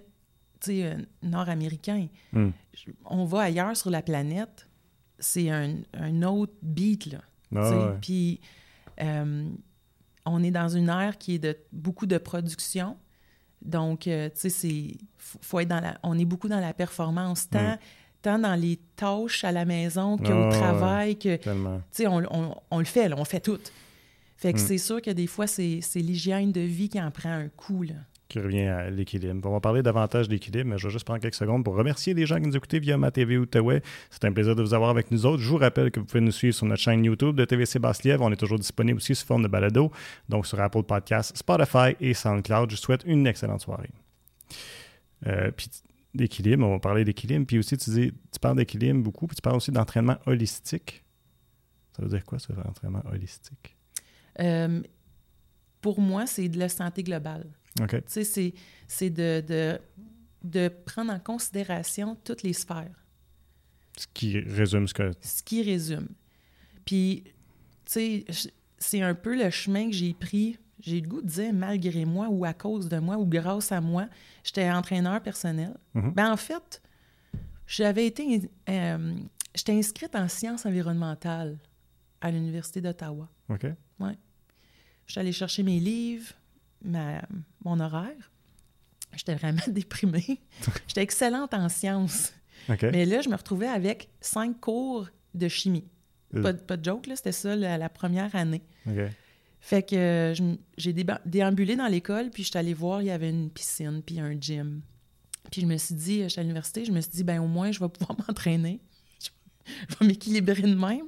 tu 0.61 0.73
sais, 0.73 0.85
euh, 0.85 0.97
nord-américain. 1.23 2.09
Hmm. 2.33 2.51
On 3.05 3.25
va 3.25 3.43
ailleurs 3.43 3.77
sur 3.77 3.91
la 3.91 4.03
planète, 4.03 4.69
c'est 5.19 5.51
un, 5.51 5.77
un, 5.95 6.23
autre 6.23 6.55
beat, 6.63 7.07
là. 7.07 7.21
Ah, 7.55 7.97
Puis 8.01 8.41
euh, 9.01 9.49
on 10.25 10.43
est 10.43 10.51
dans 10.51 10.69
une 10.69 10.89
ère 10.89 11.19
qui 11.19 11.35
est 11.35 11.39
de 11.39 11.57
beaucoup 11.73 12.07
de 12.07 12.19
production. 12.19 12.97
Donc, 13.63 14.07
euh, 14.07 14.29
tu 14.29 14.41
sais, 14.41 14.51
c'est. 14.51 14.97
Faut 15.19 15.61
être 15.61 15.69
dans 15.69 15.81
la. 15.81 15.99
On 16.03 16.19
est 16.19 16.25
beaucoup 16.25 16.49
dans 16.49 16.61
la 16.61 16.73
performance, 16.73 17.49
tant, 17.49 17.79
tant 18.23 18.39
dans 18.39 18.55
les 18.55 18.79
tâches 18.97 19.45
à 19.45 19.53
la 19.53 19.65
maison 19.65 20.17
qu'au 20.17 20.33
ah, 20.33 20.49
travail, 20.51 21.19
que. 21.19 21.37
Tu 21.37 21.51
sais, 21.91 22.07
on, 22.07 22.23
on, 22.71 22.79
le 22.79 22.85
fait, 22.85 23.09
là, 23.09 23.17
on 23.19 23.25
fait 23.25 23.41
tout. 23.41 23.61
Fait 24.37 24.53
que 24.53 24.59
mm. 24.59 24.67
c'est 24.67 24.79
sûr 24.79 25.03
que 25.03 25.11
des 25.11 25.27
fois, 25.27 25.47
c'est 25.47 25.81
l'hygiène 25.97 26.53
de 26.53 26.61
vie 26.61 26.89
qui 26.89 27.01
en 27.01 27.11
prend 27.11 27.31
un 27.31 27.49
coup, 27.49 27.83
là 27.83 27.95
qui 28.31 28.39
revient 28.39 28.67
à 28.67 28.89
l'équilibre. 28.89 29.47
On 29.49 29.53
va 29.53 29.61
parler 29.61 29.83
davantage 29.83 30.29
d'équilibre, 30.29 30.71
mais 30.71 30.79
je 30.79 30.87
vais 30.87 30.93
juste 30.93 31.05
prendre 31.05 31.21
quelques 31.21 31.35
secondes 31.35 31.65
pour 31.65 31.75
remercier 31.75 32.15
les 32.15 32.25
gens 32.25 32.41
qui 32.41 32.47
nous 32.47 32.57
écoutent 32.57 32.75
via 32.75 32.97
ma 32.97 33.11
TV 33.11 33.37
Outaouais. 33.37 33.83
C'est 34.09 34.25
un 34.25 34.33
plaisir 34.33 34.57
de 34.57 34.63
vous 34.63 34.73
avoir 34.73 34.89
avec 34.91 35.11
nous 35.11 35.27
autres. 35.27 35.43
Je 35.43 35.49
vous 35.49 35.59
rappelle 35.59 35.91
que 35.91 36.01
vous 36.01 36.07
pouvez 36.07 36.21
nous 36.23 36.33
suivre 36.33 36.55
sur 36.55 36.67
notre 36.67 36.81
chaîne 36.81 37.05
YouTube 37.05 37.37
de 37.37 37.45
TVC 37.45 37.79
Basse-Lièvre. 37.79 38.25
On 38.25 38.33
est 38.33 38.37
toujours 38.37 38.59
disponible 38.59 38.97
aussi 38.97 39.15
sous 39.15 39.27
forme 39.27 39.43
de 39.43 39.49
balado, 39.49 39.91
donc 40.29 40.47
sur 40.47 40.61
Apple 40.61 40.85
Podcasts, 40.85 41.37
Spotify 41.37 41.97
et 42.01 42.15
SoundCloud. 42.15 42.71
Je 42.71 42.77
vous 42.77 42.83
souhaite 42.83 43.03
une 43.05 43.27
excellente 43.27 43.61
soirée. 43.61 43.91
Euh, 45.27 45.51
puis 45.51 45.69
d'équilibre, 46.15 46.67
on 46.67 46.71
va 46.71 46.79
parler 46.79 47.05
d'équilibre. 47.05 47.45
Puis 47.47 47.59
aussi, 47.59 47.77
tu, 47.77 47.91
dis, 47.91 48.13
tu 48.33 48.41
parles 48.41 48.57
d'équilibre 48.57 49.03
beaucoup, 49.03 49.27
puis 49.27 49.37
tu 49.37 49.43
parles 49.43 49.57
aussi 49.57 49.73
d'entraînement 49.73 50.17
holistique. 50.27 51.05
Ça 51.97 52.03
veut 52.03 52.09
dire 52.09 52.25
quoi, 52.25 52.39
ce 52.39 52.53
entraînement 52.53 53.03
holistique? 53.11 53.77
Euh, 54.39 54.81
pour 55.81 56.01
moi, 56.01 56.27
c'est 56.27 56.49
de 56.49 56.59
la 56.59 56.69
santé 56.69 57.03
globale. 57.03 57.47
Tu 57.77 58.25
sais, 58.25 58.55
c'est 58.89 59.11
de, 59.11 59.43
de, 59.47 59.79
de, 60.43 60.69
prendre 60.69 61.13
en 61.13 61.19
considération 61.19 62.17
toutes 62.25 62.43
les 62.43 62.53
sphères. 62.53 63.05
Ce 63.97 64.07
qui 64.13 64.39
résume 64.41 64.89
ce 64.89 64.95
que... 64.95 65.13
Ce 65.21 65.43
qui 65.43 65.63
résume. 65.63 66.09
Puis, 66.85 67.25
tu 67.85 67.93
sais, 67.93 68.25
c'est 68.79 69.03
un 69.03 69.15
peu 69.15 69.37
le 69.37 69.51
chemin 69.51 69.87
que 69.87 69.97
j'ai 69.97 70.15
pris. 70.15 70.59
J'ai 70.81 71.01
le 71.01 71.09
goût 71.09 71.23
de 71.23 71.29
dire 71.29 71.53
malgré 71.53 72.05
moi 72.05 72.29
ou 72.31 72.45
à 72.45 72.55
cause 72.55 72.89
de 72.89 72.99
moi 72.99 73.19
ou 73.19 73.27
grâce 73.27 73.71
à 73.73 73.81
moi. 73.81 74.09
J'étais 74.43 74.71
entraîneur 74.71 75.23
personnel. 75.23 75.77
Mm-hmm. 75.95 76.15
Ben, 76.15 76.33
en 76.33 76.37
fait, 76.37 76.83
j'avais 77.67 78.07
été... 78.07 78.51
Euh, 78.69 79.15
j'étais 79.55 79.73
inscrite 79.73 80.15
en 80.17 80.29
sciences 80.29 80.67
environnementales 80.67 81.59
à 82.21 82.31
l'Université 82.31 82.81
d'Ottawa. 82.81 83.29
OK. 83.49 83.67
Ouais. 83.99 84.19
J'étais 85.07 85.21
allée 85.21 85.33
chercher 85.33 85.63
mes 85.63 85.81
livres, 85.81 86.33
ma, 86.85 87.23
mon 87.65 87.81
horaire. 87.81 88.31
J'étais 89.17 89.35
vraiment 89.35 89.63
déprimée. 89.69 90.41
J'étais 90.87 91.03
excellente 91.03 91.55
en 91.55 91.69
sciences. 91.69 92.33
Mais 92.83 93.05
là, 93.05 93.21
je 93.21 93.29
me 93.29 93.37
retrouvais 93.37 93.67
avec 93.67 94.11
cinq 94.21 94.61
cours 94.61 95.09
de 95.35 95.49
chimie. 95.49 95.89
Euh. 96.35 96.43
Pas, 96.43 96.53
pas, 96.55 96.77
de 96.77 96.85
joke, 96.85 97.07
là, 97.07 97.17
c'était 97.17 97.33
ça 97.33 97.57
la, 97.57 97.89
première 97.89 98.35
année. 98.37 98.63
Fait 99.61 99.83
que 99.83 99.97
euh, 99.97 100.55
j'ai 100.79 100.95
déambulé 101.27 101.77
dans 101.77 101.87
l'école, 101.87 102.31
puis 102.31 102.45
je 102.45 102.49
suis 102.49 102.59
allée 102.59 102.75
voir, 102.75 103.03
il 103.03 103.07
y 103.07 103.11
avait 103.11 103.29
une 103.29 103.51
piscine, 103.51 104.03
puis 104.05 104.21
un 104.21 104.39
gym. 104.41 104.81
Puis 105.51 105.63
je 105.63 105.67
me 105.67 105.77
suis 105.77 105.95
dit, 105.95 106.23
j'étais 106.29 106.41
à 106.41 106.43
l'université, 106.43 106.85
je 106.85 106.93
me 106.93 107.01
suis 107.01 107.11
dit, 107.11 107.25
ben 107.25 107.41
au 107.41 107.47
moins, 107.47 107.73
je 107.73 107.81
vais 107.81 107.89
pouvoir 107.89 108.17
m'entraîner. 108.29 108.81
je 109.21 109.97
vais 109.99 110.07
m'équilibrer 110.07 110.63
de 110.63 110.75
même. 110.75 111.07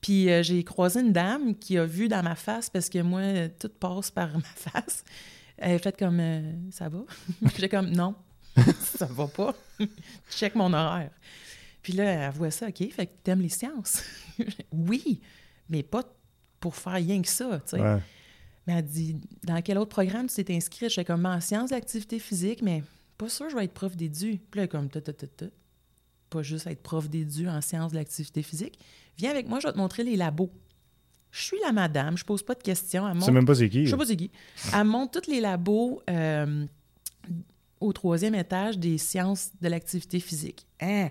Puis 0.00 0.30
euh, 0.30 0.42
j'ai 0.42 0.64
croisé 0.64 1.00
une 1.00 1.12
dame 1.12 1.54
qui 1.54 1.76
a 1.78 1.84
vu 1.84 2.08
dans 2.08 2.22
ma 2.22 2.34
face, 2.34 2.70
parce 2.70 2.88
que 2.88 3.00
moi, 3.00 3.48
tout 3.58 3.68
passe 3.68 4.10
par 4.10 4.32
ma 4.34 4.40
face. 4.40 5.04
Elle 5.56 5.76
a 5.76 5.78
fait 5.78 5.96
comme 5.98 6.20
euh, 6.20 6.52
Ça 6.70 6.88
va? 6.88 7.00
J'ai 7.58 7.68
comme 7.68 7.90
Non, 7.90 8.14
ça 8.80 9.06
va 9.06 9.26
pas. 9.26 9.54
Check 10.30 10.54
mon 10.54 10.72
horaire. 10.72 11.10
Puis 11.82 11.92
là, 11.92 12.04
elle 12.04 12.32
voit 12.32 12.50
ça, 12.50 12.68
OK, 12.68 12.90
fait 12.90 13.06
que 13.06 13.12
t'aimes 13.22 13.42
les 13.42 13.48
sciences? 13.48 14.02
oui, 14.72 15.20
mais 15.68 15.82
pas 15.82 16.02
pour 16.60 16.76
faire 16.76 16.94
rien 16.94 17.20
que 17.22 17.28
ça, 17.28 17.60
tu 17.60 17.76
sais. 17.76 18.00
Mais 18.66 18.74
elle 18.74 18.84
dit 18.84 19.16
Dans 19.44 19.60
quel 19.62 19.78
autre 19.78 19.90
programme 19.90 20.28
tu 20.28 20.44
t'es 20.44 20.54
inscrit? 20.54 20.88
Je 20.88 20.94
fais 20.94 21.04
comme 21.04 21.26
en 21.26 21.40
sciences 21.40 21.70
d'activité 21.70 22.18
physique, 22.18 22.62
mais 22.62 22.82
pas 23.18 23.28
sûr 23.28 23.48
je 23.50 23.56
vais 23.56 23.64
être 23.64 23.74
prof 23.74 23.96
d'édu. 23.96 24.40
Puis 24.50 24.60
là, 24.60 24.66
comme 24.66 24.88
Pas 26.30 26.42
juste 26.42 26.66
être 26.66 26.82
prof 26.82 27.08
d'édu 27.08 27.48
en 27.48 27.60
sciences 27.60 27.92
de 27.92 27.96
l'activité 27.96 28.42
physique. 28.42 28.78
Viens 29.18 29.30
avec 29.30 29.48
moi, 29.48 29.58
je 29.60 29.66
vais 29.66 29.72
te 29.72 29.78
montrer 29.78 30.04
les 30.04 30.16
labos. 30.16 30.50
Je 31.30 31.42
suis 31.42 31.58
la 31.64 31.72
madame, 31.72 32.16
je 32.16 32.24
pose 32.24 32.42
pas 32.42 32.54
de 32.54 32.62
questions. 32.62 33.06
Elle 33.06 33.14
montre... 33.14 33.30
même 33.30 33.44
pas 33.44 33.54
c'est 33.54 33.68
qui. 33.68 33.84
Je 33.84 33.90
sais 33.90 33.96
pas 33.96 34.06
c'est 34.06 34.16
qui. 34.16 34.30
Elle 34.74 34.84
montre 34.84 35.20
tous 35.20 35.30
les 35.30 35.40
labos 35.40 36.02
euh, 36.08 36.66
au 37.80 37.92
troisième 37.92 38.34
étage 38.34 38.78
des 38.78 38.98
sciences 38.98 39.50
de 39.60 39.68
l'activité 39.68 40.18
physique. 40.20 40.66
Hein? 40.80 41.08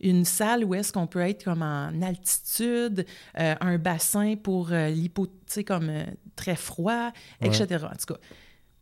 Une 0.00 0.24
salle 0.24 0.64
où 0.64 0.74
est-ce 0.74 0.92
qu'on 0.92 1.06
peut 1.06 1.20
être 1.20 1.44
comme 1.44 1.62
en 1.62 2.02
altitude, 2.02 3.06
euh, 3.38 3.54
un 3.60 3.78
bassin 3.78 4.34
pour 4.36 4.72
euh, 4.72 4.88
l'hypo, 4.88 5.26
tu 5.26 5.32
sais, 5.46 5.64
comme 5.64 5.90
très 6.34 6.56
froid, 6.56 7.12
etc. 7.40 7.66
En 7.84 7.96
tout 7.96 8.14
cas, 8.14 8.20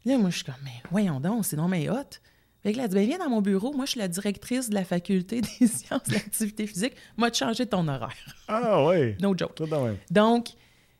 là, 0.06 0.18
moi, 0.18 0.30
je 0.30 0.36
suis 0.36 0.44
comme, 0.44 0.54
mais 0.64 0.82
voyons 0.90 1.20
donc, 1.20 1.44
c'est 1.44 1.56
non 1.56 1.68
mais 1.68 1.88
hot. 1.90 2.18
Fait 2.62 2.72
que 2.72 2.76
là, 2.76 2.84
elle 2.84 2.90
dit, 2.90 2.94
ben, 2.96 3.06
viens 3.06 3.18
dans 3.18 3.30
mon 3.30 3.40
bureau. 3.40 3.72
Moi, 3.72 3.86
je 3.86 3.92
suis 3.92 4.00
la 4.00 4.08
directrice 4.08 4.68
de 4.68 4.74
la 4.74 4.84
faculté 4.84 5.40
des 5.60 5.66
sciences 5.66 6.04
de 6.04 6.14
l'activité 6.14 6.66
physique. 6.66 6.94
Moi, 7.16 7.30
de 7.30 7.34
changer 7.34 7.66
ton 7.66 7.86
horaire. 7.88 8.36
Ah 8.48 8.86
oui. 8.86 9.16
no 9.20 9.36
joke. 9.36 9.62
Donc, 10.10 10.50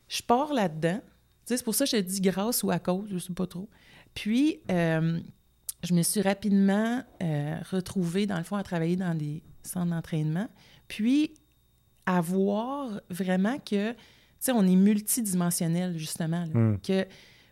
je 0.09 0.23
pars 0.23 0.53
là-dedans. 0.53 1.01
C'est 1.45 1.63
pour 1.65 1.75
ça 1.75 1.85
que 1.85 1.91
je 1.91 1.97
te 1.97 2.03
dis 2.03 2.21
grâce 2.21 2.63
ou 2.63 2.71
à 2.71 2.79
cause, 2.79 3.09
je 3.09 3.15
ne 3.15 3.19
sais 3.19 3.33
pas 3.33 3.47
trop. 3.47 3.69
Puis, 4.15 4.61
euh, 4.71 5.21
je 5.83 5.95
me 5.95 6.03
suis 6.03 6.21
rapidement 6.21 7.03
euh, 7.23 7.57
retrouvée, 7.71 8.27
dans 8.27 8.39
le 8.39 8.45
fond, 8.45 8.57
à 8.57 8.63
travailler 8.63 8.97
dans 8.97 9.15
des 9.15 9.43
centres 9.63 9.91
d'entraînement. 9.91 10.49
Puis, 10.89 11.35
à 12.07 12.21
voir 12.21 13.01
vraiment 13.11 13.59
que, 13.59 13.93
tu 13.93 13.97
sais, 14.39 14.53
on 14.53 14.65
est 14.67 14.77
multidimensionnel, 14.77 15.99
justement. 15.99 16.45
Hmm. 16.55 16.79
que, 16.79 17.05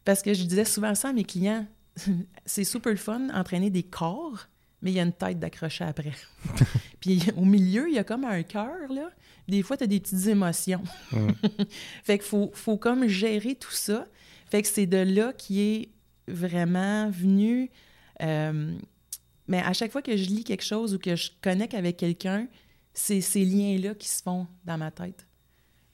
parce 0.04 0.22
que 0.22 0.32
je 0.32 0.44
disais 0.44 0.64
souvent 0.64 0.94
ça 0.94 1.08
à 1.08 1.12
mes 1.12 1.24
clients 1.24 1.66
c'est 2.46 2.64
super 2.64 2.96
fun 2.98 3.28
entraîner 3.30 3.70
des 3.70 3.82
corps, 3.82 4.46
mais 4.82 4.92
il 4.92 4.94
y 4.94 5.00
a 5.00 5.02
une 5.02 5.12
tête 5.12 5.38
d'accrocher 5.38 5.84
après. 5.84 6.12
puis 7.00 7.22
au 7.36 7.44
milieu, 7.44 7.88
il 7.88 7.94
y 7.94 7.98
a 7.98 8.04
comme 8.04 8.24
un 8.24 8.42
cœur, 8.42 8.92
là. 8.92 9.10
Des 9.48 9.62
fois, 9.62 9.76
tu 9.76 9.84
as 9.84 9.86
des 9.86 9.98
petites 9.98 10.26
émotions. 10.26 10.82
fait 12.04 12.18
qu'il 12.18 12.28
faut, 12.28 12.50
faut 12.52 12.76
comme 12.76 13.06
gérer 13.06 13.54
tout 13.54 13.72
ça. 13.72 14.06
Fait 14.46 14.60
que 14.62 14.68
c'est 14.68 14.86
de 14.86 14.98
là 14.98 15.32
qui 15.32 15.60
est 15.60 15.88
vraiment 16.26 17.10
venu. 17.10 17.70
Euh, 18.22 18.76
mais 19.46 19.60
à 19.60 19.72
chaque 19.72 19.90
fois 19.90 20.02
que 20.02 20.16
je 20.16 20.26
lis 20.26 20.44
quelque 20.44 20.64
chose 20.64 20.94
ou 20.94 20.98
que 20.98 21.16
je 21.16 21.30
connecte 21.40 21.74
avec 21.74 21.96
quelqu'un, 21.96 22.46
c'est 22.92 23.22
ces 23.22 23.44
liens-là 23.44 23.94
qui 23.94 24.08
se 24.08 24.22
font 24.22 24.46
dans 24.64 24.76
ma 24.76 24.90
tête. 24.90 25.26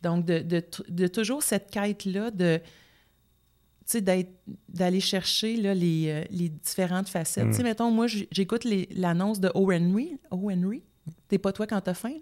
Donc, 0.03 0.27
de, 0.27 0.41
de, 0.89 1.07
toujours 1.07 1.43
cette 1.43 1.71
quête-là 1.71 2.31
de 2.31 2.61
d'aller 4.69 5.01
chercher 5.01 5.57
là, 5.57 5.75
les, 5.75 6.07
euh, 6.09 6.25
les, 6.31 6.49
différentes 6.49 7.09
facettes. 7.09 7.49
Tu 7.49 7.55
sais, 7.55 7.63
mm. 7.63 7.67
mettons, 7.67 7.91
moi, 7.91 8.07
j'écoute 8.07 8.67
l'annonce 8.91 9.41
de 9.41 9.51
O. 9.55 9.71
Henry. 9.73 10.19
O. 10.31 10.51
Henry, 10.51 10.83
t'es 11.29 11.39
pas 11.39 11.53
toi 11.53 11.67
quand 11.67 11.81
t'as 11.81 11.95
faim? 11.95 12.15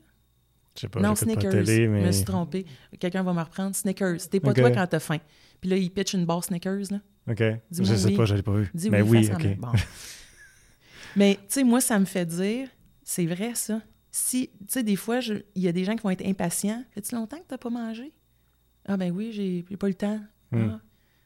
Je 0.75 0.81
sais 0.83 0.89
pas, 0.89 1.01
non, 1.01 1.15
Snickers. 1.15 1.51
Télé, 1.51 1.87
mais... 1.87 2.01
Je 2.01 2.07
me 2.07 2.13
suis 2.13 2.25
trompé. 2.25 2.67
Quelqu'un 2.99 3.23
va 3.23 3.33
me 3.33 3.41
reprendre. 3.41 3.77
Snickers. 3.77 4.29
T'es 4.31 4.41
pas 4.41 4.55
toi 4.55 4.71
quand 4.71 4.87
t'as 4.87 5.01
faim. 5.01 5.19
Puis 5.61 5.71
là, 5.71 5.77
il 5.77 5.91
pitch 5.91 6.15
une 6.15 6.25
barre 6.25 6.45
Snickers. 6.45 6.91
Là. 6.91 7.01
OK. 7.29 7.43
Je 7.71 7.95
sais 7.95 8.13
pas, 8.13 8.25
je 8.25 8.35
l'ai 8.35 8.43
pas 8.43 8.55
vu. 8.55 8.71
Dis 8.75 8.91
mais 8.91 9.03
oui, 9.03 9.31
OK. 9.33 9.47
mais 11.17 11.37
tu 11.37 11.43
sais, 11.49 11.65
moi, 11.65 11.81
ça 11.81 11.99
me 11.99 12.05
fait 12.05 12.27
dire, 12.27 12.69
c'est 13.03 13.27
vrai 13.27 13.55
ça. 13.55 13.81
Si, 14.11 14.51
tu 14.61 14.67
sais, 14.69 14.83
des 14.83 14.97
fois, 14.97 15.21
il 15.21 15.63
y 15.63 15.69
a 15.69 15.73
des 15.73 15.85
gens 15.85 15.95
qui 15.95 16.03
vont 16.03 16.11
être 16.11 16.27
impatients. 16.27 16.85
Fait-tu 16.91 17.15
longtemps 17.15 17.39
que 17.39 17.47
t'as 17.49 17.59
pas 17.59 17.71
mangé? 17.71 18.13
Ah 18.87 18.97
ben 18.97 19.13
oui, 19.13 19.31
j'ai 19.33 19.77
pas 19.77 19.89
le 19.89 19.95
temps. 19.95 20.21
Hmm. 20.51 20.71
Ah. 20.71 20.81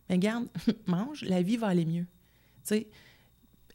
Mais 0.08 0.18
garde, 0.18 0.46
mange, 0.86 1.22
la 1.22 1.42
vie 1.42 1.56
va 1.56 1.68
aller 1.68 1.84
mieux. 1.84 2.06
Tu 2.64 2.74
sais, 2.74 2.86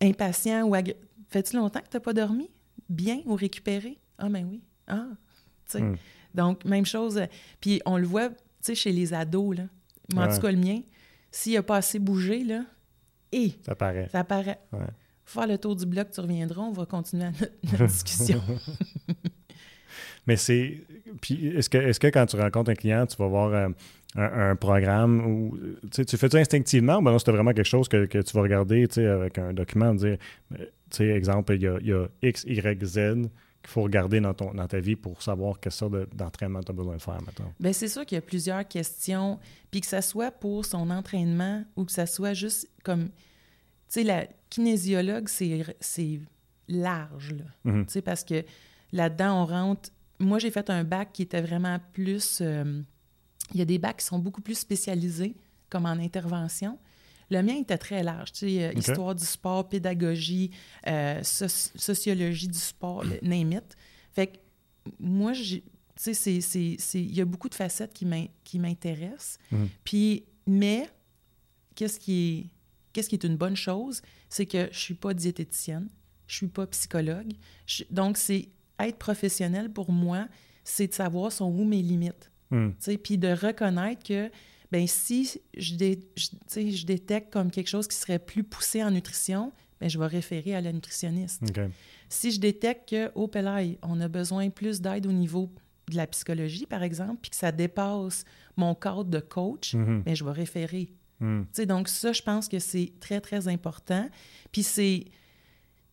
impatient 0.02 0.64
ou 0.68 0.76
agri... 0.76 0.96
Fais-tu 1.30 1.56
longtemps 1.56 1.80
que 1.80 1.90
tu 1.90 1.96
n'as 1.96 2.02
pas 2.02 2.14
dormi? 2.14 2.50
Bien 2.90 3.22
ou 3.26 3.36
récupéré? 3.36 3.98
Ah, 4.18 4.30
ben 4.30 4.46
oui. 4.50 4.62
Ah, 4.88 5.08
tu 5.66 5.72
sais. 5.72 5.82
Hmm. 5.82 5.96
Donc, 6.34 6.66
même 6.66 6.86
chose. 6.86 7.18
Euh, 7.18 7.26
puis 7.60 7.82
on 7.86 7.98
le 7.98 8.06
voit, 8.06 8.30
tu 8.30 8.36
sais, 8.62 8.76
chez 8.76 8.92
les 8.92 9.14
ados, 9.14 9.58
là. 9.58 9.64
Mais 10.14 10.22
en 10.24 10.34
tout 10.34 10.42
cas, 10.42 10.52
le 10.52 10.58
mien, 10.58 10.82
s'il 11.32 11.54
n'a 11.54 11.64
pas 11.64 11.78
assez 11.78 12.00
bougé, 12.00 12.44
là, 12.44 12.66
et... 13.32 13.54
Ça 13.66 13.76
paraît. 13.76 14.10
Ça 14.12 14.26
paraît. 14.26 14.60
Ouais. 14.74 14.88
Faire 15.24 15.48
le 15.48 15.58
tour 15.58 15.76
du 15.76 15.86
bloc, 15.86 16.12
tu 16.12 16.20
reviendras, 16.20 16.62
on 16.62 16.74
va 16.74 16.86
continuer 16.86 17.30
notre, 17.64 17.86
discussion. 17.88 18.42
Mais 20.28 20.36
c'est. 20.36 20.82
Puis, 21.22 21.48
est-ce 21.48 21.70
que, 21.70 21.78
est 21.78 22.00
que 22.00 22.08
quand 22.08 22.26
tu 22.26 22.36
rencontres 22.36 22.72
un 22.72 22.76
client, 22.76 23.06
tu 23.06 23.18
vas 23.18 23.28
voir. 23.28 23.54
Euh, 23.54 23.70
un, 24.16 24.58
programme 24.58 25.26
où 25.26 25.58
tu 25.90 26.18
fais 26.18 26.30
ça 26.30 26.38
instinctivement 26.38 26.98
ou 26.98 27.02
ben 27.02 27.18
c'était 27.18 27.32
vraiment 27.32 27.54
quelque 27.54 27.64
chose 27.64 27.88
que, 27.88 28.06
tu 28.06 28.34
vas 28.34 28.42
regarder 28.42 28.86
avec 28.98 29.38
un 29.38 29.54
document, 29.54 29.94
dire, 29.94 30.18
ben, 30.50 30.68
exemple, 31.00 31.54
il 31.56 31.62
y, 31.62 31.94
a, 31.94 32.08
X, 32.22 32.44
Y, 32.46 32.84
Z 32.84 33.30
qu'il 33.62 33.70
faut 33.70 33.84
regarder 33.84 34.20
dans, 34.20 34.34
ton, 34.34 34.54
dans 34.54 34.68
ta 34.68 34.80
vie 34.80 34.96
pour 34.96 35.22
savoir 35.22 35.60
quelle 35.60 35.72
sorte 35.72 35.94
d'entraînement 36.16 36.62
tu 36.62 36.72
as 36.72 36.74
besoin 36.74 36.98
de 36.98 37.02
faire 37.02 37.22
maintenant? 37.22 37.54
Bien, 37.60 37.74
c'est 37.74 37.88
sûr 37.88 38.06
qu'il 38.06 38.16
y 38.16 38.20
a 38.20 38.22
plusieurs 38.22 38.68
questions. 38.68 39.40
Puis 39.70 39.82
que 39.82 39.88
ça 39.88 40.02
soit 40.02 40.32
pour 40.32 40.66
son 40.66 40.90
entraînement 40.90 41.64
ou 41.76 41.86
que 41.86 41.92
ça 41.92 42.06
soit 42.06 42.34
juste 42.34 42.68
comme. 42.84 43.06
Tu 43.06 44.00
sais, 44.00 44.04
la 44.04 44.26
kinésiologue, 44.50 45.28
c'est 45.28 46.20
large, 46.68 47.34
là. 47.34 47.72
Mm-hmm. 47.72 48.02
parce 48.02 48.24
que 48.24 48.44
là-dedans, 48.92 49.44
on 49.44 49.46
rentre. 49.46 49.90
Moi, 50.22 50.40
j'ai 50.40 50.52
fait 50.52 50.70
un 50.70 50.84
bac 50.84 51.10
qui 51.14 51.24
était 51.24 51.42
vraiment 51.42 51.80
plus. 51.92 52.40
Euh, 52.42 52.82
il 53.54 53.60
y 53.60 53.62
a 53.62 53.66
des 53.66 53.78
bacs 53.78 53.98
qui 53.98 54.06
sont 54.06 54.20
beaucoup 54.20 54.42
plus 54.42 54.56
spécialisés, 54.56 55.36
comme 55.70 55.86
en 55.86 55.92
intervention. 55.92 56.80
Le 57.30 57.42
mien 57.42 57.56
était 57.56 57.78
très 57.78 58.04
large, 58.04 58.34
tu 58.34 58.40
sais, 58.40 58.64
euh, 58.64 58.74
histoire 58.74 59.16
du 59.16 59.26
sport, 59.26 59.68
pédagogie, 59.68 60.52
euh, 60.88 61.22
sociologie 61.24 62.48
du 62.48 62.60
sport, 62.60 63.06
name 63.22 63.54
it. 63.54 63.78
Fait 64.12 64.28
que 64.28 64.38
moi, 65.00 65.32
tu 65.34 65.64
sais, 65.96 66.40
il 66.94 67.16
y 67.16 67.22
a 67.22 67.26
beaucoup 67.26 67.48
de 67.48 67.56
facettes 67.56 67.94
qui 67.94 68.60
m'intéressent. 68.60 69.38
Mmh. 69.52 69.66
Puis, 69.86 70.26
mais, 70.46 70.90
qu'est-ce 71.76 72.00
qui 72.00 72.50
qui 72.94 73.00
est 73.00 73.24
une 73.24 73.38
bonne 73.38 73.56
chose, 73.56 74.02
c'est 74.30 74.46
que 74.46 74.68
je 74.72 74.78
suis 74.78 74.94
pas 74.94 75.14
diététicienne, 75.14 75.88
je 76.28 76.36
suis 76.36 76.48
pas 76.48 76.68
psychologue. 76.68 77.34
donc, 77.90 78.18
c'est 78.18 78.50
être 78.88 78.98
professionnel 78.98 79.72
pour 79.72 79.92
moi, 79.92 80.28
c'est 80.64 80.88
de 80.88 80.94
savoir 80.94 81.32
sont 81.32 81.52
où 81.52 81.64
mes 81.64 81.82
limites. 81.82 82.32
Hmm. 82.52 82.72
Puis 83.04 83.18
de 83.18 83.30
reconnaître 83.30 84.04
que 84.04 84.30
ben 84.72 84.88
si 84.88 85.40
je, 85.58 85.76
je, 86.16 86.86
détecte 86.86 87.32
comme 87.32 87.52
quelque 87.52 87.68
chose 87.68 87.88
qui 87.88 87.98
serait 87.98 88.20
plus 88.20 88.44
poussé 88.44 88.84
en 88.84 88.92
nutrition, 88.92 89.52
ben 89.80 89.90
je 89.90 90.00
vais 90.00 90.08
référer 90.08 90.56
à 90.56 90.62
la 90.62 90.72
nutritionniste. 90.72 91.42
Si 92.08 92.32
je 92.32 92.40
détecte 92.40 92.90
que, 92.90 93.08
au 93.16 93.30
oh, 93.34 93.78
on 93.84 94.02
a 94.02 94.08
besoin 94.08 94.50
plus 94.50 94.82
d'aide 94.82 95.08
au 95.08 95.12
niveau 95.12 95.50
de 95.90 95.98
la 95.98 96.08
psychologie, 96.08 96.66
par 96.66 96.84
exemple, 96.84 97.18
puis 97.22 97.32
que 97.32 97.38
ça 97.38 97.52
dépasse 97.52 98.24
mon 98.56 98.76
cadre 98.76 99.06
de 99.06 99.20
coach, 99.20 99.76
mm-hmm. 99.76 100.04
ben 100.04 100.16
je 100.16 100.24
vais 100.24 100.32
référer. 100.32 100.94
Mm. 101.20 101.44
Donc 101.68 101.88
ça, 101.88 102.14
je 102.14 102.22
pense 102.22 102.48
que 102.48 102.60
c'est 102.60 102.94
très, 103.00 103.22
très 103.22 103.48
important. 103.48 104.10
Puis 104.52 104.64
c'est, 104.64 105.06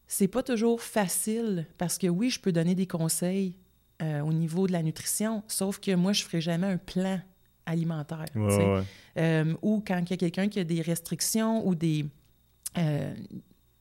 c'est 0.08 0.26
pas 0.26 0.42
toujours 0.42 0.80
facile 0.80 1.66
parce 1.76 1.98
que 1.98 2.06
oui, 2.06 2.30
je 2.30 2.40
peux 2.40 2.50
donner 2.50 2.74
des 2.74 2.86
conseils 2.86 3.54
euh, 4.02 4.20
au 4.20 4.32
niveau 4.32 4.66
de 4.66 4.72
la 4.72 4.82
nutrition, 4.82 5.42
sauf 5.48 5.78
que 5.78 5.94
moi, 5.94 6.12
je 6.12 6.22
ne 6.22 6.26
ferai 6.26 6.40
jamais 6.40 6.66
un 6.66 6.78
plan 6.78 7.20
alimentaire. 7.66 8.24
Euh, 9.18 9.54
ou 9.60 9.82
quand 9.86 9.98
il 9.98 10.10
y 10.10 10.14
a 10.14 10.16
quelqu'un 10.16 10.48
qui 10.48 10.58
a 10.58 10.64
des 10.64 10.80
restrictions 10.80 11.66
ou 11.66 11.74
des. 11.74 12.06
Euh, 12.78 13.14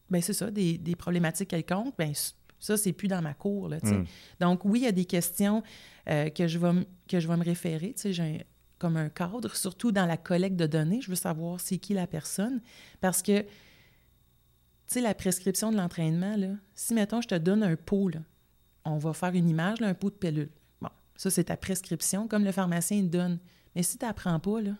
ben 0.09 0.21
c'est 0.21 0.33
ça, 0.33 0.51
des, 0.51 0.77
des, 0.77 0.95
problématiques 0.95 1.49
quelconques, 1.49 1.93
ben 1.97 2.11
ça, 2.59 2.77
c'est 2.77 2.93
plus 2.93 3.07
dans 3.07 3.21
ma 3.21 3.33
cour. 3.33 3.69
Là, 3.69 3.77
mm. 3.81 4.05
Donc, 4.39 4.65
oui, 4.65 4.79
il 4.79 4.83
y 4.85 4.87
a 4.87 4.91
des 4.91 5.05
questions 5.05 5.61
que, 6.05 6.47
je 6.47 6.57
vais, 6.57 6.87
que 7.07 7.19
je 7.19 7.27
vais 7.27 7.37
me 7.37 7.43
référer. 7.43 7.93
J'ai 8.03 8.45
comme 8.79 8.97
un 8.97 9.09
cadre, 9.09 9.55
surtout 9.55 9.91
dans 9.91 10.05
la 10.05 10.17
collecte 10.17 10.55
de 10.55 10.65
données. 10.65 11.01
Je 11.01 11.09
veux 11.09 11.15
savoir 11.15 11.59
c'est 11.59 11.77
qui 11.77 11.93
la 11.93 12.07
personne. 12.07 12.61
Parce 13.01 13.21
que, 13.21 13.45
tu 14.87 14.93
sais, 14.93 15.01
la 15.01 15.13
prescription 15.13 15.71
de 15.71 15.77
l'entraînement, 15.77 16.37
là, 16.37 16.49
si, 16.73 16.93
mettons, 16.93 17.21
je 17.21 17.27
te 17.27 17.35
donne 17.35 17.63
un 17.63 17.75
pot, 17.75 18.09
là, 18.09 18.19
on 18.85 18.97
va 18.97 19.13
faire 19.13 19.33
une 19.33 19.49
image, 19.49 19.81
un 19.81 19.93
pot 19.93 20.09
de 20.09 20.15
pilule. 20.15 20.49
Bon, 20.81 20.89
ça, 21.15 21.29
c'est 21.29 21.45
ta 21.45 21.57
prescription, 21.57 22.27
comme 22.27 22.45
le 22.45 22.51
pharmacien 22.53 23.03
donne. 23.03 23.39
Mais 23.75 23.83
si 23.83 23.97
tu 23.97 24.05
n'apprends 24.05 24.39
pas, 24.39 24.61
là. 24.61 24.71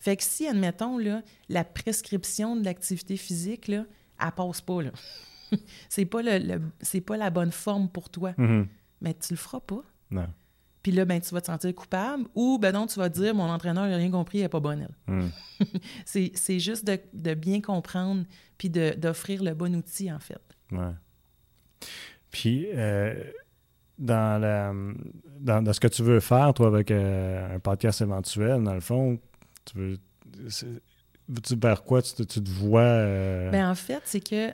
Fait 0.00 0.16
que 0.16 0.22
si, 0.22 0.46
admettons, 0.46 0.98
là, 0.98 1.22
la 1.48 1.64
prescription 1.64 2.56
de 2.56 2.64
l'activité 2.64 3.16
physique, 3.16 3.68
là, 3.68 3.84
elle 4.20 4.32
passe 4.32 4.60
pas, 4.60 4.82
là. 4.82 4.90
c'est 5.88 6.04
pas, 6.04 6.22
le, 6.22 6.60
c'est 6.80 7.00
pas 7.00 7.16
la 7.16 7.30
bonne 7.30 7.52
forme 7.52 7.88
pour 7.88 8.10
toi. 8.10 8.32
Mm-hmm. 8.32 8.66
Mais 9.00 9.14
tu 9.14 9.32
le 9.32 9.38
feras 9.38 9.60
pas. 9.60 9.82
Non. 10.10 10.28
Puis 10.82 10.92
là, 10.92 11.04
ben, 11.04 11.20
tu 11.20 11.34
vas 11.34 11.40
te 11.40 11.46
sentir 11.46 11.74
coupable 11.74 12.24
ou 12.34 12.58
ben 12.58 12.72
non, 12.72 12.86
tu 12.86 12.98
vas 12.98 13.08
dire 13.08 13.34
mon 13.34 13.50
entraîneur 13.50 13.86
n'a 13.86 13.96
rien 13.96 14.10
compris, 14.10 14.38
elle 14.38 14.44
n'est 14.44 14.48
pas 14.48 14.60
bonne, 14.60 14.88
elle. 15.08 15.14
Mm. 15.14 15.30
c'est, 16.04 16.58
juste 16.60 16.86
de, 16.86 16.98
de, 17.12 17.34
bien 17.34 17.60
comprendre 17.60 18.24
puis 18.58 18.70
d'offrir 18.70 19.42
le 19.42 19.54
bon 19.54 19.74
outil, 19.74 20.12
en 20.12 20.18
fait. 20.18 20.40
Ouais. 20.70 20.92
Puis, 22.30 22.66
euh, 22.74 23.14
dans, 23.98 24.40
la, 24.40 24.72
dans, 25.40 25.72
ce 25.72 25.80
que 25.80 25.88
tu 25.88 26.02
veux 26.02 26.20
faire, 26.20 26.52
toi, 26.54 26.68
avec 26.68 26.90
euh, 26.90 27.56
un 27.56 27.58
podcast 27.58 28.00
éventuel, 28.00 28.62
dans 28.62 28.74
le 28.74 28.80
fond, 28.80 29.18
tu 29.64 29.78
veux. 29.78 29.98
Tu 31.44 31.56
vers 31.56 31.82
quoi? 31.82 32.00
Tu, 32.00 32.24
te 32.24 32.48
vois? 32.48 32.80
Euh? 32.80 33.50
Ben, 33.50 33.70
en 33.70 33.74
fait, 33.74 34.00
c'est 34.04 34.20
que 34.20 34.50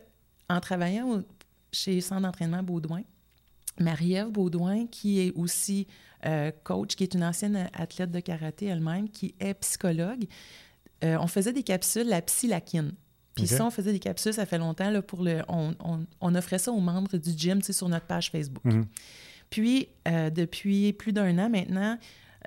en 0.49 0.61
travaillant 0.61 1.23
chez 1.71 2.01
Centre 2.01 2.23
d'entraînement 2.23 2.63
Baudouin, 2.63 3.03
Marie-Ève 3.79 4.31
Baudouin, 4.31 4.87
qui 4.89 5.21
est 5.21 5.33
aussi 5.37 5.87
coach, 6.63 6.97
qui 6.97 7.05
est 7.05 7.15
une 7.15 7.25
ancienne 7.25 7.69
athlète 7.75 8.11
de 8.11 8.21
karaté 8.21 8.67
elle-même, 8.67 9.09
qui 9.09 9.35
est 9.41 9.55
psychologue, 9.55 10.25
on 11.03 11.27
faisait 11.27 11.53
des 11.53 11.63
capsules, 11.63 12.09
la 12.09 12.23
psylakine. 12.23 12.93
Puis 13.35 13.49
ça, 13.49 13.67
on 13.67 13.71
faisait 13.71 13.93
des 13.93 13.99
capsules, 13.99 14.33
ça 14.33 14.47
fait 14.47 14.59
longtemps, 14.59 14.91
là, 14.91 15.03
pour 15.03 15.23
le, 15.23 15.43
on, 15.49 15.75
on, 16.21 16.35
offrait 16.35 16.59
ça 16.59 16.71
aux 16.71 16.81
membres 16.81 17.17
du 17.17 17.31
gym, 17.37 17.61
sur 17.63 17.89
notre 17.89 18.07
page 18.07 18.31
Facebook. 18.31 18.65
Mhm. 18.65 18.87
Puis, 19.51 19.89
euh, 20.09 20.31
depuis 20.31 20.93
plus 20.93 21.13
d'un 21.13 21.39
an 21.39 21.49
maintenant, 21.49 21.99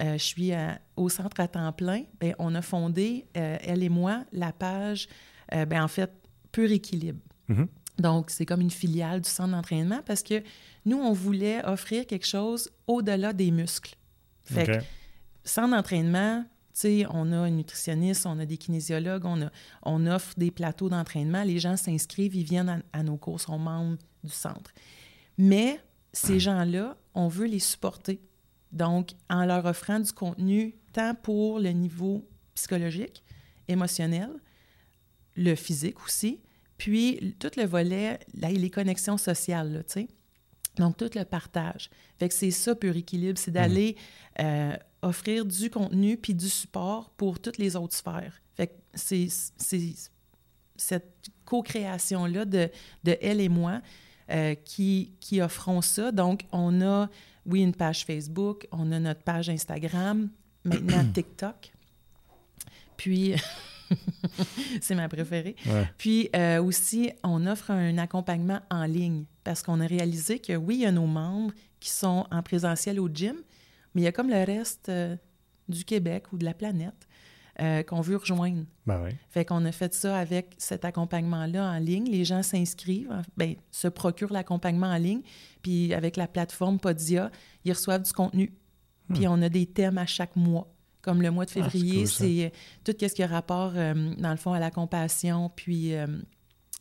euh, 0.01 0.13
je 0.13 0.23
suis 0.23 0.51
au 0.95 1.09
centre 1.09 1.39
à 1.39 1.47
temps 1.47 1.71
plein. 1.73 2.03
Bien, 2.19 2.33
on 2.39 2.55
a 2.55 2.61
fondé, 2.61 3.25
euh, 3.35 3.57
elle 3.61 3.83
et 3.83 3.89
moi, 3.89 4.23
la 4.31 4.51
page, 4.51 5.07
bien, 5.51 5.83
en 5.83 5.87
fait, 5.87 6.11
Pur 6.51 6.71
Équilibre. 6.71 7.19
Mhm. 7.47 7.67
Donc, 7.99 8.29
c'est 8.29 8.45
comme 8.45 8.61
une 8.61 8.71
filiale 8.71 9.21
du 9.21 9.29
centre 9.29 9.51
d'entraînement 9.51 10.01
parce 10.05 10.21
que 10.21 10.43
nous, 10.87 10.97
on 10.97 11.11
voulait 11.11 11.63
offrir 11.65 12.07
quelque 12.07 12.25
chose 12.25 12.71
au-delà 12.87 13.33
des 13.33 13.51
muscles. 13.51 13.95
Fait 14.43 14.65
que, 14.65 14.79
centre 15.43 15.75
d'entraînement, 15.75 16.45
on 17.09 17.31
a 17.31 17.37
un 17.37 17.49
nutritionniste, 17.49 18.25
on 18.25 18.39
a 18.39 18.45
des 18.45 18.57
kinésiologues, 18.57 19.25
on, 19.25 19.41
a, 19.41 19.51
on 19.83 20.05
offre 20.07 20.33
des 20.37 20.51
plateaux 20.51 20.89
d'entraînement. 20.89 21.43
Les 21.43 21.59
gens 21.59 21.75
s'inscrivent, 21.75 22.35
ils 22.35 22.45
viennent 22.45 22.83
à, 22.93 23.03
nos 23.03 23.17
cours, 23.17 23.41
sont 23.41 23.59
membres 23.59 23.97
du 24.23 24.31
centre. 24.31 24.71
Mais 25.37 25.79
ces 26.13 26.39
gens-là, 26.39 26.97
on 27.13 27.27
veut 27.27 27.47
les 27.47 27.59
supporter. 27.59 28.21
Donc, 28.71 29.11
en 29.29 29.45
leur 29.45 29.65
offrant 29.65 29.99
du 29.99 30.11
contenu, 30.11 30.75
tant 30.93 31.15
pour 31.15 31.59
le 31.59 31.69
niveau 31.69 32.27
psychologique, 32.55 33.23
émotionnel, 33.67 34.29
le 35.35 35.55
physique 35.55 36.03
aussi, 36.05 36.41
Puis, 36.77 37.35
tout 37.39 37.51
le 37.57 37.65
volet, 37.65 38.19
là, 38.35 38.49
les 38.51 38.69
connexions 38.69 39.17
sociales, 39.17 39.83
tu 39.87 39.93
sais. 39.93 40.07
Donc, 40.77 40.97
tout 40.97 41.09
le 41.15 41.23
partage. 41.23 41.89
Fait 42.17 42.27
que 42.27 42.33
c'est 42.33 42.51
ça, 42.51 42.75
Pur 42.75 42.95
Équilibre, 42.95 43.39
c'est 43.39 43.51
d'aller 43.51 43.95
euh, 44.39 44.75
offrir 45.01 45.45
du 45.45 45.69
contenu 45.69 46.17
puis 46.17 46.33
du 46.33 46.49
support 46.49 47.09
pour 47.11 47.39
toutes 47.39 47.57
les 47.57 47.75
autres 47.75 47.95
sphères. 47.95 48.41
Fait 48.55 48.67
que 48.67 48.73
c'est 48.93 49.27
cette 50.75 51.31
co-création-là 51.45 52.45
de, 52.45 52.69
de 53.03 53.17
elle 53.21 53.41
et 53.41 53.49
moi 53.49 53.81
euh, 54.29 54.55
qui, 54.55 55.13
qui 55.19 55.41
offront 55.41 55.81
ça. 55.81 56.11
Donc, 56.11 56.45
on 56.51 56.81
a, 56.81 57.09
oui, 57.45 57.61
une 57.61 57.73
page 57.73 58.05
Facebook, 58.05 58.67
on 58.71 58.91
a 58.91 58.99
notre 58.99 59.21
page 59.21 59.49
Instagram, 59.49 60.29
maintenant 60.63 61.05
TikTok. 61.13 61.71
Puis, 62.97 63.35
c'est 64.81 64.95
ma 64.95 65.09
préférée. 65.09 65.55
Puis 65.97 66.29
euh, 66.35 66.61
aussi, 66.61 67.11
on 67.23 67.45
offre 67.45 67.71
un 67.71 67.97
accompagnement 67.97 68.59
en 68.69 68.85
ligne 68.85 69.25
parce 69.43 69.63
qu'on 69.63 69.79
a 69.79 69.87
réalisé 69.87 70.39
que 70.39 70.53
oui, 70.53 70.75
il 70.75 70.81
y 70.81 70.85
a 70.85 70.91
nos 70.91 71.07
membres 71.07 71.53
qui 71.79 71.89
sont 71.89 72.25
en 72.31 72.41
présentiel 72.41 72.99
au 72.99 73.07
gym, 73.07 73.35
mais 73.93 74.01
il 74.01 74.03
y 74.05 74.07
a 74.07 74.11
comme 74.11 74.29
le 74.29 74.43
reste 74.43 74.89
euh, 74.89 75.15
du 75.69 75.85
Québec 75.85 76.31
ou 76.33 76.37
de 76.37 76.45
la 76.45 76.53
planète 76.53 77.07
euh, 77.61 77.81
qu'on 77.83 78.01
veut 78.01 78.17
rejoindre. 78.17 78.65
Ben. 78.85 79.09
Fait 79.29 79.45
qu'on 79.45 79.65
a 79.65 79.71
fait 79.71 79.93
ça 79.93 80.17
avec 80.17 80.53
cet 80.57 80.85
accompagnement-là 80.85 81.71
en 81.71 81.77
ligne. 81.79 82.05
Les 82.05 82.23
gens 82.23 82.43
s'inscrivent, 82.43 83.23
ben, 83.35 83.55
se 83.71 83.87
procurent 83.87 84.31
l'accompagnement 84.31 84.87
en 84.87 84.97
ligne, 84.97 85.21
puis 85.61 85.93
avec 85.93 86.17
la 86.17 86.27
plateforme 86.27 86.79
Podia, 86.79 87.31
ils 87.65 87.71
reçoivent 87.71 88.03
du 88.03 88.13
contenu. 88.13 88.53
Puis 89.13 89.25
hmm. 89.25 89.31
on 89.31 89.41
a 89.41 89.49
des 89.49 89.65
thèmes 89.65 89.97
à 89.97 90.05
chaque 90.05 90.35
mois. 90.35 90.67
Comme 91.07 91.21
le 91.21 91.31
mois 91.31 91.45
de 91.45 91.51
ah, 91.51 91.63
février, 91.63 92.05
c'est 92.05 92.47
euh, 92.47 92.49
tout 92.83 92.93
ce 92.99 93.13
qui 93.13 93.23
a 93.23 93.27
rapport, 93.27 93.71
euh, 93.77 93.93
dans 94.17 94.31
le 94.31 94.35
fond, 94.35 94.51
à 94.51 94.59
la 94.59 94.71
compassion. 94.71 95.49
Puis 95.55 95.95
euh, 95.95 96.05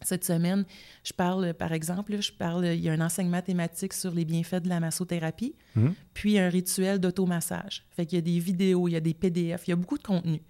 cette 0.02 0.24
semaine, 0.24 0.64
je 1.04 1.12
parle, 1.12 1.54
par 1.54 1.72
exemple, 1.72 2.20
je 2.20 2.32
parle, 2.32 2.66
il 2.66 2.80
y 2.80 2.88
a 2.88 2.92
un 2.92 3.00
enseignement 3.00 3.40
thématique 3.40 3.92
sur 3.92 4.12
les 4.12 4.24
bienfaits 4.24 4.64
de 4.64 4.68
la 4.68 4.80
massothérapie, 4.80 5.54
hmm. 5.76 5.90
puis 6.12 6.40
un 6.40 6.48
rituel 6.48 6.98
d'automassage. 6.98 7.84
Fait 7.90 8.04
qu'il 8.04 8.16
y 8.16 8.18
a 8.18 8.22
des 8.22 8.40
vidéos, 8.40 8.88
il 8.88 8.94
y 8.94 8.96
a 8.96 9.00
des 9.00 9.14
PDF, 9.14 9.68
il 9.68 9.70
y 9.70 9.72
a 9.74 9.76
beaucoup 9.76 9.96
de 9.96 10.02
contenu. 10.02 10.42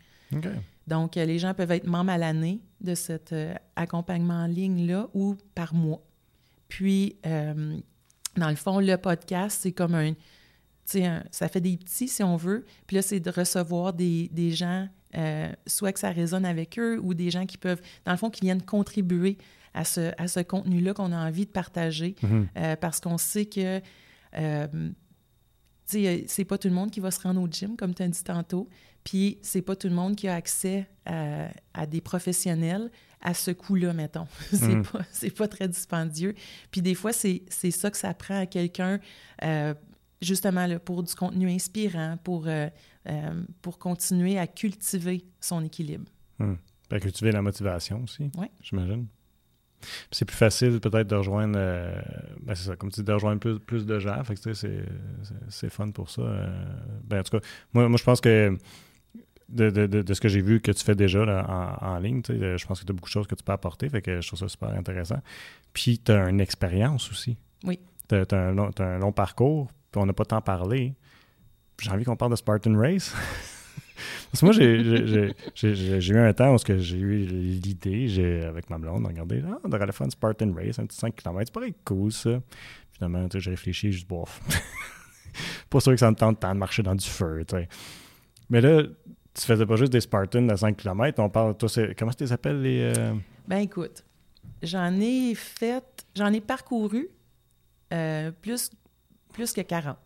Donc, 0.87 1.17
les 1.17 1.39
gens 1.39 1.53
peuvent 1.53 1.73
être 1.73 1.87
membres 1.87 2.13
à 2.13 2.17
l'année 2.17 2.63
de 2.81 2.95
cet 2.95 3.35
accompagnement 3.75 4.45
en 4.45 4.47
ligne-là 4.47 5.11
ou 5.13 5.37
par 5.55 5.75
mois. 5.75 6.03
Puis, 6.69 7.19
dans 7.23 8.49
le 8.49 8.57
fond, 8.57 8.81
le 8.81 8.97
podcast, 8.97 9.59
c'est 9.61 9.73
comme 9.73 9.95
un, 9.95 10.15
ça 10.87 11.49
fait 11.49 11.61
des 11.61 11.77
petits, 11.77 12.09
si 12.09 12.23
on 12.23 12.37
veut. 12.37 12.65
Puis 12.87 12.97
là, 12.97 13.03
c'est 13.03 13.21
de 13.21 13.31
recevoir 13.31 13.93
des, 13.93 14.29
des 14.33 14.53
gens, 14.53 14.89
euh, 15.17 15.53
soit 15.67 15.93
que 15.93 15.99
ça 15.99 16.11
résonne 16.11 16.45
avec 16.45 16.79
eux 16.79 16.99
ou 17.03 17.15
des 17.15 17.31
gens 17.31 17.47
qui 17.47 17.59
peuvent, 17.59 17.81
dans 18.05 18.13
le 18.13 18.19
fond, 18.19 18.31
qui 18.31 18.43
viennent 18.43 18.63
contribuer 18.63 19.39
à 19.75 19.85
ce, 19.85 20.13
à 20.17 20.29
ce 20.29 20.41
contenu-là 20.41 20.95
qu'on 20.95 21.13
a 21.13 21.27
envie 21.27 21.45
de 21.45 21.51
partager 21.51 22.15
mm-hmm. 22.23 22.47
euh, 22.57 22.77
parce 22.77 23.01
qu'on 23.01 23.19
sait 23.19 23.47
que 23.47 23.81
euh, 24.39 24.67
c'est 25.85 26.45
pas 26.47 26.59
tout 26.59 26.69
le 26.69 26.75
monde 26.75 26.91
qui 26.91 27.01
va 27.01 27.11
se 27.11 27.21
rendre 27.21 27.41
au 27.41 27.49
gym, 27.49 27.77
comme 27.77 27.95
tu 27.95 28.03
as 28.03 28.09
dit 28.09 28.25
tantôt. 28.25 28.69
Puis 29.05 29.39
c'est 29.43 29.63
pas 29.63 29.77
tout 29.77 29.89
le 29.89 29.95
monde 29.95 30.17
qui 30.17 30.27
a 30.27 30.35
accès 30.35 30.89
à, 31.05 31.87
des 31.87 32.01
professionnels 32.01 32.91
à 33.21 33.35
ce 33.35 33.53
coût-là, 33.53 33.93
mettons. 33.93 34.27
c'est 34.51 34.75
mm-hmm. 34.75 34.83
pas, 34.83 35.31
pas 35.37 35.49
très 35.49 35.69
dispendieux. 35.69 36.35
Puis 36.73 36.83
des 36.83 36.97
fois, 36.97 37.13
c'est 37.13 37.45
ça 37.71 37.91
que 37.91 37.97
ça 37.97 38.15
prend 38.15 38.41
à 38.41 38.47
quelqu'un 38.47 38.99
justement 40.23 40.67
là, 40.67 40.79
pour 40.79 41.03
du 41.03 41.15
contenu 41.15 41.51
inspirant, 41.51 42.19
pour, 42.23 42.47
euh, 42.47 42.69
euh, 43.09 43.43
pour 43.63 43.79
continuer 43.79 44.39
à 44.39 44.47
cultiver 44.47 45.25
son 45.41 45.65
équilibre. 45.65 46.11
Hum. 46.41 46.59
À 46.91 47.01
cultiver 47.01 47.33
la 47.33 47.43
motivation 47.43 48.05
aussi, 48.05 48.31
j'imagine. 48.61 49.07
C'est 50.11 50.25
plus 50.25 50.37
facile 50.37 50.81
peut-être 50.81 51.09
de 51.09 51.17
rejoindre, 51.17 51.57
euh, 51.59 52.01
ben 52.41 52.55
c'est 52.55 52.69
ça, 52.69 52.77
comme 52.77 52.91
tu 52.91 53.01
dis, 53.01 53.05
de 53.05 53.13
rejoindre 53.13 53.41
plus, 53.41 53.59
plus 53.59 53.85
de 53.85 53.99
gens. 53.99 54.23
Fait 54.25 54.37
que 54.37 54.53
c'est 54.53 55.69
fun 55.69 55.91
pour 55.91 56.11
ça. 56.11 56.23
ben, 57.05 57.21
en 57.21 57.23
tout 57.23 57.39
cas, 57.39 57.47
moi, 57.73 57.89
moi 57.89 57.99
je 57.99 58.05
pense 58.05 58.21
que 58.21 58.57
de, 59.49 59.71
de, 59.71 59.87
de, 59.87 60.15
ce 60.15 60.21
que 60.21 60.29
j'ai 60.29 60.41
vu 60.41 60.61
que 60.61 60.71
tu 60.73 60.83
fais 60.85 60.95
déjà 60.95 61.23
en, 61.23 61.87
en, 61.87 61.99
ligne, 61.99 62.23
je 62.29 62.67
pense 62.67 62.81
que 62.81 62.87
tu 62.87 62.93
as 62.93 62.95
beaucoup 62.95 63.09
de 63.09 63.13
choses 63.13 63.27
que 63.27 63.35
tu 63.35 63.45
peux 63.45 63.53
apporter. 63.53 63.89
Fait 63.89 64.03
que 64.03 64.21
je 64.21 64.27
trouve 64.27 64.39
ça 64.39 64.49
super 64.49 64.71
intéressant. 64.71 65.21
Puis 65.73 65.99
tu 65.99 66.13
as 66.13 66.29
une 66.29 66.41
expérience 66.41 67.11
aussi. 67.11 67.37
Oui. 67.65 67.81
Tu 68.09 68.15
as, 68.15 68.25
as, 68.31 68.37
un 68.37 68.99
long 68.99 69.13
parcours 69.13 69.71
on 70.01 70.07
n'a 70.07 70.13
pas 70.13 70.25
tant 70.25 70.41
parlé. 70.41 70.95
J'ai 71.81 71.91
envie 71.91 72.05
qu'on 72.05 72.17
parle 72.17 72.31
de 72.31 72.37
Spartan 72.37 72.77
Race. 72.77 73.15
Parce 74.31 74.41
que 74.41 74.45
moi, 74.45 75.33
j'ai 75.55 76.13
eu 76.13 76.19
un 76.19 76.33
temps 76.33 76.55
où 76.55 76.59
j'ai 76.59 76.97
eu 76.97 77.25
l'idée, 77.25 78.45
avec 78.45 78.69
ma 78.69 78.79
blonde, 78.79 79.03
de 79.03 79.09
regarder, 79.09 79.43
ah, 79.47 79.59
on 79.65 79.69
devrait 79.69 79.91
faire 79.93 80.11
Spartan 80.11 80.53
Race, 80.55 80.79
un 80.79 80.87
petit 80.87 80.99
5 80.99 81.15
km, 81.15 81.43
c'est 81.47 81.53
pas 81.53 81.67
cool 81.85 82.13
ça. 82.13 82.41
Finalement, 82.93 83.27
j'ai 83.33 83.51
réfléchi, 83.51 83.93
juste 83.93 84.09
bof. 84.09 84.41
pas 85.71 85.81
sûr 85.81 85.93
que 85.93 85.99
ça 85.99 86.11
me 86.11 86.17
tente 86.17 86.41
tant 86.41 86.55
de 86.55 86.59
marcher 86.59 86.83
dans 86.83 86.95
du 86.95 87.07
feu, 87.07 87.45
Mais 88.51 88.61
là, 88.61 88.83
tu 88.83 89.43
faisais 89.43 89.67
pas 89.67 89.77
juste 89.77 89.93
des 89.93 90.01
Spartans 90.01 90.47
de 90.47 90.57
5 90.57 90.77
km, 90.77 91.21
on 91.21 91.31
parle, 91.31 91.57
toi, 91.57 91.69
comment 91.99 92.13
tu 92.13 92.25
les 92.25 92.33
appelles 92.33 92.61
les. 92.63 92.93
Euh? 92.97 93.15
Ben 93.47 93.59
écoute, 93.59 94.05
j'en 94.63 94.93
ai 95.01 95.35
fait, 95.35 96.07
j'en 96.15 96.33
ai 96.33 96.41
parcouru 96.41 97.09
euh, 97.93 98.33
plus 98.33 98.71
plus 99.37 99.53
que 99.53 99.61
40. 99.61 99.97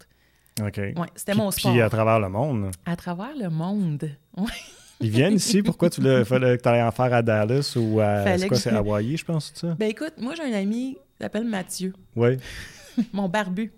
OK. 0.61 0.77
Ouais, 0.77 0.95
c'était 1.15 1.35
mon 1.35 1.51
sport. 1.53 1.73
Puis 1.73 1.81
à 1.81 1.89
travers 1.89 2.19
le 2.19 2.29
monde. 2.29 2.71
À 2.85 2.97
travers 2.97 3.35
le 3.39 3.49
monde. 3.49 4.11
Ils 5.01 5.09
viennent 5.09 5.37
ici? 5.37 5.63
Pourquoi 5.63 5.89
tu 5.89 6.01
le, 6.01 6.25
fallait 6.25 6.59
que 6.59 6.63
tu 6.63 6.69
allais 6.69 6.83
en 6.83 6.91
faire 6.91 7.15
à 7.15 7.23
Dallas 7.23 7.75
ou 7.77 8.01
à 8.01 8.37
c'est 8.37 8.49
quoi, 8.49 8.59
c'est 8.59 8.71
Hawaii, 8.71 9.17
je 9.17 9.25
pense, 9.25 9.53
ça? 9.55 9.75
Ben 9.79 9.89
écoute, 9.89 10.15
moi 10.19 10.35
j'ai 10.35 10.43
un 10.43 10.53
ami 10.53 10.95
qui 10.95 11.23
s'appelle 11.23 11.45
Mathieu. 11.45 11.95
Oui. 12.17 12.37
Mon 13.13 13.29
barbu. 13.29 13.73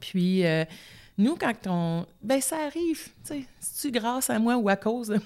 Puis 0.00 0.46
euh, 0.46 0.64
nous, 1.18 1.36
quand 1.36 1.66
on. 1.66 2.06
Ben 2.22 2.40
ça 2.40 2.56
arrive, 2.64 3.02
tu 3.04 3.10
sais, 3.24 3.44
c'est-tu 3.58 3.90
grâce 3.90 4.30
à 4.30 4.38
moi 4.38 4.56
ou 4.56 4.68
à 4.68 4.76
cause 4.76 5.08
de 5.08 5.20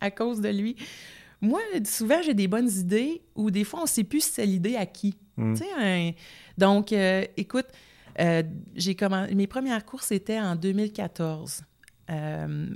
à 0.00 0.10
cause 0.10 0.40
de 0.40 0.48
lui. 0.48 0.76
Moi, 1.42 1.60
souvent, 1.84 2.22
j'ai 2.22 2.34
des 2.34 2.48
bonnes 2.48 2.70
idées 2.70 3.22
ou 3.34 3.50
des 3.50 3.64
fois, 3.64 3.80
on 3.80 3.84
ne 3.84 3.88
sait 3.88 4.04
plus 4.04 4.20
si 4.22 4.32
c'est 4.32 4.46
l'idée 4.46 4.76
à 4.76 4.86
qui. 4.86 5.16
Hmm. 5.36 5.54
Tu 5.54 5.64
sais, 5.64 6.14
donc, 6.56 6.92
euh, 6.92 7.24
écoute, 7.36 7.66
euh, 8.20 8.42
j'ai 8.74 8.96
Mes 9.34 9.46
premières 9.46 9.84
courses 9.84 10.12
étaient 10.12 10.40
en 10.40 10.56
2014. 10.56 11.62
Euh, 12.10 12.66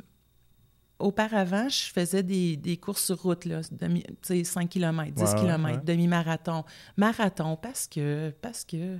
auparavant, 0.98 1.68
je 1.68 1.92
faisais 1.92 2.22
des, 2.22 2.56
des, 2.56 2.76
courses 2.76 3.04
sur 3.04 3.20
route, 3.20 3.44
là, 3.44 3.60
5 3.62 4.68
km, 4.68 5.12
10 5.12 5.34
km, 5.34 5.84
demi-marathon, 5.84 6.64
marathon, 6.96 7.56
parce 7.56 7.86
que, 7.88 8.32
parce 8.40 8.64
que, 8.64 8.98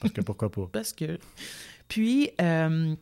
parce 0.00 0.12
que 0.12 0.20
pourquoi 0.20 0.50
pas? 0.50 0.68
parce 0.72 0.92
que. 0.92 1.18
Puis, 1.88 2.30
euh, 2.40 2.94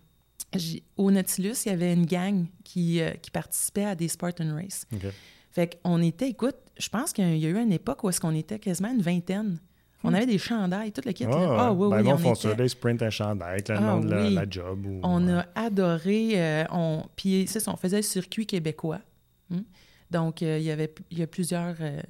au 0.96 1.10
Nautilus, 1.10 1.66
il 1.66 1.68
y 1.68 1.72
avait 1.72 1.92
une 1.92 2.06
gang 2.06 2.46
qui, 2.64 3.00
qui 3.22 3.30
participait 3.30 3.84
à 3.84 3.94
des 3.94 4.08
Spartan 4.08 4.54
Race. 4.54 4.86
Fait 5.52 5.80
qu'on 5.82 6.00
était, 6.00 6.28
écoute, 6.28 6.56
je 6.78 6.88
pense 6.88 7.12
qu'il 7.12 7.38
y 7.38 7.46
a 7.46 7.48
eu 7.48 7.58
une 7.58 7.72
époque 7.72 8.02
où 8.02 8.08
est-ce 8.08 8.20
qu'on 8.20 8.34
était 8.34 8.58
quasiment 8.58 8.90
une 8.90 9.02
vingtaine 9.02 9.60
on 10.02 10.14
avait 10.14 10.26
des 10.26 10.38
chandails, 10.38 10.92
toute 10.92 11.04
le 11.04 11.12
kit. 11.12 11.26
Ah, 11.30 11.72
oui, 11.72 11.90
ben 11.90 12.02
oui. 12.02 12.12
on 12.12 12.18
font 12.18 12.34
ça, 12.34 12.54
des 12.54 12.68
sprints 12.68 13.02
à 13.02 13.10
chandail, 13.10 13.62
ah 13.68 13.80
nom 13.80 14.00
de 14.00 14.34
la, 14.34 14.48
job. 14.48 14.86
on 15.02 15.28
a 15.28 15.46
adoré. 15.54 16.32
Euh, 16.34 16.64
on... 16.70 17.04
Puis, 17.16 17.46
c'est 17.46 17.60
ça, 17.60 17.72
on 17.72 17.76
faisait 17.76 17.98
le 17.98 18.02
circuit 18.02 18.46
québécois. 18.46 19.00
Hmm. 19.50 19.62
Donc, 20.10 20.42
euh, 20.42 20.58
il 20.58 20.64
y 20.64 20.70
avait 20.70 20.92
il 21.10 21.18
y 21.18 21.22
a 21.22 21.26
plusieurs 21.26 21.76
euh, 21.80 22.00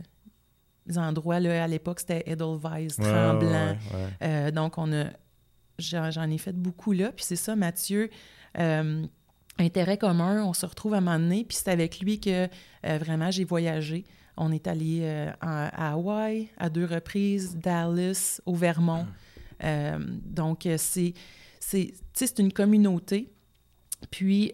endroits. 0.96 1.40
Là, 1.40 1.64
à 1.64 1.66
l'époque, 1.66 2.00
c'était 2.00 2.22
Edelweiss, 2.26 2.96
Tremblant. 2.96 3.76
donc, 4.52 4.78
on 4.78 4.92
a. 4.92 5.06
J'en 5.78 6.30
ai 6.30 6.38
fait 6.38 6.54
beaucoup 6.54 6.92
là. 6.92 7.10
Puis, 7.10 7.24
c'est 7.24 7.36
ça, 7.36 7.56
Mathieu 7.56 8.10
intérêt 9.58 9.98
commun, 9.98 10.42
on 10.42 10.54
se 10.54 10.64
retrouve 10.64 10.94
à 10.94 10.98
un 10.98 11.00
moment 11.02 11.18
donné, 11.18 11.44
puis 11.44 11.54
c'est 11.54 11.70
avec 11.70 12.00
lui 12.00 12.18
que 12.18 12.48
vraiment 12.82 13.30
j'ai 13.30 13.44
voyagé. 13.44 14.06
On 14.42 14.52
est 14.52 14.66
allé 14.66 15.00
euh, 15.02 15.30
à, 15.42 15.92
Hawaï 15.92 16.48
à 16.56 16.70
deux 16.70 16.86
reprises, 16.86 17.58
Dallas, 17.58 18.40
au 18.46 18.54
Vermont. 18.54 19.06
Ah. 19.60 19.66
Euh, 19.66 19.98
donc, 20.24 20.64
euh, 20.64 20.76
c'est, 20.78 21.12
c'est, 21.60 21.92
c'est 22.14 22.38
une 22.38 22.50
communauté. 22.50 23.30
Puis, 24.10 24.50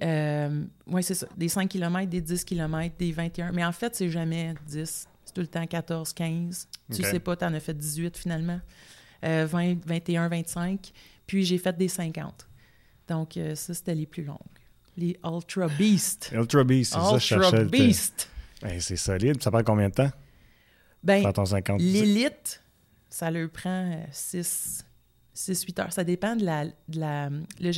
oui, 0.89 1.03
c'est 1.05 1.15
ça, 1.15 1.29
des 1.37 1.49
5 1.49 1.69
km, 1.69 2.11
des 2.11 2.21
10 2.21 2.45
km, 2.45 2.97
des 2.99 3.13
21. 3.13 3.53
Mais 3.53 3.65
en 3.65 3.71
fait, 3.71 3.95
c'est 3.95 4.11
jamais 4.11 4.55
10. 4.67 5.07
C'est 5.25 5.33
tout 5.33 5.41
le 5.41 5.47
temps 5.47 5.65
14, 5.65 6.13
15. 6.13 6.69
Tu 6.93 7.05
sais 7.05 7.21
pas, 7.21 7.37
tu 7.37 7.45
en 7.45 7.55
as 7.55 7.61
fait 7.61 7.73
18 7.73 8.17
finalement. 8.17 8.61
20, 9.23 9.87
21, 9.87 10.29
25. 10.29 10.91
Puis, 11.29 11.45
j'ai 11.45 11.59
fait 11.59 11.77
des 11.77 11.87
50. 11.87 12.49
Donc, 13.07 13.39
ça, 13.55 13.73
c'était 13.73 13.95
les 13.95 14.07
plus 14.07 14.25
longues. 14.25 14.41
Les 14.97 15.17
Ultra 15.25 15.69
Beast. 15.69 16.33
Ultra 16.35 16.65
Beast, 16.65 16.95
c'est 16.95 17.01
ça, 17.01 17.19
je 17.19 17.35
Ultra 17.37 17.65
Beast. 17.65 18.29
C'est 18.79 18.97
solide. 18.97 19.43
Ça 19.43 19.51
prend 19.51 19.63
combien 19.63 19.89
de 19.89 19.95
temps? 19.95 20.11
Ben, 21.03 21.25
l'élite, 21.79 22.63
ça 23.09 23.31
leur 23.31 23.49
prend 23.51 24.05
6, 24.11 24.85
euh, 25.49 25.55
8 25.67 25.79
heures. 25.79 25.93
Ça 25.93 26.05
dépend 26.05 26.35
de 26.35 26.45
la, 26.45 26.65
de 26.65 27.01
la 27.01 27.31
le 27.61 27.73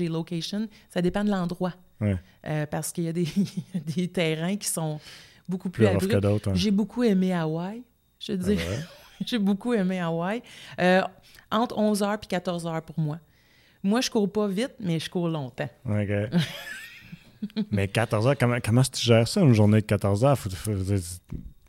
ça 0.91 1.03
dépend 1.03 1.25
de 1.25 1.31
l'endroit. 1.31 1.75
Euh, 2.01 2.67
parce 2.67 2.93
qu'il 2.93 3.05
y 3.05 3.09
a 3.09 3.13
des, 3.13 3.29
des, 3.75 4.09
terrains 4.09 4.57
qui 4.57 4.69
sont 4.69 5.01
beaucoup 5.49 5.69
plus, 5.69 5.85
plus 5.99 6.15
abrupts. 6.15 6.55
J'ai 6.55 6.71
beaucoup 6.71 7.03
aimé 7.03 7.33
Hawaï. 7.33 7.83
Je 8.21 8.33
veux 8.33 8.39
dire, 8.39 8.61
j'ai 9.27 9.39
beaucoup 9.39 9.75
aimé 9.75 9.99
Hawaï. 9.99 10.43
Euh, 10.81 11.03
entre 11.51 11.77
11h 11.77 12.19
et 12.23 12.37
14h 12.37 12.83
pour 12.83 12.99
moi. 13.01 13.19
Moi, 13.83 14.01
je 14.01 14.11
cours 14.11 14.31
pas 14.31 14.49
vite, 14.49 14.75
mais 14.81 14.99
je 14.99 15.11
cours 15.11 15.29
longtemps. 15.29 15.69
OK. 15.85 16.11
mais 17.71 17.89
14 17.89 18.27
h 18.27 18.37
comment, 18.39 18.59
comment 18.65 18.83
tu 18.83 19.05
gères 19.05 19.29
ça, 19.29 19.41
une 19.41 19.55
journée 19.55 19.81
de 19.81 19.87
14 19.87 20.25
h 20.25 20.37
faut, 20.37 20.51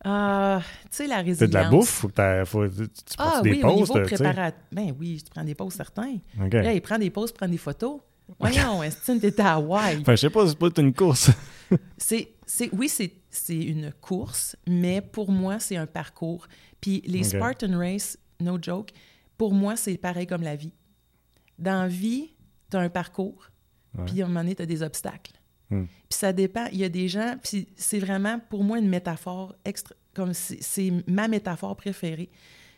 ah, 0.04 0.62
tu 0.84 0.88
sais, 0.92 1.08
la 1.08 1.18
résilience. 1.18 1.40
C'est 1.40 1.48
de 1.48 1.54
la 1.54 1.70
bouffe? 1.70 1.90
Faut 1.90 2.08
que 2.08 2.44
faut, 2.46 2.68
tu, 2.68 2.88
tu 2.88 3.16
ah, 3.18 3.42
des 3.44 3.52
oui, 3.52 3.60
pauses? 3.60 3.92
Au 3.92 3.98
niveau 3.98 4.08
préparat... 4.08 4.52
Ben 4.72 4.96
oui, 4.98 5.22
tu 5.22 5.30
prends 5.30 5.44
des 5.44 5.56
pauses 5.56 5.74
certains. 5.74 6.16
OK. 6.42 6.54
Là, 6.54 6.74
il 6.74 6.82
prend 6.82 6.98
des 6.98 7.10
pauses, 7.10 7.34
prend 7.34 7.50
des 7.50 7.58
photos. 7.58 8.00
Voyons, 8.40 8.80
que 9.06 9.30
tu 9.30 9.42
à 9.42 9.56
Hawaï? 9.56 9.98
Enfin, 10.02 10.14
je 10.16 10.22
sais 10.22 10.30
pas, 10.30 10.48
c'est 10.48 10.58
pas 10.58 10.70
une 10.78 10.94
course. 10.94 11.32
c'est, 11.98 12.30
c'est, 12.46 12.70
oui, 12.74 12.88
c'est, 12.88 13.12
c'est 13.30 13.58
une 13.58 13.92
course, 14.00 14.56
mais 14.68 15.02
pour 15.02 15.32
moi, 15.32 15.60
c'est 15.60 15.76
un 15.76 15.88
parcours. 15.88 16.48
Puis 16.80 17.02
les 17.06 17.24
Spartan 17.24 17.78
Race, 17.78 18.18
no 18.40 18.58
joke, 18.62 18.92
pour 19.38 19.54
moi, 19.54 19.76
c'est 19.76 19.98
pareil 19.98 20.28
comme 20.28 20.44
la 20.44 20.56
vie. 20.56 20.74
Dans 21.58 21.82
la 21.82 21.88
vie, 21.88 22.36
tu 22.72 22.78
as 22.78 22.80
un 22.80 22.90
parcours, 22.90 23.50
puis 24.06 24.22
à 24.22 24.26
un 24.26 24.28
moment 24.28 24.42
donné, 24.42 24.56
tu 24.56 24.62
as 24.62 24.66
des 24.66 24.82
obstacles. 24.82 25.34
Hmm. 25.70 25.86
Puis 25.86 26.18
ça 26.18 26.34
dépend. 26.34 26.66
Il 26.72 26.80
y 26.80 26.84
a 26.84 26.90
des 26.90 27.08
gens, 27.08 27.36
puis 27.42 27.68
c'est 27.76 28.00
vraiment 28.00 28.40
pour 28.50 28.64
moi 28.64 28.80
une 28.80 28.90
métaphore 28.90 29.56
extra, 29.66 29.96
comme 30.14 30.34
c'est 30.34 30.92
ma 31.08 31.28
métaphore 31.28 31.76
préférée. 31.76 32.30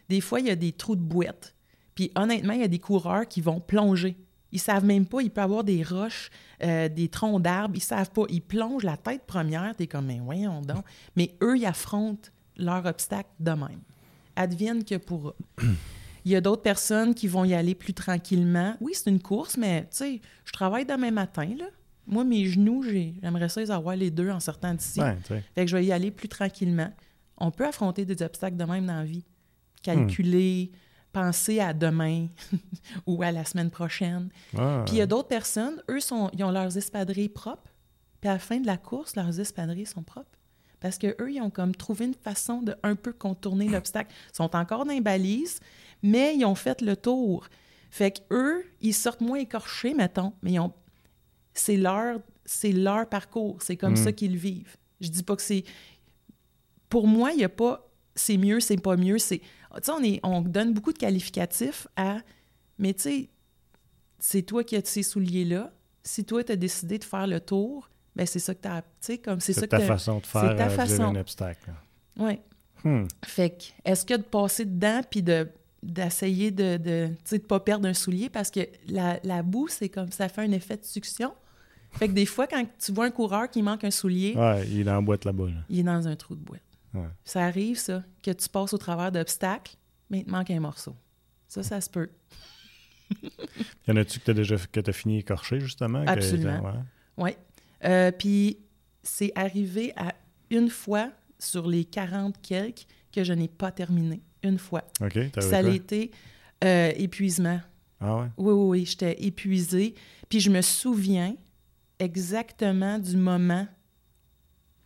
Des 0.09 0.21
fois, 0.21 0.39
il 0.39 0.47
y 0.47 0.51
a 0.51 0.55
des 0.55 0.73
trous 0.73 0.95
de 0.95 1.01
boîte. 1.01 1.55
Puis 1.95 2.11
honnêtement, 2.15 2.53
il 2.53 2.61
y 2.61 2.65
a 2.65 2.67
des 2.67 2.79
coureurs 2.79 3.27
qui 3.27 3.41
vont 3.41 3.59
plonger. 3.59 4.17
Ils 4.51 4.59
savent 4.59 4.83
même 4.83 5.05
pas, 5.05 5.21
il 5.21 5.31
peut 5.31 5.41
avoir 5.41 5.63
des 5.63 5.81
roches, 5.81 6.29
euh, 6.61 6.89
des 6.89 7.07
troncs 7.07 7.41
d'arbres, 7.41 7.75
ils 7.75 7.81
savent 7.81 8.11
pas. 8.11 8.23
Ils 8.29 8.41
plongent 8.41 8.83
la 8.83 8.97
tête 8.97 9.23
première, 9.25 9.73
tu 9.77 9.83
es 9.83 9.87
comme, 9.87 10.07
mais 10.07 10.19
voyons 10.19 10.61
donc. 10.61 10.83
Mais 11.15 11.35
eux, 11.41 11.57
ils 11.57 11.65
affrontent 11.65 12.29
leur 12.57 12.85
obstacle 12.85 13.29
de 13.39 13.51
même. 13.51 13.81
Advienne 14.35 14.83
que 14.83 14.95
pour 14.95 15.33
Il 16.25 16.31
y 16.31 16.35
a 16.35 16.41
d'autres 16.41 16.61
personnes 16.61 17.15
qui 17.15 17.27
vont 17.27 17.45
y 17.45 17.53
aller 17.53 17.75
plus 17.75 17.93
tranquillement. 17.93 18.75
Oui, 18.79 18.93
c'est 18.93 19.09
une 19.09 19.21
course, 19.21 19.57
mais 19.57 19.81
tu 19.83 19.87
sais, 19.91 20.21
je 20.45 20.51
travaille 20.51 20.85
demain 20.85 21.11
matin, 21.11 21.49
là. 21.57 21.65
Moi, 22.07 22.23
mes 22.23 22.45
genoux, 22.45 22.83
j'aimerais 22.83 23.49
ça 23.49 23.61
les 23.61 23.71
avoir 23.71 23.95
les 23.95 24.11
deux 24.11 24.29
en 24.29 24.39
sortant 24.39 24.73
d'ici. 24.73 24.99
fait 25.55 25.65
que 25.65 25.67
je 25.67 25.77
vais 25.77 25.85
y 25.85 25.91
aller 25.91 26.11
plus 26.11 26.27
tranquillement. 26.27 26.91
On 27.37 27.51
peut 27.51 27.65
affronter 27.65 28.05
des 28.05 28.21
obstacles 28.23 28.57
de 28.57 28.63
même 28.63 28.85
dans 28.85 28.97
la 28.97 29.03
vie. 29.03 29.25
Calculer, 29.83 30.71
penser 31.11 31.59
à 31.59 31.73
demain 31.73 32.27
ou 33.05 33.21
à 33.23 33.31
la 33.31 33.45
semaine 33.45 33.69
prochaine. 33.71 34.29
Puis 34.85 34.95
il 34.95 34.97
y 34.97 35.01
a 35.01 35.07
d'autres 35.07 35.27
personnes, 35.27 35.81
eux, 35.89 35.99
sont, 35.99 36.29
ils 36.33 36.43
ont 36.43 36.51
leurs 36.51 36.77
espadrilles 36.77 37.29
propres. 37.29 37.71
Puis 38.19 38.29
à 38.29 38.33
la 38.33 38.39
fin 38.39 38.59
de 38.59 38.67
la 38.67 38.77
course, 38.77 39.15
leurs 39.15 39.39
espadrilles 39.39 39.85
sont 39.87 40.03
propres. 40.03 40.37
Parce 40.79 40.97
qu'eux, 40.97 41.31
ils 41.31 41.41
ont 41.41 41.49
comme 41.49 41.75
trouvé 41.75 42.05
une 42.05 42.13
façon 42.13 42.61
de 42.61 42.75
un 42.83 42.95
peu 42.95 43.13
contourner 43.13 43.67
l'obstacle. 43.69 44.13
Ils 44.31 44.35
sont 44.35 44.55
encore 44.55 44.85
dans 44.85 44.93
les 44.93 45.01
balises, 45.01 45.59
mais 46.03 46.35
ils 46.35 46.45
ont 46.45 46.55
fait 46.55 46.81
le 46.81 46.95
tour. 46.95 47.47
Fait 47.89 48.11
qu'eux, 48.11 48.63
ils 48.79 48.93
sortent 48.93 49.21
moins 49.21 49.39
écorchés, 49.39 49.93
mettons, 49.93 50.33
mais 50.41 50.57
ont... 50.59 50.73
c'est 51.53 51.77
leur, 51.77 52.19
c'est 52.45 52.71
leur 52.71 53.07
parcours. 53.07 53.57
C'est 53.61 53.77
comme 53.77 53.93
mm. 53.93 54.03
ça 54.03 54.11
qu'ils 54.11 54.37
vivent. 54.37 54.77
Je 54.99 55.09
dis 55.09 55.23
pas 55.23 55.35
que 55.35 55.41
c'est. 55.41 55.63
Pour 56.89 57.07
moi, 57.07 57.31
il 57.31 57.37
n'y 57.37 57.43
a 57.43 57.49
pas 57.49 57.91
c'est 58.15 58.37
mieux, 58.37 58.59
c'est 58.59 58.77
pas 58.77 58.97
mieux. 58.97 59.17
C'est. 59.17 59.39
Tu 59.39 59.45
sais, 59.83 59.91
on, 59.91 60.03
est... 60.03 60.19
on 60.23 60.41
donne 60.41 60.73
beaucoup 60.73 60.93
de 60.93 60.97
qualificatifs 60.97 61.87
à. 61.95 62.19
Mais 62.77 62.93
tu 62.93 63.01
sais, 63.01 63.29
c'est 64.19 64.41
toi 64.43 64.63
qui 64.63 64.75
as 64.75 64.85
ces 64.85 65.03
souliers-là. 65.03 65.71
Si 66.03 66.25
toi, 66.25 66.43
tu 66.43 66.51
as 66.51 66.55
décidé 66.55 66.97
de 66.97 67.03
faire 67.03 67.27
le 67.27 67.39
tour, 67.39 67.89
ben 68.15 68.25
c'est 68.25 68.39
ça 68.39 68.55
que 68.55 68.61
tu 68.61 68.67
as. 68.67 68.81
Tu 68.81 68.87
sais, 69.01 69.17
comme 69.17 69.39
c'est 69.39 69.53
ça 69.53 69.67
ta 69.67 69.79
façon 69.79 70.19
de 70.19 70.25
faire 70.25 70.55
ta 70.55 70.67
euh, 70.67 70.69
façon. 70.69 71.03
un 71.03 71.15
obstacle. 71.15 71.71
Oui. 72.17 72.39
Hmm. 72.83 73.05
Fait 73.23 73.51
que, 73.51 73.89
est-ce 73.89 74.05
que 74.05 74.15
de 74.15 74.23
passer 74.23 74.65
dedans 74.65 75.01
puis 75.09 75.21
de 75.21 75.47
d'essayer 75.83 76.51
de 76.51 76.77
de 76.77 77.09
ne 77.31 77.37
pas 77.39 77.59
perdre 77.59 77.87
un 77.87 77.93
soulier 77.93 78.29
parce 78.29 78.51
que 78.51 78.61
la, 78.87 79.19
la 79.23 79.41
boue, 79.43 79.67
c'est 79.67 79.89
comme 79.89 80.11
ça 80.11 80.29
fait 80.29 80.41
un 80.41 80.51
effet 80.51 80.77
de 80.77 80.85
succion. 80.85 81.33
Fait 81.93 82.07
que 82.07 82.13
des 82.13 82.25
fois, 82.25 82.47
quand 82.47 82.63
tu 82.79 82.91
vois 82.91 83.05
un 83.05 83.11
coureur 83.11 83.49
qui 83.49 83.61
manque 83.61 83.83
un 83.83 83.91
soulier. 83.91 84.33
Ouais, 84.35 84.65
il 84.67 84.79
est 84.79 84.83
dans 84.83 84.93
la 84.93 85.01
boîte 85.01 85.25
là-bas. 85.25 85.47
Il 85.69 85.79
est 85.79 85.83
dans 85.83 86.07
un 86.07 86.15
trou 86.15 86.35
de 86.35 86.43
boîte. 86.43 86.61
Ça 87.23 87.45
arrive, 87.45 87.77
ça, 87.77 88.03
que 88.21 88.31
tu 88.31 88.49
passes 88.49 88.73
au 88.73 88.77
travers 88.77 89.11
d'obstacles, 89.11 89.75
mais 90.09 90.19
il 90.19 90.25
te 90.25 90.29
manque 90.29 90.51
un 90.51 90.59
morceau. 90.59 90.95
Ça, 91.47 91.63
ça 91.63 91.79
se 91.79 91.89
peut. 91.89 92.09
y 93.87 93.91
en 93.91 93.95
a-tu 93.95 94.19
que 94.19 94.25
tu 94.25 94.31
as 94.31 94.33
déjà 94.33 94.57
que 94.57 94.89
as 94.89 94.93
fini 94.93 95.19
écorché, 95.19 95.59
justement? 95.59 96.03
Absolument. 96.05 96.85
Oui. 97.17 97.31
Euh, 97.83 98.11
puis 98.11 98.57
c'est 99.03 99.31
arrivé 99.35 99.93
à 99.95 100.13
une 100.49 100.69
fois 100.69 101.11
sur 101.39 101.67
les 101.67 101.85
40 101.85 102.41
quelques 102.41 102.85
que 103.11 103.23
je 103.23 103.33
n'ai 103.33 103.47
pas 103.47 103.71
terminé 103.71 104.21
une 104.43 104.57
fois. 104.57 104.83
OK. 105.01 105.17
Ça 105.39 105.57
a 105.57 105.63
été 105.63 106.11
euh, 106.63 106.91
épuisement. 106.95 107.59
Ah 107.99 108.17
ouais? 108.17 108.27
Oui, 108.37 108.53
oui, 108.53 108.69
oui. 108.69 108.85
J'étais 108.85 109.23
épuisée. 109.23 109.95
Puis 110.29 110.39
je 110.39 110.49
me 110.49 110.61
souviens 110.61 111.35
exactement 111.99 112.97
du 112.99 113.15
moment. 113.17 113.67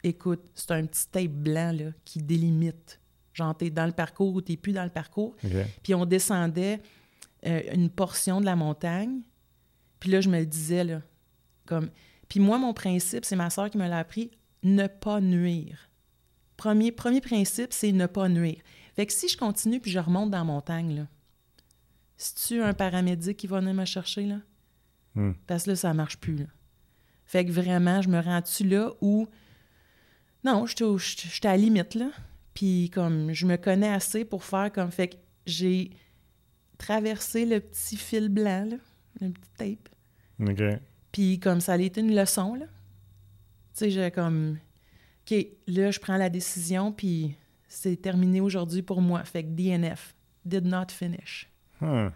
Écoute, 0.03 0.41
c'est 0.53 0.72
un 0.72 0.86
petit 0.86 1.08
tape 1.08 1.32
blanc 1.32 1.72
là, 1.72 1.91
qui 2.03 2.22
délimite. 2.22 2.99
Genre, 3.34 3.56
t'es 3.56 3.70
dans 3.70 3.86
le 3.86 3.91
parcours 3.91 4.34
ou 4.36 4.41
t'es 4.41 4.58
plus 4.58 4.74
dans 4.74 4.84
le 4.84 4.89
parcours. 4.89 5.36
Puis 5.84 5.93
on 5.93 6.06
descendait 6.06 6.80
euh, 7.45 7.62
une 7.74 7.89
portion 7.89 8.39
de 8.39 8.45
la 8.45 8.56
montagne. 8.56 9.22
Puis 9.99 10.12
là, 10.12 10.22
je 10.22 10.30
me 10.30 10.43
disais, 10.45 10.84
là, 10.84 11.01
comme... 11.66 11.89
Puis 12.28 12.39
moi, 12.39 12.58
mon 12.58 12.74
principe, 12.74 13.26
c'est 13.26 13.36
ma 13.36 13.49
soeur 13.49 13.70
qui 13.70 13.78
me 13.78 13.88
l'a 13.88 13.99
appris, 13.99 14.32
ne 14.64 14.88
pas 14.88 15.22
nuire. 15.22 15.89
Premier, 16.58 16.91
premier 16.91 17.22
principe, 17.22 17.72
c'est 17.72 17.91
ne 17.91 18.08
pas 18.08 18.30
nuire. 18.30 18.62
Fait 18.96 19.06
que 19.06 19.14
si 19.14 19.28
je 19.28 19.38
continue 19.38 19.80
puis 19.80 19.91
je 19.91 20.00
remonte 20.00 20.32
dans 20.32 20.38
la 20.38 20.43
montagne, 20.43 20.96
là, 20.96 21.08
si 22.18 22.36
tu 22.36 22.62
un 22.62 22.74
paramédic 22.74 23.38
qui 23.38 23.48
va 23.48 23.60
venir 23.60 23.74
me 23.74 23.86
chercher, 23.86 24.26
là, 24.26 24.39
hmm. 25.16 25.34
parce 25.48 25.66
que 25.66 25.72
là, 25.72 25.76
ça 25.76 25.93
marche 25.93 26.18
plus. 26.18 26.38
Là. 26.38 26.46
Fait 27.26 27.46
que 27.46 27.52
vraiment, 27.52 28.02
je 28.02 28.10
me 28.10 28.20
rends-tu 28.20 28.68
là 28.68 28.91
où. 29.02 29.28
Non, 30.43 30.66
je 30.66 30.98
suis 30.98 31.39
à 31.43 31.52
la 31.52 31.58
limite, 31.58 31.96
là. 31.96 32.12
Puis 32.54 32.89
comme 32.93 33.34
je 33.34 33.46
me 33.46 33.58
connais 33.58 33.89
assez 33.89 34.24
pour 34.24 34.43
faire 34.43 34.72
comme. 34.72 34.91
Fait 34.91 35.10
que 35.10 35.16
j'ai 35.46 35.91
traversé 36.78 37.46
le 37.46 37.60
petit 37.60 37.98
fil 37.98 38.30
blanc, 38.30 38.66
là, 38.70 38.78
le 39.20 39.32
petit 39.32 39.52
tape. 39.58 39.89
OK. 40.39 40.64
Puis 41.12 41.39
comme 41.39 41.60
ça 41.60 41.74
a 41.74 41.78
été 41.78 42.00
une 42.00 42.16
leçon, 42.16 42.56
là. 42.56 42.66
Tu 42.66 43.80
sais, 43.80 43.91
j'ai 43.91 44.12
comme. 44.12 44.58
OK, 45.26 45.36
là, 45.68 45.91
je 45.91 46.00
prends 46.00 46.18
la 46.18 46.30
décision, 46.30 46.91
puis 46.93 47.36
c'est 47.68 47.95
terminé 48.01 48.41
aujourd'hui 48.41 48.82
pour 48.82 49.01
moi. 49.01 49.24
Fait 49.24 49.43
que 49.43 49.49
DNF, 49.49 50.16
did 50.43 50.66
not 50.66 50.88
finish. 50.89 51.49
Hmm. 51.82 52.07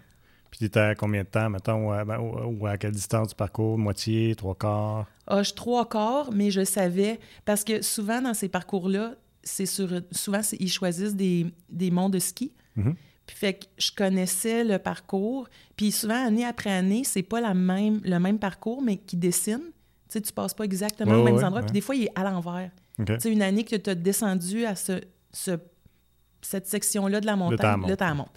Puis 0.49 0.59
tu 0.59 0.65
étais 0.65 0.79
à 0.79 0.95
combien 0.95 1.23
de 1.23 1.27
temps, 1.27 1.49
mettons, 1.49 1.89
ben, 2.05 2.17
ou 2.19 2.65
à, 2.65 2.77
quelle 2.77 2.91
distance 2.91 3.29
du 3.29 3.35
parcours? 3.35 3.77
Moitié, 3.77 4.35
trois 4.35 4.55
quarts? 4.55 5.07
Ah, 5.27 5.43
je 5.43 5.53
trois 5.53 5.87
quarts, 5.87 6.31
mais 6.31 6.49
je 6.49 6.63
savais, 6.63 7.19
parce 7.45 7.63
que 7.63 7.81
souvent 7.81 8.21
dans 8.21 8.33
ces 8.33 8.49
parcours-là, 8.49 9.15
c'est 9.43 9.65
sur. 9.65 9.89
Souvent, 10.11 10.41
ils 10.59 10.71
choisissent 10.71 11.15
des, 11.15 11.45
des 11.69 11.91
monts 11.91 12.09
de 12.09 12.19
ski. 12.19 12.51
Mm-hmm. 12.77 12.95
Puis 13.27 13.37
fait 13.37 13.53
que 13.53 13.65
je 13.77 13.91
connaissais 13.95 14.63
le 14.63 14.79
parcours. 14.79 15.47
Puis 15.75 15.91
souvent, 15.91 16.25
année 16.25 16.45
après 16.45 16.71
année, 16.71 17.03
c'est 17.03 17.21
pas 17.21 17.39
la 17.39 17.53
même, 17.53 18.01
le 18.03 18.17
même 18.17 18.39
parcours, 18.39 18.81
mais 18.81 18.97
qui 18.97 19.17
dessine. 19.17 19.61
Tu 19.61 20.13
sais, 20.13 20.21
tu 20.21 20.33
passes 20.33 20.55
pas 20.55 20.63
exactement 20.63 21.13
au 21.13 21.23
même 21.23 21.43
endroit. 21.43 21.61
Puis 21.61 21.73
des 21.73 21.81
fois, 21.81 21.95
il 21.95 22.05
est 22.05 22.11
à 22.15 22.23
l'envers. 22.23 22.71
Tu 22.97 23.19
sais, 23.19 23.31
une 23.31 23.43
année 23.43 23.63
que 23.63 23.75
tu 23.75 23.89
as 23.89 23.95
descendu 23.95 24.65
à 24.65 24.75
ce, 24.75 24.99
cette 25.31 26.67
section-là 26.67 27.21
de 27.21 27.25
la 27.25 27.35
montagne, 27.35 27.87
là, 27.87 27.95
tu 27.95 28.15
montes. 28.15 28.31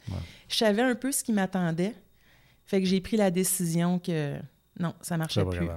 Je 0.49 0.57
savais 0.57 0.83
un 0.83 0.95
peu 0.95 1.13
ce 1.13 1.25
qui 1.25 1.33
m'attendait. 1.33 1.95
Fait 2.65 2.81
que 2.81 2.87
j'ai 2.87 3.01
pris 3.01 3.17
la 3.17 3.31
décision 3.31 3.99
que 3.99 4.39
non, 4.79 4.95
ça 5.01 5.17
marchait 5.17 5.45
plus. 5.45 5.69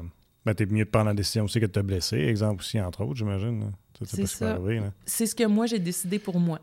Ben, 0.45 0.53
t'es 0.53 0.65
mieux 0.67 0.85
de 0.85 0.89
prendre 0.89 1.07
la 1.07 1.13
décision 1.15 1.45
aussi 1.45 1.59
que 1.59 1.65
de 1.65 1.71
te 1.71 1.79
blesser, 1.79 2.17
exemple 2.17 2.61
aussi, 2.61 2.79
entre 2.79 3.03
autres, 3.03 3.15
j'imagine. 3.15 3.71
C'est 4.03 4.27
ça. 4.27 4.59
C'est 5.05 5.25
ce 5.25 5.33
que 5.33 5.45
moi, 5.45 5.65
j'ai 5.65 5.79
décidé 5.79 6.19
pour 6.19 6.39
moi. 6.39 6.59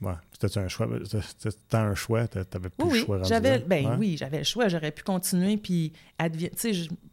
Ouais. 0.00 0.14
C'était 0.30 0.60
un 0.60 0.68
choix? 0.68 0.88
C'était 1.04 1.76
un 1.76 1.94
choix. 1.96 2.28
T'avais 2.28 2.68
plus 2.68 2.86
oui, 2.86 2.98
le 3.00 3.04
choix. 3.04 3.22
J'avais, 3.24 3.58
ben 3.58 3.96
oui, 3.98 4.16
j'avais 4.16 4.38
le 4.38 4.44
choix. 4.44 4.68
J'aurais 4.68 4.92
pu 4.92 5.02
continuer. 5.02 5.56
Puis, 5.56 5.92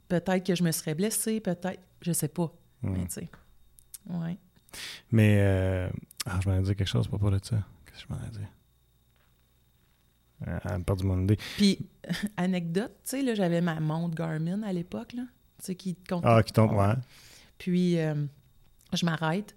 peut-être 0.07 0.43
que 0.45 0.53
je 0.53 0.63
me 0.63 0.72
serais 0.72 0.93
blessée, 0.93 1.39
peut-être. 1.39 1.82
Je 2.01 2.11
sais 2.11 2.28
pas. 2.28 2.53
Hmm. 2.84 2.91
Mais, 2.91 3.05
tu 3.05 3.13
sais. 3.13 3.30
Ouais. 4.07 4.38
Mais, 5.11 5.38
euh, 5.39 5.89
ah, 6.26 6.39
je 6.43 6.49
m'en 6.49 6.57
ai 6.57 6.61
dit 6.61 6.76
quelque 6.76 6.88
chose 6.88 7.07
pour 7.07 7.19
parler 7.19 7.39
de 7.39 7.45
ça. 7.45 7.57
Qu'est-ce 7.86 8.05
que 8.05 8.09
je 8.09 8.13
m'en 8.13 8.26
ai 8.26 8.32
dit? 8.32 8.45
Euh, 10.47 10.59
elle 10.65 10.78
me 10.80 10.84
perd 10.84 10.99
du 10.99 11.05
mon 11.05 11.21
idée. 11.23 11.38
Puis, 11.57 11.80
anecdote, 12.38 12.91
tu 13.03 13.09
sais, 13.09 13.21
là, 13.21 13.36
j'avais 13.36 13.61
ma 13.61 13.80
montre 13.80 14.15
Garmin 14.15 14.63
à 14.63 14.73
l'époque, 14.73 15.13
là. 15.13 15.23
Tu 15.59 15.65
sais, 15.65 15.76
qui 15.76 15.95
compte. 15.95 16.23
Ah, 16.26 16.43
qui 16.43 16.51
tombe, 16.51 16.73
ouais. 16.73 16.93
Puis, 17.57 17.97
euh, 17.99 18.26
je 18.93 19.05
m'arrête. 19.05 19.55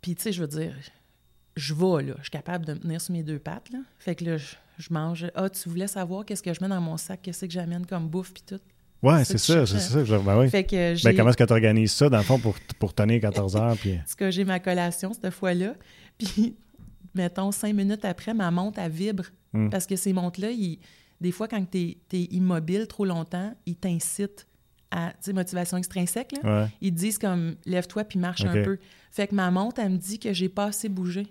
Puis, 0.00 0.14
tu 0.14 0.22
sais, 0.22 0.32
je 0.32 0.40
veux 0.40 0.48
dire, 0.48 0.74
je 1.56 1.74
vais, 1.74 2.04
là. 2.04 2.14
Je 2.18 2.22
suis 2.22 2.30
capable 2.30 2.64
de 2.64 2.74
me 2.74 2.78
tenir 2.78 3.00
sur 3.00 3.12
mes 3.12 3.22
deux 3.22 3.38
pattes, 3.38 3.70
là. 3.70 3.80
Fait 3.98 4.14
que 4.14 4.24
là, 4.24 4.36
je, 4.36 4.54
mange. 4.90 5.26
Ah, 5.34 5.50
tu 5.50 5.68
voulais 5.68 5.88
savoir 5.88 6.24
qu'est-ce 6.24 6.42
que 6.42 6.54
je 6.54 6.60
mets 6.60 6.68
dans 6.68 6.80
mon 6.80 6.96
sac, 6.96 7.20
qu'est-ce 7.22 7.46
que 7.46 7.52
j'amène 7.52 7.86
comme 7.86 8.08
bouffe, 8.08 8.32
puis 8.32 8.44
tout. 8.46 8.60
Ouais, 9.02 9.24
c'est 9.24 9.38
ça, 9.38 9.66
c'est 9.66 9.80
ça. 9.80 10.18
Ben 10.18 10.38
oui. 10.38 10.48
Fait 10.48 10.64
que 10.64 11.02
ben, 11.02 11.16
comment 11.16 11.30
est-ce 11.30 11.36
que 11.36 11.44
tu 11.44 11.52
organises 11.52 11.92
ça, 11.92 12.08
dans 12.08 12.18
le 12.18 12.22
fond, 12.22 12.38
pour, 12.38 12.54
pour 12.78 12.94
tenir 12.94 13.20
14 13.20 13.56
heures? 13.56 13.76
Puis... 13.76 13.96
Parce 13.96 14.14
que 14.14 14.30
j'ai 14.30 14.44
ma 14.44 14.60
collation 14.60 15.12
cette 15.12 15.30
fois-là. 15.30 15.74
Puis 16.18 16.56
mettons, 17.14 17.50
cinq 17.50 17.74
minutes 17.74 18.04
après, 18.04 18.32
ma 18.32 18.50
montre, 18.50 18.78
elle 18.78 18.92
vibre. 18.92 19.24
Hmm. 19.52 19.70
Parce 19.70 19.86
que 19.86 19.96
ces 19.96 20.12
montres-là, 20.12 20.48
des 21.20 21.32
fois, 21.32 21.48
quand 21.48 21.64
tu 21.68 21.96
es, 22.12 22.18
immobile 22.30 22.86
trop 22.86 23.04
longtemps, 23.04 23.54
ils 23.66 23.76
t'incitent 23.76 24.46
à, 24.90 25.12
motivation 25.32 25.78
extrinsèque, 25.78 26.32
là. 26.42 26.68
Ils 26.80 26.92
disent 26.92 27.18
comme, 27.18 27.56
lève-toi 27.64 28.04
puis 28.04 28.18
marche 28.18 28.44
un 28.44 28.62
peu. 28.62 28.78
Fait 29.10 29.26
que 29.26 29.34
ma 29.34 29.50
montre, 29.50 29.80
elle 29.80 29.90
me 29.90 29.98
dit 29.98 30.18
que 30.18 30.32
j'ai 30.32 30.48
pas 30.48 30.66
assez 30.66 30.88
bougé. 30.88 31.26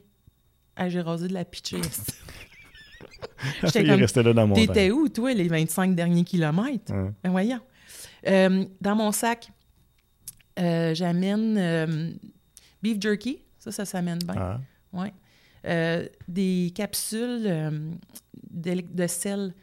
Ah, 0.76 0.90
j'ai 0.90 1.02
rasé 1.02 1.28
de 1.28 1.34
la 1.34 1.46
pitcher. 1.46 1.82
J'étais 3.64 3.86
comme, 3.86 4.00
resté 4.00 4.24
là 4.24 4.34
dans 4.34 4.48
mon 4.48 4.56
T'étais 4.56 4.92
où, 4.92 5.10
toi, 5.10 5.34
les 5.34 5.48
25 5.48 5.96
derniers 5.96 6.24
kilomètres? 6.24 6.94
Ben 7.24 7.32
voyons. 7.32 7.60
Euh, 8.28 8.66
dans 8.80 8.96
mon 8.96 9.12
sac, 9.12 9.52
euh, 10.60 10.94
j'amène 10.94 11.58
euh, 11.58 12.12
beef 12.82 12.98
jerky. 13.00 13.40
Ça, 13.58 13.72
ça 13.72 13.86
s'amène 13.86 14.20
bien. 14.20 14.36
Ah. 14.38 14.62
Ouais. 14.94 16.10
des 16.28 16.72
capsules 16.76 17.90
de, 18.52 19.08
sel. 19.08 19.54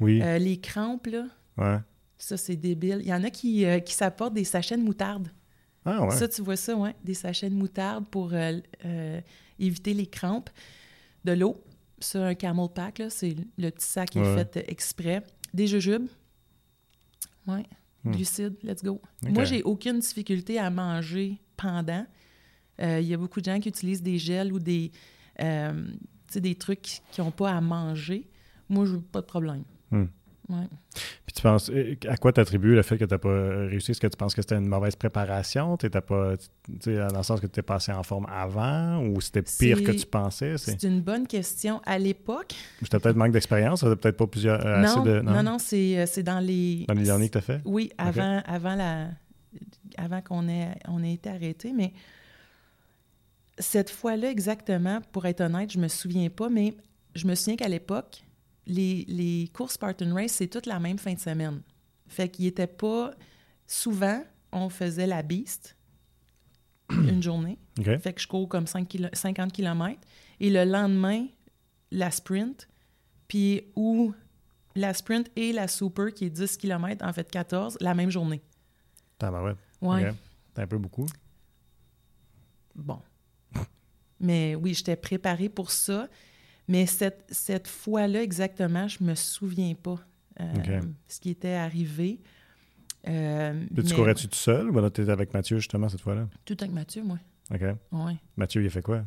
Oui. 0.00 0.20
les 0.20 0.60
crampes, 0.60 1.06
là. 1.06 1.26
Ouais. 1.56 1.78
Ça, 2.18 2.36
c'est 2.36 2.56
débile. 2.56 2.98
Il 3.00 3.08
y 3.08 3.14
en 3.14 3.22
a 3.22 3.30
qui, 3.30 3.64
qui 3.84 3.94
s'apportent 3.94 4.34
des 4.34 4.44
sachets 4.44 4.76
de 4.76 4.82
moutarde. 4.82 5.28
Ah 5.84 6.02
ouais. 6.04 6.16
Ça, 6.16 6.26
tu 6.26 6.42
vois 6.42 6.56
ça, 6.56 6.74
ouais. 6.74 6.94
Des 7.04 7.14
sachets 7.14 7.50
de 7.50 7.54
moutarde 7.54 8.06
pour 8.10 8.32
éviter 9.58 9.94
les 9.94 10.06
crampes. 10.06 10.50
De 11.24 11.32
l'eau. 11.32 11.62
Ça, 12.04 12.26
un 12.26 12.34
camel 12.34 12.68
pack, 12.74 13.02
c'est 13.08 13.34
le 13.56 13.70
petit 13.70 13.86
sac 13.86 14.10
qui 14.10 14.18
est 14.18 14.36
fait 14.36 14.64
exprès. 14.68 15.22
Des 15.54 15.66
jujubes. 15.66 16.06
Oui. 17.46 17.62
Hmm. 18.04 18.12
Glucides, 18.12 18.56
let's 18.62 18.82
go. 18.82 19.00
Moi, 19.22 19.44
j'ai 19.44 19.62
aucune 19.62 20.00
difficulté 20.00 20.58
à 20.58 20.68
manger 20.68 21.40
pendant. 21.56 22.06
Euh, 22.80 23.00
il 23.00 23.06
y 23.06 23.14
a 23.14 23.16
beaucoup 23.16 23.40
de 23.40 23.46
gens 23.46 23.58
qui 23.58 23.70
utilisent 23.70 24.02
des 24.02 24.18
gels 24.18 24.52
ou 24.52 24.58
des, 24.58 24.92
euh, 25.40 25.86
des 26.34 26.54
trucs 26.56 27.00
qui 27.10 27.20
n'ont 27.20 27.30
pas 27.30 27.52
à 27.52 27.60
manger. 27.60 28.28
Moi, 28.68 28.84
je 28.84 28.96
n'ai 28.96 29.00
pas 29.00 29.22
de 29.22 29.26
problème. 29.26 29.64
Hmm. 29.90 30.06
Puis 30.46 31.34
tu 31.34 31.42
penses, 31.42 31.70
euh, 31.70 31.94
à 32.08 32.16
quoi 32.16 32.32
tu 32.32 32.40
attribues 32.40 32.74
le 32.74 32.82
fait 32.82 32.98
que 32.98 33.04
tu 33.04 33.14
n'as 33.14 33.18
pas 33.18 33.66
réussi? 33.66 33.92
Est-ce 33.92 34.00
que 34.00 34.06
tu 34.06 34.16
penses 34.16 34.34
que 34.34 34.42
c'était 34.42 34.56
une 34.56 34.66
mauvaise 34.66 34.94
préparation? 34.96 35.76
Tu 35.76 35.88
pas, 35.88 36.00
dans 36.86 37.16
le 37.16 37.22
sens 37.22 37.40
que 37.40 37.46
tu 37.46 37.60
es 37.60 37.62
passé 37.62 37.92
en 37.92 38.02
forme 38.02 38.26
avant 38.30 39.02
ou 39.06 39.20
c'était 39.20 39.42
pire 39.42 39.82
que 39.82 39.92
tu 39.92 40.06
pensais? 40.06 40.56
C'est 40.58 40.82
une 40.82 41.00
bonne 41.00 41.26
question. 41.26 41.80
À 41.86 41.98
l'époque. 41.98 42.54
C'était 42.82 42.98
peut-être 42.98 43.16
manque 43.16 43.32
d'expérience? 43.32 43.80
peut-être 43.80 44.16
pas 44.16 44.26
plusieurs. 44.26 44.64
Euh, 44.64 44.82
non, 44.82 45.02
de, 45.02 45.20
non, 45.20 45.42
non, 45.42 45.56
euh, 45.72 46.06
c'est 46.06 46.22
dans 46.22 46.40
les. 46.40 46.84
Dans 46.88 46.94
les 46.94 47.04
derniers 47.04 47.28
que 47.28 47.32
tu 47.32 47.38
as 47.38 47.42
fait? 47.42 47.60
Oui, 47.64 47.90
avant, 47.96 48.42
avant, 48.46 48.74
la, 48.74 49.08
avant 49.96 50.20
qu'on 50.20 50.48
ait, 50.48 50.74
on 50.88 51.02
ait 51.02 51.14
été 51.14 51.30
arrêté. 51.30 51.72
Mais 51.72 51.92
cette 53.58 53.90
fois-là, 53.90 54.30
exactement, 54.30 55.00
pour 55.12 55.26
être 55.26 55.40
honnête, 55.40 55.72
je 55.72 55.78
me 55.78 55.88
souviens 55.88 56.28
pas, 56.28 56.48
mais 56.48 56.74
je 57.14 57.26
me 57.26 57.34
souviens 57.34 57.56
qu'à 57.56 57.68
l'époque, 57.68 58.23
les, 58.66 59.04
les, 59.08 59.48
courses 59.52 59.74
Spartan 59.74 60.14
Race, 60.14 60.32
c'est 60.32 60.48
toute 60.48 60.66
la 60.66 60.78
même 60.78 60.98
fin 60.98 61.14
de 61.14 61.20
semaine. 61.20 61.62
Fait 62.06 62.28
qu'il 62.28 62.46
était 62.46 62.66
pas... 62.66 63.12
Souvent, 63.66 64.22
on 64.52 64.68
faisait 64.68 65.06
la 65.06 65.22
Beast 65.22 65.76
une 66.90 67.22
journée. 67.22 67.58
Fait 67.82 68.12
que 68.12 68.20
je 68.20 68.28
cours 68.28 68.48
comme 68.48 68.66
5 68.66 68.96
50 69.12 69.52
km. 69.52 70.00
Et 70.40 70.50
le 70.50 70.64
lendemain, 70.64 71.26
la 71.90 72.10
sprint. 72.10 72.68
Puis 73.26 73.62
ou 73.74 74.14
la 74.74 74.92
sprint 74.92 75.30
et 75.36 75.52
la 75.52 75.68
super, 75.68 76.12
qui 76.12 76.26
est 76.26 76.30
10 76.30 76.56
km, 76.56 77.04
en 77.04 77.12
fait 77.12 77.30
14, 77.30 77.78
la 77.80 77.94
même 77.94 78.10
journée. 78.10 78.42
T'as 79.18 79.30
ouais. 79.30 79.54
Ouais. 79.80 80.12
un 80.56 80.66
peu 80.66 80.78
beaucoup. 80.78 81.06
Bon. 82.74 83.00
Mais 84.20 84.54
oui, 84.54 84.74
j'étais 84.74 84.96
préparée 84.96 85.48
pour 85.48 85.70
ça. 85.70 86.08
Mais 86.68 86.86
cette, 86.86 87.26
cette 87.30 87.68
fois-là, 87.68 88.22
exactement, 88.22 88.88
je 88.88 89.04
me 89.04 89.14
souviens 89.14 89.74
pas 89.74 89.98
euh, 90.40 90.80
ce 91.06 91.20
qui 91.20 91.30
était 91.30 91.52
arrivé. 91.52 92.20
Euh, 93.06 93.66
tu 93.86 93.94
courais-tu 93.94 94.28
tout 94.28 94.36
seul 94.36 94.70
ou 94.70 94.90
tu 94.90 95.02
étais 95.02 95.10
avec 95.10 95.34
Mathieu 95.34 95.58
justement 95.58 95.88
cette 95.88 96.00
fois-là? 96.00 96.28
Tout 96.44 96.56
avec 96.60 96.72
Mathieu, 96.72 97.02
moi. 97.02 97.18
OK. 97.52 97.60
Ouais. 97.92 98.16
Mathieu, 98.36 98.62
il 98.62 98.66
a 98.66 98.70
fait 98.70 98.82
quoi? 98.82 99.04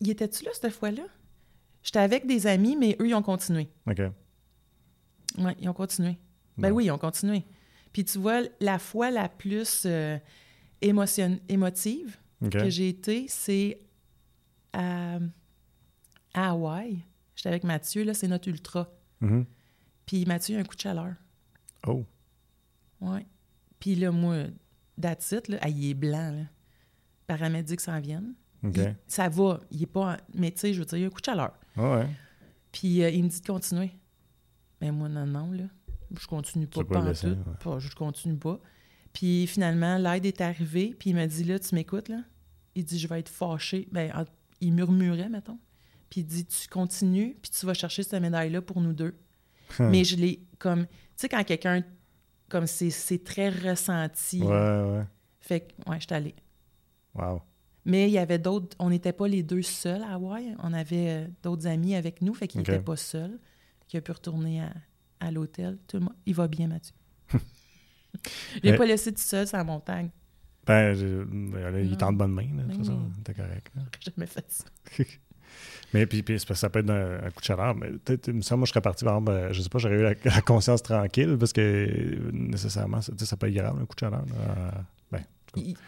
Il 0.00 0.10
était-tu 0.10 0.44
là 0.44 0.50
cette 0.54 0.72
fois-là? 0.72 1.02
J'étais 1.82 1.98
avec 1.98 2.26
des 2.26 2.46
amis, 2.46 2.76
mais 2.76 2.96
eux, 3.00 3.08
ils 3.08 3.14
ont 3.14 3.22
continué. 3.22 3.68
OK. 3.88 4.00
Oui, 5.38 5.52
ils 5.60 5.68
ont 5.68 5.74
continué. 5.74 6.16
Ben 6.58 6.70
oui, 6.72 6.86
ils 6.86 6.90
ont 6.90 6.98
continué. 6.98 7.44
Puis 7.92 8.04
tu 8.04 8.18
vois, 8.18 8.42
la 8.60 8.78
fois 8.78 9.10
la 9.10 9.28
plus 9.28 9.84
euh, 9.86 10.18
émotive 10.80 12.16
que 12.50 12.68
j'ai 12.68 12.88
été, 12.88 13.26
c'est 13.28 13.80
à 14.72 15.18
à 16.34 16.50
Hawaï. 16.50 17.04
J'étais 17.34 17.48
avec 17.48 17.64
Mathieu, 17.64 18.04
là, 18.04 18.14
c'est 18.14 18.28
notre 18.28 18.48
ultra. 18.48 18.92
Mm-hmm. 19.22 19.44
Puis 20.06 20.24
Mathieu 20.26 20.56
a 20.56 20.60
un 20.60 20.64
coup 20.64 20.76
de 20.76 20.80
chaleur. 20.80 21.14
Oh. 21.86 22.04
Ouais. 23.00 23.26
Puis 23.78 23.94
là, 23.94 24.10
moi, 24.10 24.44
that's 25.00 25.32
là, 25.48 25.68
il 25.68 25.90
est 25.90 25.94
blanc, 25.94 26.32
là. 26.32 26.44
Paramédics 27.26 27.80
s'en 27.80 28.00
viennent. 28.00 28.34
OK. 28.62 28.78
ça 29.06 29.28
va, 29.30 29.60
il 29.70 29.82
est 29.84 29.86
pas... 29.86 30.18
Mais 30.34 30.50
tu 30.50 30.58
sais, 30.58 30.74
je 30.74 30.80
veux 30.80 30.84
dire, 30.84 30.98
il 30.98 31.04
a 31.04 31.06
un 31.06 31.10
coup 31.10 31.20
de 31.20 31.24
chaleur. 31.24 31.52
Ah 31.76 31.96
ouais. 31.96 32.06
Puis 32.72 33.02
euh, 33.02 33.08
il 33.08 33.24
me 33.24 33.28
dit 33.28 33.40
de 33.40 33.46
continuer. 33.46 33.92
Mais 34.80 34.90
moi, 34.90 35.08
non, 35.08 35.26
non, 35.26 35.50
là. 35.52 35.64
Je 36.18 36.26
continue 36.26 36.66
pas, 36.66 36.84
pas, 36.84 37.00
en 37.00 37.12
tout. 37.12 37.36
Pas, 37.62 37.78
je 37.78 37.94
continue 37.94 38.36
pas. 38.36 38.60
Puis 39.12 39.46
finalement, 39.46 39.96
l'aide 39.96 40.26
est 40.26 40.40
arrivée, 40.40 40.94
puis 40.98 41.10
il 41.10 41.16
m'a 41.16 41.26
dit, 41.26 41.44
là, 41.44 41.58
tu 41.58 41.74
m'écoutes, 41.74 42.08
là? 42.08 42.22
Il 42.74 42.84
dit, 42.84 42.98
je 42.98 43.08
vais 43.08 43.20
être 43.20 43.28
fâché. 43.28 43.88
Ben, 43.92 44.12
il 44.60 44.74
murmurait, 44.74 45.28
mettons 45.28 45.58
puis 46.10 46.20
il 46.20 46.24
dit 46.24 46.44
Tu 46.44 46.68
continues, 46.68 47.36
puis 47.40 47.50
tu 47.50 47.64
vas 47.64 47.74
chercher 47.74 48.02
cette 48.02 48.20
médaille-là 48.20 48.60
pour 48.60 48.80
nous 48.80 48.92
deux. 48.92 49.16
Hum. 49.78 49.90
Mais 49.90 50.04
je 50.04 50.16
l'ai 50.16 50.42
comme. 50.58 50.86
Tu 50.86 50.92
sais, 51.16 51.28
quand 51.28 51.42
quelqu'un. 51.44 51.82
Comme 52.48 52.66
c'est 52.66 53.24
très 53.24 53.48
ressenti. 53.48 54.42
Ouais, 54.42 54.48
ouais. 54.48 55.04
Fait 55.38 55.60
que, 55.60 55.88
ouais, 55.88 56.00
je 56.00 56.06
suis 56.06 56.14
allée. 56.14 56.34
Wow. 57.14 57.42
Mais 57.84 58.08
il 58.08 58.12
y 58.12 58.18
avait 58.18 58.40
d'autres. 58.40 58.76
On 58.80 58.90
n'était 58.90 59.12
pas 59.12 59.28
les 59.28 59.44
deux 59.44 59.62
seuls 59.62 60.02
à 60.02 60.14
Hawaï. 60.14 60.56
On 60.60 60.72
avait 60.72 61.10
euh, 61.10 61.28
d'autres 61.44 61.68
amis 61.68 61.94
avec 61.94 62.20
nous, 62.22 62.34
fait 62.34 62.48
qu'il 62.48 62.58
n'était 62.58 62.80
pas 62.80 62.96
seul. 62.96 63.38
Qu'il 63.86 63.98
a 63.98 64.00
pu 64.00 64.10
retourner 64.10 64.62
à, 64.62 64.72
à 65.20 65.30
l'hôtel. 65.30 65.78
Tout 65.86 65.98
le 65.98 66.04
monde. 66.04 66.16
Il 66.26 66.34
va 66.34 66.48
bien, 66.48 66.66
Mathieu. 66.66 66.94
je 67.32 68.60
l'ai 68.62 68.76
pas 68.76 68.86
laissé 68.86 69.12
tout 69.12 69.20
seul 69.20 69.46
sur 69.46 69.56
la 69.56 69.64
montagne. 69.64 70.10
Ben, 70.66 70.94
il 70.94 71.92
est 71.92 72.02
en 72.02 72.12
bonne 72.12 72.32
main, 72.32 72.48
là, 72.56 72.62
ben 72.64 72.84
ça, 72.84 72.92
T'es 73.24 73.34
correct. 73.34 73.72
J'ai 74.00 74.12
jamais 74.12 74.26
fait 74.26 74.44
ça. 74.48 74.64
Mais 75.92 76.06
puis, 76.06 76.22
puis 76.22 76.38
ça 76.38 76.70
peut 76.70 76.80
être 76.80 76.90
un, 76.90 77.30
coup 77.30 77.40
de 77.40 77.44
chaleur. 77.44 77.74
Mais 77.74 77.90
ça, 78.42 78.56
moi, 78.56 78.64
je 78.64 78.70
serais 78.70 78.80
parti, 78.80 79.04
par 79.04 79.14
exemple, 79.14 79.32
euh, 79.32 79.52
je 79.52 79.62
sais 79.62 79.68
pas, 79.68 79.78
j'aurais 79.78 79.96
eu 79.96 80.02
la, 80.24 80.40
conscience 80.42 80.82
tranquille 80.82 81.36
parce 81.38 81.52
que 81.52 82.30
néccilement, 82.32 83.00
ça, 83.00 83.12
ça 83.18 83.36
peut 83.36 83.48
être 83.48 83.54
grave, 83.54 83.76
un 83.80 83.84
coup 83.86 83.94
de 83.94 84.00
chaleur. 84.00 84.22
Euh, 84.22 84.70
ben, 85.10 85.22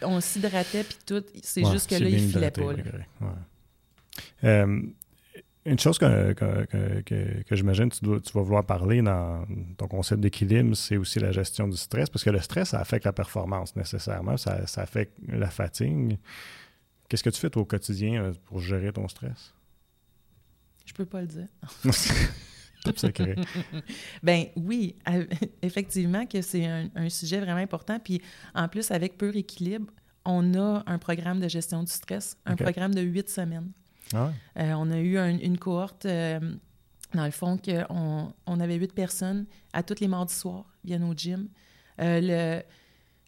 on 0.01 0.19
s'hydratait 0.19 0.83
puis 0.83 0.97
tout. 1.05 1.23
C'est 1.41 1.65
juste 1.65 1.89
que 1.89 1.95
là, 1.95 2.09
il 2.09 2.29
filait 2.29 2.51
pas. 2.51 2.73
Euh, 4.43 4.81
une 5.65 5.79
chose 5.79 5.97
que, 5.97 6.33
que, 6.33 7.01
que, 7.03 7.43
que 7.43 7.55
j'imagine 7.55 7.89
tu, 7.89 7.99
tu 8.01 8.33
vas 8.33 8.41
vouloir 8.41 8.65
parler 8.65 9.01
dans 9.01 9.45
ton 9.77 9.87
concept 9.87 10.19
d'équilibre, 10.19 10.75
c'est 10.75 10.97
aussi 10.97 11.19
la 11.19 11.31
gestion 11.31 11.69
du 11.69 11.77
stress, 11.77 12.09
parce 12.09 12.23
que 12.23 12.29
le 12.29 12.39
stress, 12.39 12.69
ça 12.69 12.79
affecte 12.79 13.05
la 13.05 13.13
performance 13.13 13.75
nécessairement, 13.77 14.35
ça, 14.35 14.67
ça 14.67 14.81
affecte 14.81 15.13
la 15.29 15.49
fatigue. 15.49 16.17
Qu'est-ce 17.09 17.23
que 17.23 17.29
tu 17.29 17.39
fais 17.39 17.55
au 17.57 17.65
quotidien 17.65 18.31
pour 18.45 18.59
gérer 18.59 18.91
ton 18.91 19.07
stress? 19.07 19.53
Je 20.85 20.93
peux 20.93 21.05
pas 21.05 21.21
le 21.21 21.27
dire. 21.27 21.47
Top 22.83 22.99
secret. 22.99 23.35
ben 24.23 24.45
oui, 24.55 24.95
effectivement 25.61 26.25
que 26.25 26.41
c'est 26.41 26.65
un, 26.65 27.09
sujet 27.09 27.39
vraiment 27.39 27.61
important. 27.61 27.99
Puis 27.99 28.21
en 28.53 28.67
plus, 28.67 28.91
avec 28.91 29.17
Pur 29.17 29.35
Équilibre, 29.35 29.91
on 30.25 30.53
a 30.53 30.83
un 30.85 30.97
programme 30.97 31.39
de 31.39 31.47
gestion 31.47 31.83
du 31.83 31.91
stress, 31.91 32.37
un 32.45 32.55
programme 32.55 32.93
de 32.93 33.01
huit 33.01 33.29
semaines. 33.29 33.71
Ah 34.13 34.31
euh, 34.59 34.73
on 34.73 34.91
a 34.91 34.99
eu 34.99 35.17
une 35.17 35.57
cohorte, 35.57 36.05
euh, 36.05 36.39
dans 37.13 37.25
le 37.25 37.31
fond, 37.31 37.57
qu'on 37.57 38.33
on 38.45 38.59
avait 38.59 38.75
huit 38.75 38.93
personnes 38.93 39.45
à 39.71 39.81
tous 39.81 39.99
les 39.99 40.07
mardis 40.07 40.33
soirs, 40.33 40.65
viennent 40.83 41.03
au 41.03 41.13
gym. 41.13 41.47
Euh, 41.99 42.19
le, 42.21 42.63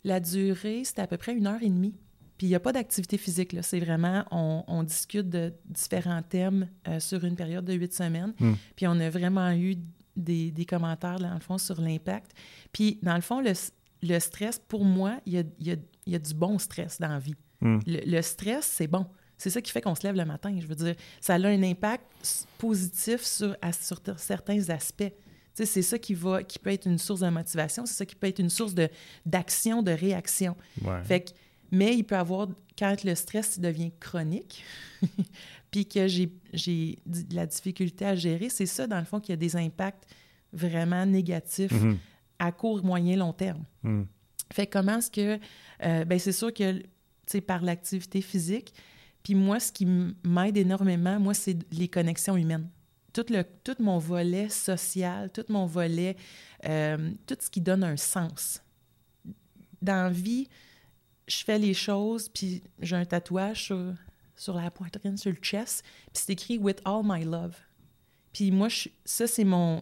la 0.03 0.19
durée, 0.19 0.83
c'était 0.83 1.01
à 1.01 1.07
peu 1.07 1.17
près 1.17 1.33
une 1.33 1.47
heure 1.47 1.61
et 1.61 1.69
demie. 1.69 1.95
Puis 2.37 2.47
il 2.47 2.49
n'y 2.49 2.55
a 2.55 2.59
pas 2.59 2.73
d'activité 2.73 3.17
physique, 3.17 3.55
c'est 3.61 3.79
vraiment, 3.79 4.25
on, 4.31 4.83
discute 4.83 5.29
de 5.29 5.53
différents 5.65 6.21
thèmes 6.21 6.67
euh, 6.87 6.99
sur 6.99 7.23
une 7.23 7.35
période 7.35 7.65
de 7.65 7.73
huit 7.73 7.93
semaines. 7.93 8.33
Hmm. 8.39 8.53
Puis 8.75 8.87
on 8.87 8.99
a 8.99 9.09
vraiment 9.09 9.51
eu 9.51 9.77
des, 10.17 10.65
commentaires, 10.67 11.19
dans 11.19 11.33
le 11.33 11.39
fond, 11.39 11.57
sur 11.57 11.79
l'impact. 11.79 12.31
Puis 12.73 12.99
dans 13.01 13.15
le 13.15 13.21
fond, 13.21 13.41
le, 13.41 14.19
stress, 14.19 14.59
pour 14.67 14.83
moi, 14.83 15.19
il 15.25 15.45
y 15.59 15.71
a, 15.71 16.19
du 16.19 16.33
bon 16.33 16.59
stress 16.59 16.99
dans 16.99 17.07
la 17.07 17.19
vie. 17.19 17.35
Hmm. 17.61 17.79
Le, 17.87 18.21
stress, 18.21 18.65
c'est 18.65 18.87
bon. 18.87 19.05
C'est 19.37 19.49
ça 19.49 19.61
qui 19.61 19.71
fait 19.71 19.81
qu'on 19.81 19.95
se 19.95 20.03
lève 20.03 20.15
le 20.15 20.25
matin. 20.25 20.53
Je 20.59 20.67
veux 20.67 20.75
dire, 20.75 20.95
ça 21.21 21.35
a 21.35 21.37
un 21.37 21.63
impact 21.63 22.05
positif 22.57 23.21
sur, 23.21 23.55
sur 23.81 24.01
certains 24.17 24.69
aspects. 24.69 25.11
C'est 25.53 25.81
ça 25.81 25.97
qui, 25.97 26.13
va, 26.13 26.43
qui 26.43 26.59
peut 26.59 26.71
être 26.71 26.85
une 26.85 26.97
source 26.97 27.21
de 27.21 27.29
motivation, 27.29 27.85
c'est 27.85 27.93
ça 27.93 28.05
qui 28.05 28.15
peut 28.15 28.27
être 28.27 28.39
une 28.39 28.49
source 28.49 28.75
d'action, 29.25 29.81
de, 29.81 29.91
réaction. 29.91 30.57
Ouais. 30.83 31.01
Fait 31.03 31.21
que 31.21 31.31
Mais 31.71 31.95
il 31.95 32.03
peut 32.03 32.17
avoir, 32.17 32.47
quand 32.77 33.03
le 33.03 33.15
stress 33.15 33.59
devient 33.59 33.91
chronique, 33.99 34.63
puis 35.71 35.85
que 35.85 36.07
j'ai 36.07 36.99
de 37.05 37.35
la 37.35 37.45
difficulté 37.45 38.05
à 38.05 38.15
gérer, 38.15 38.49
c'est 38.49 38.65
ça, 38.65 38.87
dans 38.87 38.99
le 38.99 39.05
fond, 39.05 39.19
qu'il 39.19 39.31
y 39.31 39.33
a 39.33 39.37
des 39.37 39.55
impacts 39.55 40.05
vraiment 40.53 41.05
négatifs 41.05 41.71
mm-hmm. 41.71 41.97
à 42.39 42.51
court, 42.51 42.83
moyen, 42.83 43.17
long 43.17 43.33
terme. 43.33 43.63
Mm. 43.83 44.03
Fait 44.53 44.67
comment 44.67 44.97
est-ce 44.97 45.11
que... 45.11 45.39
Euh, 45.83 46.05
ben 46.05 46.17
c'est 46.19 46.31
sûr 46.31 46.53
que, 46.53 46.77
tu 46.77 46.85
sais, 47.27 47.41
par 47.41 47.61
l'activité 47.61 48.21
physique, 48.21 48.73
puis 49.25 49.33
moi, 49.33 49.59
ce 49.59 49.71
qui 49.71 49.87
m'aide 50.23 50.55
énormément, 50.55 51.19
moi, 51.19 51.33
c'est 51.33 51.57
les 51.73 51.87
connexions 51.87 52.37
humaines. 52.37 52.69
Tout, 53.11 53.25
le, 53.29 53.43
tout 53.63 53.75
mon 53.79 53.97
volet 53.97 54.49
social, 54.49 55.31
tout 55.31 55.45
mon 55.49 55.65
volet, 55.65 56.15
euh, 56.65 57.09
tout 57.25 57.35
ce 57.39 57.49
qui 57.49 57.59
donne 57.59 57.83
un 57.83 57.97
sens. 57.97 58.61
Dans 59.81 60.03
la 60.03 60.09
vie, 60.11 60.47
je 61.27 61.43
fais 61.43 61.59
les 61.59 61.73
choses, 61.73 62.29
puis 62.29 62.63
j'ai 62.79 62.95
un 62.95 63.05
tatouage 63.05 63.63
sur, 63.63 63.93
sur, 64.35 64.55
la 64.55 64.71
poitrine, 64.71 65.17
sur 65.17 65.31
le 65.31 65.37
chest, 65.37 65.83
puis 66.13 66.23
c'est 66.25 66.33
écrit 66.33 66.57
With 66.57 66.81
all 66.85 67.01
my 67.03 67.23
love. 67.23 67.55
Puis 68.33 68.51
moi, 68.51 68.69
je, 68.69 68.89
ça, 69.03 69.27
c'est 69.27 69.43
mon. 69.43 69.81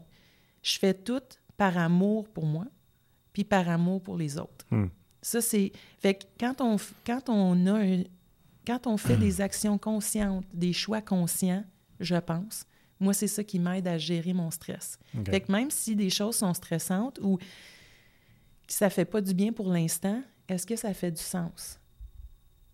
Je 0.61 0.77
fais 0.77 0.93
tout 0.93 1.21
par 1.57 1.77
amour 1.77 2.29
pour 2.29 2.45
moi, 2.45 2.65
puis 3.33 3.43
par 3.43 3.67
amour 3.67 4.01
pour 4.01 4.17
les 4.17 4.37
autres. 4.37 4.65
Hmm. 4.71 4.87
Ça, 5.21 5.41
c'est. 5.41 5.71
Fait 5.99 6.15
que 6.15 6.25
quand 6.39 6.61
on, 6.61 6.77
quand 7.05 7.29
on 7.29 7.67
a 7.67 8.03
Quand 8.65 8.87
on 8.87 8.97
fait 8.97 9.17
des 9.17 9.41
actions 9.41 9.77
conscientes, 9.77 10.45
des 10.53 10.71
choix 10.71 11.01
conscients, 11.01 11.65
je 11.99 12.15
pense, 12.15 12.65
moi, 12.99 13.13
c'est 13.13 13.27
ça 13.27 13.43
qui 13.43 13.59
m'aide 13.59 13.87
à 13.87 13.97
gérer 13.97 14.33
mon 14.33 14.49
stress. 14.51 14.97
Fait 15.25 15.41
que 15.41 15.51
même 15.51 15.69
si 15.69 15.95
des 15.95 16.09
choses 16.09 16.37
sont 16.37 16.53
stressantes 16.53 17.19
ou 17.21 17.37
que 17.37 17.43
ça 18.73 18.89
fait 18.89 19.05
pas 19.05 19.19
du 19.19 19.33
bien 19.33 19.51
pour 19.51 19.69
l'instant, 19.69 20.23
est-ce 20.47 20.65
que 20.65 20.75
ça 20.75 20.93
fait 20.93 21.11
du 21.11 21.21
sens? 21.21 21.79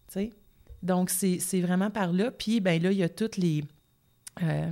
sais? 0.07 0.31
Donc, 0.81 1.09
c'est 1.09 1.61
vraiment 1.61 1.91
par 1.91 2.13
là. 2.13 2.31
Puis, 2.31 2.61
ben 2.61 2.81
là, 2.81 2.91
il 2.91 2.97
y 2.97 3.03
a 3.03 3.09
toutes 3.09 3.37
les, 3.37 3.63
euh, 4.41 4.71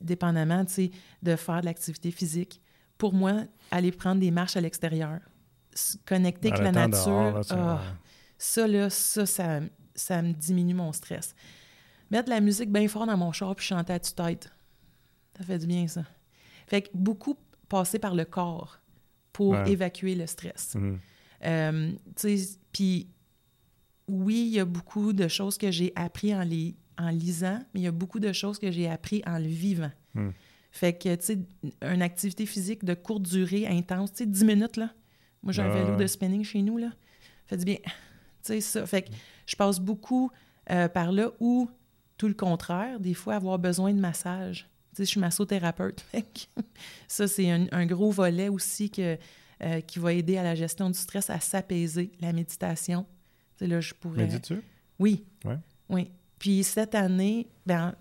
dépendamment, 0.00 0.64
tu 0.64 0.72
sais, 0.72 0.90
de 1.22 1.36
faire 1.36 1.60
de 1.60 1.66
l'activité 1.66 2.10
physique. 2.10 2.60
Pour 2.96 3.12
moi, 3.12 3.44
aller 3.70 3.90
prendre 3.90 4.20
des 4.20 4.30
marches 4.30 4.56
à 4.56 4.60
l'extérieur, 4.60 5.18
connecter 6.06 6.52
avec 6.52 6.62
la 6.62 6.72
nature, 6.72 7.40
ah, 7.50 7.80
ça, 8.38 8.66
là, 8.68 8.88
ça, 8.90 9.26
ça, 9.26 9.60
ça, 9.94 10.22
me 10.22 10.32
diminue 10.32 10.74
mon 10.74 10.92
stress. 10.92 11.34
Mettre 12.10 12.26
de 12.26 12.30
la 12.30 12.40
musique 12.40 12.70
bien 12.70 12.86
fort 12.86 13.06
dans 13.06 13.16
mon 13.16 13.32
char 13.32 13.56
puis 13.56 13.66
chanter 13.66 13.92
à 13.92 13.98
tue-tête, 13.98 14.50
ça 15.36 15.44
fait 15.44 15.58
du 15.58 15.66
bien, 15.66 15.88
ça. 15.88 16.04
Fait 16.68 16.82
que 16.82 16.88
beaucoup 16.94 17.36
passer 17.68 17.98
par 17.98 18.14
le 18.14 18.24
corps 18.24 18.78
pour 19.32 19.56
évacuer 19.66 20.14
le 20.14 20.26
stress. 20.26 20.74
Mhm. 20.74 21.00
Euh, 21.44 21.92
puis 22.72 23.08
oui, 24.08 24.44
il 24.46 24.54
y 24.54 24.60
a 24.60 24.64
beaucoup 24.64 25.12
de 25.12 25.28
choses 25.28 25.58
que 25.58 25.70
j'ai 25.70 25.92
appris 25.96 26.34
en, 26.34 26.42
les, 26.42 26.74
en 26.98 27.10
lisant, 27.10 27.58
mais 27.72 27.80
il 27.80 27.82
y 27.82 27.86
a 27.86 27.92
beaucoup 27.92 28.20
de 28.20 28.32
choses 28.32 28.58
que 28.58 28.70
j'ai 28.70 28.88
appris 28.88 29.22
en 29.26 29.38
le 29.38 29.46
vivant. 29.46 29.90
Hmm. 30.14 30.30
Fait 30.70 30.94
que, 30.94 31.14
tu 31.16 31.24
sais, 31.24 31.38
une 31.82 32.02
activité 32.02 32.46
physique 32.46 32.84
de 32.84 32.94
courte 32.94 33.22
durée, 33.22 33.66
intense, 33.66 34.12
tu 34.12 34.24
sais, 34.24 34.26
10 34.26 34.44
minutes, 34.44 34.76
là. 34.76 34.90
Moi, 35.42 35.52
j'ai 35.52 35.62
un 35.62 35.68
vélo 35.68 35.96
de 35.96 36.06
spinning 36.06 36.44
chez 36.44 36.62
nous, 36.62 36.78
là. 36.78 36.90
Fait 37.46 37.56
du 37.56 37.64
bien. 37.64 37.78
Tu 38.44 38.54
sais, 38.54 38.60
ça. 38.60 38.84
Fait 38.86 39.02
que 39.02 39.10
je 39.46 39.54
passe 39.54 39.78
beaucoup 39.78 40.32
euh, 40.68 40.88
par 40.88 41.12
là 41.12 41.30
ou, 41.38 41.70
tout 42.16 42.26
le 42.26 42.34
contraire, 42.34 42.98
des 42.98 43.14
fois, 43.14 43.36
avoir 43.36 43.56
besoin 43.56 43.94
de 43.94 44.00
massage. 44.00 44.68
Tu 44.90 44.96
sais, 44.96 45.04
je 45.04 45.10
suis 45.10 45.20
massothérapeute. 45.20 46.04
ça, 47.06 47.28
c'est 47.28 47.48
un, 47.48 47.66
un, 47.70 47.86
gros 47.86 48.10
volet 48.10 48.48
aussi 48.48 48.90
que 48.90 49.16
euh, 49.64 49.80
qui 49.80 49.98
va 49.98 50.12
aider 50.12 50.38
à 50.38 50.42
la 50.42 50.54
gestion 50.54 50.90
du 50.90 50.98
stress, 50.98 51.30
à 51.30 51.40
s'apaiser, 51.40 52.12
la 52.20 52.32
méditation. 52.32 53.06
Tu 53.56 53.66
là, 53.66 53.80
je 53.80 53.94
pourrais... 53.94 54.24
Médites-tu? 54.24 54.62
Oui. 54.98 55.24
Oui. 55.88 56.10
Puis 56.38 56.64
cette 56.64 56.94
année, 56.94 57.48
ben, 57.66 57.94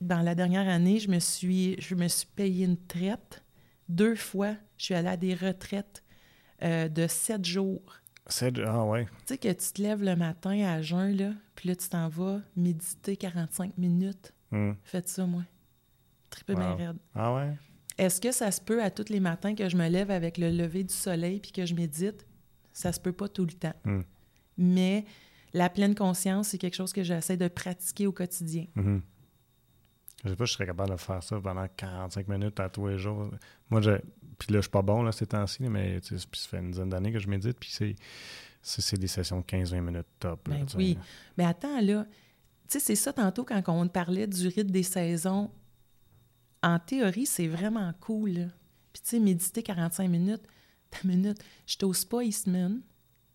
dans 0.00 0.20
la 0.20 0.34
dernière 0.34 0.68
année, 0.68 0.98
je 0.98 1.08
me 1.08 1.18
suis, 1.18 1.80
je 1.80 1.94
me 1.94 2.08
suis 2.08 2.26
payé 2.26 2.64
une 2.64 2.76
traite. 2.76 3.44
Deux 3.88 4.16
fois, 4.16 4.54
je 4.76 4.86
suis 4.86 4.94
allée 4.94 5.08
à 5.08 5.16
des 5.16 5.34
retraites 5.34 6.02
euh, 6.62 6.88
de 6.88 7.06
sept 7.06 7.44
jours. 7.44 8.00
Sept 8.26 8.58
ah 8.66 8.84
ouais. 8.84 9.04
Tu 9.04 9.10
sais 9.26 9.38
que 9.38 9.48
tu 9.48 9.72
te 9.72 9.82
lèves 9.82 10.02
le 10.02 10.16
matin 10.16 10.64
à 10.64 10.80
jeun, 10.82 11.16
là, 11.16 11.32
puis 11.54 11.68
là, 11.68 11.76
tu 11.76 11.88
t'en 11.88 12.08
vas 12.08 12.40
méditer 12.56 13.16
45 13.16 13.76
minutes. 13.76 14.32
Hmm. 14.50 14.72
Faites 14.82 15.08
ça, 15.08 15.26
moi. 15.26 15.42
Triple 16.30 16.54
wow. 16.54 16.76
raide. 16.76 16.96
Ah 17.14 17.34
ouais? 17.34 17.52
Est-ce 17.98 18.20
que 18.20 18.32
ça 18.32 18.50
se 18.50 18.60
peut 18.60 18.82
à 18.82 18.90
tous 18.90 19.08
les 19.08 19.20
matins 19.20 19.54
que 19.54 19.68
je 19.68 19.76
me 19.76 19.88
lève 19.88 20.10
avec 20.10 20.38
le 20.38 20.50
lever 20.50 20.84
du 20.84 20.94
soleil 20.94 21.40
puis 21.40 21.52
que 21.52 21.64
je 21.64 21.74
médite? 21.74 22.26
Ça 22.72 22.92
se 22.92 23.00
peut 23.00 23.12
pas 23.12 23.28
tout 23.28 23.44
le 23.44 23.52
temps. 23.52 23.74
Hmm. 23.84 24.02
Mais 24.58 25.04
la 25.52 25.68
pleine 25.70 25.94
conscience, 25.94 26.48
c'est 26.48 26.58
quelque 26.58 26.74
chose 26.74 26.92
que 26.92 27.04
j'essaie 27.04 27.36
de 27.36 27.48
pratiquer 27.48 28.06
au 28.06 28.12
quotidien. 28.12 28.66
Je 28.74 28.82
Je 30.24 30.28
sais 30.30 30.36
pas 30.36 30.46
si 30.46 30.52
je 30.52 30.56
serais 30.56 30.66
capable 30.66 30.90
de 30.90 30.96
faire 30.96 31.22
ça 31.22 31.40
pendant 31.40 31.66
45 31.76 32.26
minutes 32.28 32.58
à 32.58 32.68
tous 32.68 32.88
les 32.88 32.98
jours. 32.98 33.30
Moi, 33.70 33.80
je... 33.80 33.92
puis 34.38 34.52
là, 34.52 34.58
je 34.58 34.62
suis 34.62 34.70
pas 34.70 34.82
bon 34.82 35.02
là, 35.02 35.12
ces 35.12 35.26
temps-ci, 35.26 35.62
mais 35.68 36.00
ça 36.02 36.16
fait 36.32 36.58
une 36.58 36.72
dizaine 36.72 36.88
d'années 36.88 37.12
que 37.12 37.20
je 37.20 37.28
médite, 37.28 37.58
puis 37.60 37.70
c'est, 37.70 37.94
c'est 38.62 38.98
des 38.98 39.06
sessions 39.06 39.40
de 39.40 39.44
15-20 39.44 39.80
minutes 39.80 40.06
top. 40.18 40.48
ben 40.48 40.66
oui. 40.76 40.98
Mais 41.38 41.44
attends, 41.44 41.80
là, 41.80 42.06
tu 42.68 42.78
sais, 42.78 42.80
c'est 42.80 42.96
ça 42.96 43.12
tantôt 43.12 43.44
quand 43.44 43.62
on 43.68 43.86
parlait 43.86 44.26
du 44.26 44.48
rythme 44.48 44.70
des 44.70 44.82
saisons 44.82 45.50
en 46.64 46.78
théorie, 46.78 47.26
c'est 47.26 47.46
vraiment 47.46 47.92
cool. 48.00 48.50
Puis, 48.92 49.02
tu 49.02 49.10
sais, 49.10 49.18
méditer 49.18 49.62
45 49.62 50.08
minutes, 50.08 50.42
ta 50.90 51.06
minute, 51.06 51.38
je 51.66 51.76
t'ose 51.76 52.04
pas, 52.04 52.22
Eastman. 52.22 52.80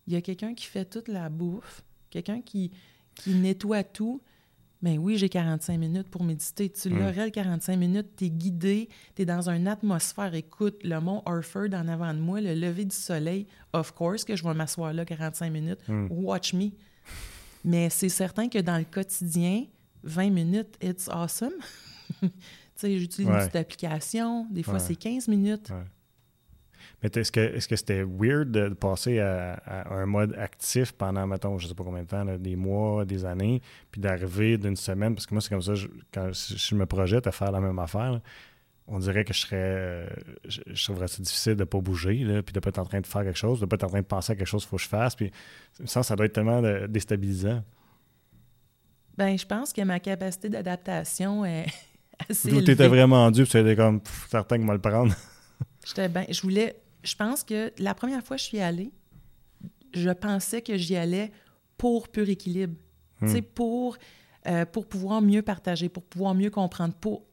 Il 0.06 0.14
y 0.14 0.16
a 0.16 0.20
quelqu'un 0.20 0.54
qui 0.54 0.66
fait 0.66 0.84
toute 0.84 1.06
la 1.06 1.28
bouffe, 1.28 1.82
quelqu'un 2.10 2.40
qui, 2.40 2.72
qui 3.14 3.34
nettoie 3.34 3.84
tout. 3.84 4.20
Mais 4.82 4.96
ben 4.96 5.02
oui, 5.02 5.18
j'ai 5.18 5.28
45 5.28 5.76
minutes 5.78 6.08
pour 6.08 6.24
méditer. 6.24 6.70
Tu 6.70 6.88
l'aurais 6.88 7.26
le 7.26 7.30
45 7.30 7.76
minutes, 7.76 8.16
tu 8.16 8.24
es 8.24 8.30
guidé, 8.30 8.88
tu 9.14 9.22
es 9.22 9.24
dans 9.26 9.50
une 9.50 9.68
atmosphère. 9.68 10.34
Écoute, 10.34 10.80
le 10.82 10.98
mont 11.00 11.22
Harford 11.26 11.74
en 11.74 11.86
avant 11.86 12.14
de 12.14 12.18
moi, 12.18 12.40
le 12.40 12.54
lever 12.54 12.86
du 12.86 12.96
soleil, 12.96 13.46
of 13.74 13.92
course 13.92 14.24
que 14.24 14.34
je 14.34 14.42
vais 14.42 14.54
m'asseoir 14.54 14.94
là 14.94 15.04
45 15.04 15.50
minutes. 15.52 15.86
Hmm. 15.86 16.06
Watch 16.10 16.54
me. 16.54 16.70
Mais 17.62 17.90
c'est 17.90 18.08
certain 18.08 18.48
que 18.48 18.58
dans 18.58 18.78
le 18.78 18.84
quotidien, 18.84 19.66
20 20.02 20.30
minutes, 20.30 20.76
it's 20.82 21.08
awesome. 21.08 21.52
j'utilise 22.82 23.28
une 23.28 23.36
petite 23.38 23.56
application. 23.56 24.46
Des 24.50 24.62
fois, 24.62 24.78
c'est 24.78 24.96
15 24.96 25.28
minutes. 25.28 25.72
Mais 27.02 27.10
est-ce 27.14 27.32
que 27.32 27.40
est-ce 27.40 27.66
que 27.66 27.76
c'était 27.76 28.02
weird 28.02 28.50
de 28.50 28.68
passer 28.70 29.20
à, 29.20 29.86
un 29.90 30.06
mode 30.06 30.34
actif 30.38 30.92
pendant, 30.92 31.26
mettons, 31.26 31.58
je 31.58 31.66
sais 31.66 31.74
pas 31.74 31.84
combien 31.84 32.02
de 32.02 32.08
temps, 32.08 32.24
des 32.24 32.56
mois, 32.56 33.04
des 33.04 33.24
années, 33.24 33.62
puis 33.90 34.00
d'arriver 34.00 34.58
d'une 34.58 34.76
semaine, 34.76 35.14
parce 35.14 35.26
que 35.26 35.34
moi, 35.34 35.40
c'est 35.40 35.48
comme 35.48 35.62
ça, 35.62 35.72
quand 36.12 36.30
je, 36.32 36.74
me 36.74 36.86
projette 36.86 37.26
à 37.26 37.32
faire 37.32 37.52
la 37.52 37.60
même 37.60 37.78
affaire, 37.78 38.20
on 38.86 38.98
dirait 38.98 39.24
que 39.24 39.32
je 39.32 39.40
serais. 39.40 39.56
Euh, 39.56 40.06
je, 40.46 40.84
trouverais 40.84 41.08
ça 41.08 41.22
difficile 41.22 41.54
de 41.54 41.60
ne 41.60 41.64
pas 41.64 41.80
bouger, 41.80 42.16
là, 42.18 42.42
puis 42.42 42.52
de 42.52 42.58
ne 42.58 42.60
pas 42.60 42.68
être 42.68 42.78
en 42.78 42.84
train 42.84 43.00
de 43.00 43.06
faire 43.06 43.22
quelque 43.22 43.38
chose, 43.38 43.60
de 43.60 43.64
ne 43.64 43.68
pas 43.68 43.76
être 43.76 43.84
en 43.84 43.88
train 43.88 44.00
de 44.00 44.06
penser 44.06 44.32
à 44.32 44.36
quelque 44.36 44.48
chose 44.48 44.62
qu'il 44.62 44.70
faut 44.70 44.76
que 44.76 44.82
je 44.82 44.88
fasse. 44.88 45.14
Puis 45.14 45.30
ça, 45.84 46.02
ça 46.02 46.16
doit 46.16 46.26
être 46.26 46.32
tellement 46.32 46.60
déstabilisant. 46.88 47.62
Ben, 49.16 49.38
je 49.38 49.46
pense 49.46 49.72
que 49.72 49.82
ma 49.82 50.00
capacité 50.00 50.48
d'adaptation 50.48 51.44
est, 51.44 51.66
tu 52.28 52.70
étais 52.70 52.88
vraiment 52.88 53.30
dû, 53.30 53.44
tu 53.44 53.58
étais 53.58 53.76
comme 53.76 54.00
certain 54.28 54.58
que 54.58 54.62
moi 54.62 54.74
le 54.74 54.80
prendre. 54.80 55.14
J'étais 55.86 56.08
bien. 56.08 56.24
Je 56.28 56.40
voulais. 56.42 56.76
Je 57.02 57.14
pense 57.14 57.44
que 57.44 57.72
la 57.78 57.94
première 57.94 58.22
fois 58.22 58.36
que 58.36 58.42
je 58.42 58.46
suis 58.46 58.60
allée, 58.60 58.92
je 59.94 60.10
pensais 60.10 60.62
que 60.62 60.76
j'y 60.76 60.96
allais 60.96 61.32
pour 61.76 62.08
pur 62.08 62.28
équilibre. 62.28 62.74
Tu 63.20 63.28
sais, 63.28 63.40
hmm. 63.40 63.44
pour, 63.54 63.96
euh, 64.46 64.64
pour 64.66 64.86
pouvoir 64.86 65.20
mieux 65.22 65.42
partager, 65.42 65.88
pour 65.88 66.02
pouvoir 66.02 66.34
mieux 66.34 66.50
comprendre. 66.50 66.94
Pour... 66.94 67.24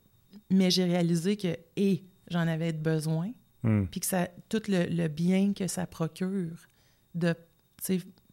Mais 0.50 0.72
j'ai 0.72 0.86
réalisé 0.86 1.38
que, 1.38 1.56
et 1.76 2.04
j'en 2.30 2.48
avais 2.48 2.74
besoin, 2.74 3.32
hmm. 3.64 3.86
puis 3.86 4.00
que 4.00 4.06
ça, 4.06 4.28
tout 4.50 4.62
le, 4.68 5.08
bien 5.08 5.54
que 5.54 5.68
ça 5.68 5.86
procure 5.86 6.68
de 7.16 7.36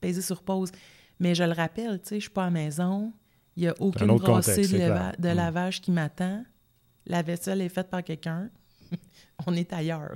peser 0.01 0.23
sur 0.23 0.43
pause. 0.43 0.71
Mais 1.21 1.35
je 1.35 1.45
le 1.45 1.53
rappelle, 1.53 2.01
tu 2.01 2.09
sais, 2.09 2.15
je 2.17 2.23
suis 2.23 2.31
pas 2.31 2.43
à 2.43 2.47
la 2.47 2.51
maison, 2.51 3.13
il 3.57 3.63
n'y 3.63 3.69
a 3.69 3.75
aucune 3.79 4.07
brassée 4.17 4.67
de, 4.67 4.79
mm. 4.79 5.35
lavage 5.35 5.81
qui 5.81 5.91
m'attend. 5.91 6.45
La 7.07 7.23
vaisselle 7.23 7.61
est 7.61 7.69
faite 7.69 7.91
par 7.91 8.03
quelqu'un. 8.03 8.51
On 9.47 9.55
est 9.55 9.73
ailleurs. 9.73 10.15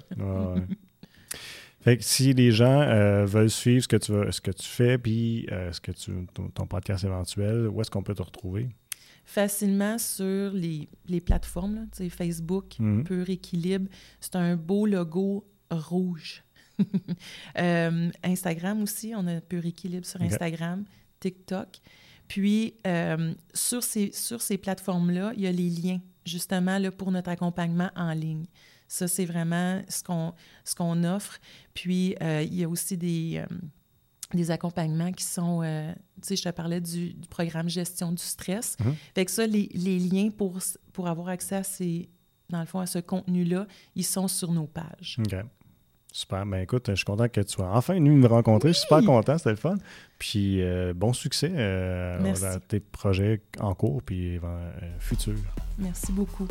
Fait 1.80 1.96
que 1.96 2.04
si 2.04 2.32
les 2.32 2.50
gens 2.50 2.80
euh, 2.80 3.24
veulent 3.24 3.50
suivre 3.50 3.82
ce 3.82 3.88
que 3.88 3.96
tu, 3.96 4.12
ce 4.32 4.40
que 4.40 4.50
tu 4.50 4.66
fais, 4.66 4.98
puis 4.98 5.46
euh, 5.52 5.72
ce 5.72 5.80
que 5.80 5.92
tu, 5.92 6.10
ton, 6.34 6.66
podcast 6.66 7.04
éventuel, 7.04 7.68
où 7.68 7.80
est-ce 7.80 7.90
qu'on 7.90 8.02
peut 8.02 8.14
te 8.14 8.22
retrouver? 8.22 8.68
Facilement 9.24 9.98
sur 9.98 10.52
les, 10.52 10.88
plateformes, 11.20 11.76
là, 11.76 12.08
Facebook, 12.10 12.76
mm-hmm. 12.80 13.04
Pur 13.04 13.30
Équilibre. 13.30 13.88
C'est 14.20 14.36
un 14.36 14.56
beau 14.56 14.86
logo 14.86 15.46
rouge. 15.70 16.44
Euh, 17.58 18.10
Instagram 18.22 18.82
aussi, 18.84 19.12
on 19.16 19.26
a 19.26 19.40
Pur 19.40 19.66
Équilibre 19.66 20.06
sur 20.06 20.22
Instagram, 20.22 20.84
TikTok. 21.18 21.80
Puis, 22.28 22.74
euh, 22.86 23.34
sur 23.54 23.82
ces, 23.82 24.12
sur 24.12 24.40
ces 24.40 24.58
plateformes-là, 24.58 25.32
il 25.34 25.42
y 25.42 25.46
a 25.46 25.52
les 25.52 25.70
liens, 25.70 26.00
justement, 26.26 26.78
là, 26.78 26.90
pour 26.90 27.10
notre 27.10 27.30
accompagnement 27.30 27.90
en 27.96 28.12
ligne. 28.12 28.44
Ça, 28.86 29.08
c'est 29.08 29.24
vraiment 29.24 29.82
ce 29.88 30.02
qu'on, 30.02 30.34
ce 30.64 30.74
qu'on 30.74 31.04
offre. 31.04 31.38
Puis, 31.74 32.16
euh, 32.22 32.42
il 32.42 32.54
y 32.54 32.64
a 32.64 32.68
aussi 32.68 32.96
des, 32.96 33.44
euh, 33.50 33.56
des 34.34 34.50
accompagnements 34.50 35.12
qui 35.12 35.24
sont, 35.24 35.62
euh, 35.62 35.92
tu 36.22 36.28
sais, 36.28 36.36
je 36.36 36.42
te 36.42 36.48
parlais 36.50 36.80
du, 36.80 37.14
programme 37.30 37.68
gestion 37.68 38.12
du 38.12 38.22
stress. 38.22 38.76
Mm-hmm. 38.78 38.94
Fait 39.14 39.24
que 39.24 39.30
ça, 39.30 39.46
les, 39.46 39.68
les, 39.74 39.98
liens 39.98 40.30
pour, 40.30 40.58
pour 40.92 41.08
avoir 41.08 41.28
accès 41.28 41.56
à 41.56 41.62
ces, 41.62 42.08
dans 42.48 42.60
le 42.60 42.66
fond, 42.66 42.80
à 42.80 42.86
ce 42.86 42.98
contenu-là, 42.98 43.66
ils 43.94 44.06
sont 44.06 44.28
sur 44.28 44.52
nos 44.52 44.66
pages. 44.66 45.18
OK. 45.18 45.34
Super. 46.12 46.46
Ben 46.46 46.62
écoute, 46.62 46.86
je 46.88 46.94
suis 46.94 47.04
content 47.04 47.28
que 47.28 47.40
tu 47.40 47.52
sois 47.52 47.70
enfin 47.72 47.94
venu 47.94 48.10
me 48.10 48.26
rencontrer. 48.26 48.70
Je 48.70 48.74
suis 48.74 48.82
super 48.82 49.04
content, 49.04 49.38
c'était 49.38 49.50
le 49.50 49.56
fun. 49.56 49.76
Puis 50.18 50.62
euh, 50.62 50.92
bon 50.94 51.12
succès 51.12 51.52
euh, 51.54 52.18
dans 52.18 52.60
tes 52.66 52.80
projets 52.80 53.40
en 53.60 53.74
cours 53.74 54.02
puis 54.02 54.36
euh, 54.36 54.70
futurs. 54.98 55.34
Merci 55.78 56.12
beaucoup. 56.12 56.48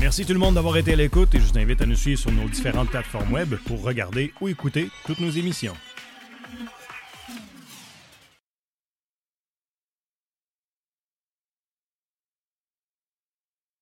Merci 0.00 0.26
tout 0.26 0.32
le 0.32 0.38
monde 0.38 0.54
d'avoir 0.54 0.76
été 0.76 0.92
à 0.92 0.96
l'écoute 0.96 1.34
et 1.34 1.38
je 1.40 1.44
vous 1.44 1.58
invite 1.58 1.80
à 1.80 1.86
nous 1.86 1.94
suivre 1.94 2.20
sur 2.20 2.30
nos 2.30 2.48
différentes 2.48 2.90
plateformes 2.90 3.32
web 3.32 3.54
pour 3.66 3.82
regarder 3.82 4.32
ou 4.40 4.48
écouter 4.48 4.90
toutes 5.06 5.20
nos 5.20 5.30
émissions. 5.30 5.74